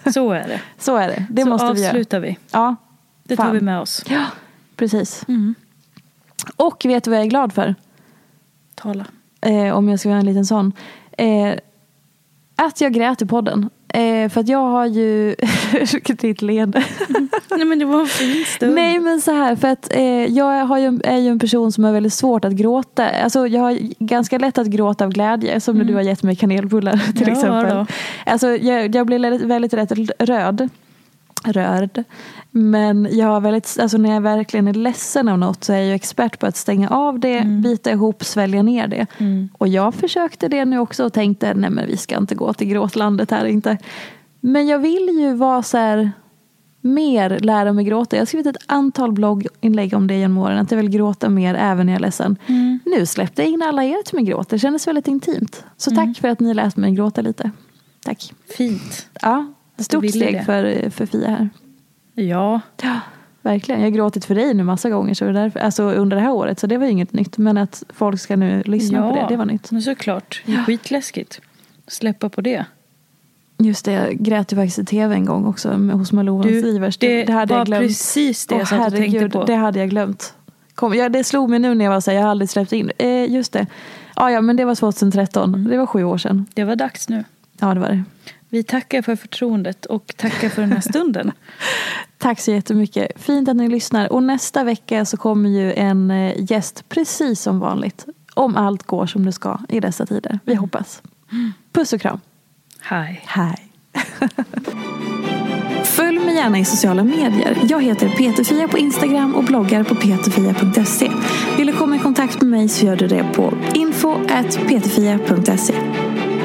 det. 0.05 0.11
Så 0.12 0.31
är 0.33 0.49
det. 0.49 0.61
Så 0.79 0.97
är 0.97 1.09
det. 1.09 1.27
Det 1.31 1.43
så 1.43 1.49
måste 1.49 1.73
vi 1.73 1.81
göra. 1.81 1.91
avslutar 1.91 2.21
vi. 2.21 2.39
Ja, 2.53 2.77
Det 3.23 3.37
tar 3.37 3.45
Fan. 3.45 3.53
vi 3.55 3.61
med 3.61 3.81
oss. 3.81 4.05
ja 4.09 4.25
precis. 4.77 5.25
Mm. 5.29 5.55
Och 6.57 6.83
vet 6.85 7.05
du 7.05 7.11
vad 7.11 7.18
jag 7.18 7.27
är 7.27 7.31
glad 7.31 7.53
för? 7.53 7.75
Tala. 8.75 9.05
eh, 9.41 9.71
om 9.77 9.89
jag 9.89 10.01
ska 10.01 10.09
göra 10.09 10.18
en 10.18 10.27
liten 10.27 10.47
sån. 10.47 10.73
Eh, 11.12 11.55
att 12.57 12.81
jag 12.81 12.93
grät 12.93 13.23
i 13.23 13.27
podden. 13.27 13.71
Eh, 13.95 14.28
för 14.28 14.41
att 14.41 14.49
jag 14.49 14.59
har 14.59 14.86
ju... 14.86 15.34
Ditt 16.20 16.43
leende. 16.43 16.84
Nej 17.51 17.64
men 17.64 17.78
det 17.78 17.84
var 17.84 18.01
en 18.01 18.07
fin 18.07 18.45
stund. 18.45 18.74
Nej 18.74 18.99
men 18.99 19.20
så 19.20 19.32
här, 19.32 19.57
för 19.57 19.68
att 19.68 19.97
eh, 19.97 20.26
jag 20.26 20.64
har 20.66 20.78
ju, 20.78 21.01
är 21.05 21.16
ju 21.18 21.28
en 21.28 21.38
person 21.38 21.72
som 21.72 21.84
har 21.84 21.93
väldigt 21.93 22.12
svårt 22.12 22.45
att 22.45 22.53
gråta. 22.53 23.09
Alltså 23.09 23.47
jag 23.47 23.61
har 23.61 23.78
ganska 23.99 24.38
lätt 24.38 24.59
att 24.59 24.66
gråta 24.66 25.05
av 25.05 25.11
glädje. 25.11 25.61
Som 25.61 25.78
när 25.78 25.84
du 25.84 25.95
har 25.95 26.03
gett 26.03 26.22
mig 26.22 26.36
kanelbullar 26.36 26.97
till 27.16 27.28
Mm. 27.28 27.34
Ja, 27.34 27.61
exempel. 27.61 27.76
då. 27.76 27.86
Alltså 28.26 28.49
jag, 28.49 28.95
jag 28.95 29.07
blir 29.07 29.47
väldigt, 29.47 29.72
väldigt 29.72 30.11
röd. 30.18 30.68
Rörd. 31.45 32.05
Men 32.51 33.09
jag 33.11 33.26
har 33.26 33.41
väldigt, 33.41 33.76
alltså 33.80 33.99
när 33.99 34.14
jag 34.14 34.20
verkligen 34.20 34.68
är 34.68 34.74
ledsen 34.74 35.28
av 35.28 35.38
något 35.38 35.64
så 35.64 35.72
är 35.72 35.78
jag 35.80 35.95
expert 35.95 36.38
på 36.38 36.47
att 36.47 36.57
stänga 36.57 36.88
av 36.88 37.20
det, 37.20 37.38
Mm. 37.38 37.62
bita 37.62 37.91
ihop, 37.91 38.24
svälja 38.24 38.62
ner 38.62 38.88
det. 38.88 39.07
Och 39.59 39.68
jag 39.68 39.95
försökte 39.95 40.49
det 40.49 40.64
nu 40.64 40.78
också 40.78 41.05
och 41.05 41.12
tänkte 41.12 41.55
nej 41.55 41.70
men 41.70 41.86
vi 41.86 41.97
ska 41.97 42.16
inte 42.16 42.34
gå 42.34 42.53
till 42.53 42.66
gråtlandet 42.68 43.30
här 43.30 43.45
inte. 43.45 43.78
Men 44.41 44.66
jag 44.66 44.78
vill 44.78 45.09
ju 45.20 45.34
vara 45.34 45.62
så 45.62 45.76
här 45.78 46.12
mer 46.80 47.38
lära 47.38 47.72
mig 47.72 47.84
gråta. 47.84 48.16
Jag 48.16 48.20
har 48.20 48.26
skrivit 48.26 48.47
ett 48.47 48.62
antal 48.66 49.12
blogginlägg 49.12 49.95
om 49.95 50.07
det 50.07 50.14
genom 50.14 50.38
åren. 50.38 50.59
Att 50.59 50.70
jag 50.70 50.78
vill 50.78 50.88
gråta 50.91 51.28
mer 51.28 51.55
även 51.55 51.86
när 51.86 51.93
jag 51.93 51.99
är 51.99 52.03
ledsen. 52.03 52.36
Nu 52.84 53.07
släppte 53.07 53.43
jag 53.43 53.51
in 53.51 53.62
alla 53.62 53.84
er 53.84 54.03
till 54.05 54.16
min 54.16 54.24
gråt. 54.24 54.49
Det 54.49 54.59
kändes 54.59 54.86
väldigt 54.86 55.09
intimt. 55.09 55.64
Så 55.76 55.91
tack 55.91 56.18
för 56.20 56.28
att 56.28 56.41
ni 56.41 56.55
lät 56.55 56.76
mig 56.76 56.93
gråta 56.93 57.20
lite. 57.20 57.51
Tack. 58.05 58.32
Fint. 58.57 59.07
Ja, 59.22 59.47
stort 59.85 60.11
steg 60.11 60.35
det. 60.35 60.45
för, 60.45 60.91
för 60.91 61.07
Fia 61.07 61.28
här. 61.28 61.49
Ja. 62.14 62.61
Ja, 62.83 63.01
verkligen. 63.43 63.81
Jag 63.81 63.87
har 63.87 63.97
gråtit 63.97 64.24
för 64.24 64.35
dig 64.35 64.55
nu 64.55 64.62
massa 64.62 64.91
gånger 64.91 65.14
så 65.14 65.24
det 65.24 65.31
är 65.31 65.35
därför, 65.35 65.61
alltså 65.61 65.83
under 65.83 66.16
det 66.16 66.22
här 66.22 66.33
året. 66.33 66.61
Så 66.61 66.66
det 66.66 66.78
var 66.78 66.87
ju 66.87 66.93
inget 66.93 67.12
nytt. 67.12 67.39
Men 67.39 67.59
att 67.59 67.83
folk 67.89 68.20
ska 68.20 68.37
nu 68.37 68.62
lyssna 68.66 68.99
ja. 68.99 69.11
på 69.11 69.16
det, 69.16 69.26
det 69.28 69.37
var 69.37 69.45
nytt. 69.45 69.70
Men 69.70 69.83
såklart. 69.83 70.43
Det 70.47 70.53
är 70.53 70.64
skitläskigt. 70.64 71.41
Släppa 71.87 72.28
på 72.28 72.41
det. 72.41 72.64
Just 73.59 73.85
det, 73.85 73.93
jag 73.93 74.18
grät 74.18 74.53
ju 74.53 74.57
faktiskt 74.57 74.78
i 74.78 74.85
tv 74.85 75.14
en 75.14 75.24
gång 75.24 75.47
också 75.47 75.78
med, 75.78 75.97
hos 75.97 76.12
Malou 76.12 76.43
Du, 76.43 76.51
Ivers. 76.51 76.99
det 76.99 77.31
hade 77.31 77.55
var 77.55 77.59
jag 77.59 77.66
glömt. 77.66 77.87
precis 77.87 78.47
det 78.47 78.55
jag 78.55 78.62
Åh, 78.62 78.68
satt 78.68 78.93
och 78.93 78.99
tänkte 78.99 79.28
på. 79.28 79.45
Det 79.45 79.55
hade 79.55 79.78
jag 79.78 79.91
glömt. 79.91 80.35
Kom, 80.74 80.95
ja, 80.95 81.09
det 81.09 81.24
slog 81.24 81.51
mig 81.51 81.59
nu 81.59 81.74
när 81.74 81.85
jag 81.85 81.93
var 81.93 82.01
så 82.01 82.11
här, 82.11 82.18
jag 82.18 82.24
har 82.24 82.31
aldrig 82.31 82.51
släppt 82.51 82.72
in. 82.72 82.91
Eh, 82.99 83.31
just 83.33 83.53
det. 83.53 83.66
Ja, 84.16 84.31
ja, 84.31 84.41
men 84.41 84.57
det 84.57 84.64
var 84.64 84.74
2013. 84.74 85.55
Mm. 85.55 85.70
Det 85.70 85.78
var 85.78 85.87
sju 85.87 86.05
år 86.05 86.18
sedan. 86.18 86.47
Det 86.55 86.64
var 86.64 86.76
dags 86.76 87.09
nu. 87.09 87.24
Ja, 87.61 87.74
det 87.74 87.81
var 87.81 87.89
det. 87.89 88.03
Vi 88.51 88.62
tackar 88.62 89.03
för 89.03 89.16
förtroendet 89.16 89.86
och 89.86 90.12
tackar 90.16 90.48
för 90.48 90.62
den 90.62 90.72
här 90.72 90.80
stunden. 90.80 91.32
Tack 92.18 92.40
så 92.40 92.51
jättemycket. 92.51 93.12
Fint 93.16 93.48
att 93.48 93.57
ni 93.57 93.68
lyssnar. 93.68 94.12
Och 94.12 94.22
nästa 94.22 94.64
vecka 94.64 95.05
så 95.05 95.16
kommer 95.16 95.51
ju 95.51 95.72
en 95.72 96.11
eh, 96.11 96.34
gäst 96.36 96.88
precis 96.88 97.40
som 97.40 97.61
vanligt. 97.61 98.07
Om 98.34 98.57
allt 98.57 98.82
går 98.82 99.07
som 99.07 99.26
det 99.26 99.32
ska 99.32 99.59
i 99.68 99.80
dessa 99.80 100.07
tider. 100.07 100.38
Vi 100.44 100.55
hoppas. 100.55 101.03
Puss 101.72 101.92
och 101.92 102.01
kram. 102.01 102.20
Hej. 102.80 103.22
Hej. 103.26 103.72
Följ 105.84 106.18
mig 106.18 106.34
gärna 106.34 106.59
i 106.59 106.64
sociala 106.64 107.05
medier. 107.05 107.59
Jag 107.68 107.82
heter 107.82 108.09
Peterfia 108.09 108.68
på 108.68 108.78
Instagram 108.78 109.34
och 109.34 109.44
bloggar 109.44 109.84
på 109.84 109.94
peterfia.se. 109.94 111.11
Vill 111.57 111.66
du 111.66 111.72
komma 111.72 111.96
i 111.96 111.98
kontakt 111.98 112.40
med 112.40 112.51
mig 112.51 112.68
så 112.68 112.86
gör 112.86 112.96
du 112.96 113.07
det 113.07 113.24
på 113.34 113.53
info.peterfia.se. 113.74 115.74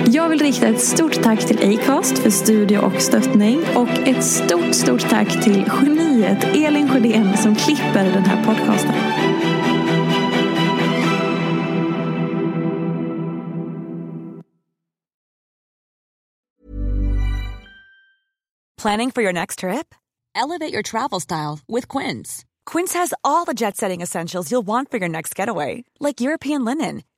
Jag 0.08 0.30
vill 0.30 0.39
rikta 0.39 0.68
ett 0.68 0.82
stort 0.82 1.24
tack 1.24 1.47
till 1.47 1.80
Acast 1.80 2.18
för 2.18 2.30
studio 2.30 2.78
och 2.80 3.01
stöttning 3.01 3.60
och 3.76 3.89
ett 3.89 4.24
stort, 4.24 4.76
stort 4.76 5.10
tack 5.10 5.43
till 5.43 5.70
geniet 5.82 6.43
Elin 6.43 6.89
Sjödén 6.89 7.38
som 7.38 7.56
klipper 7.56 8.03
den 8.03 8.26
här 8.26 8.43
podcasten. 8.45 8.93
Planning 18.82 19.12
for 19.12 19.24
your 19.24 19.34
next 19.34 19.60
trip? 19.60 19.95
Elevate 20.36 20.74
your 20.74 20.84
travel 20.84 21.20
style 21.20 21.60
with 21.68 21.88
Quince. 21.88 22.45
Quince 22.66 22.93
has 22.93 23.14
all 23.24 23.45
the 23.45 23.53
jet 23.53 23.78
setting 23.78 24.01
essentials 24.01 24.51
you'll 24.51 24.68
want 24.68 24.91
for 24.91 24.97
your 24.97 25.10
next 25.10 25.39
getaway, 25.39 25.84
like 25.99 26.22
European 26.22 26.66
linen, 26.66 27.01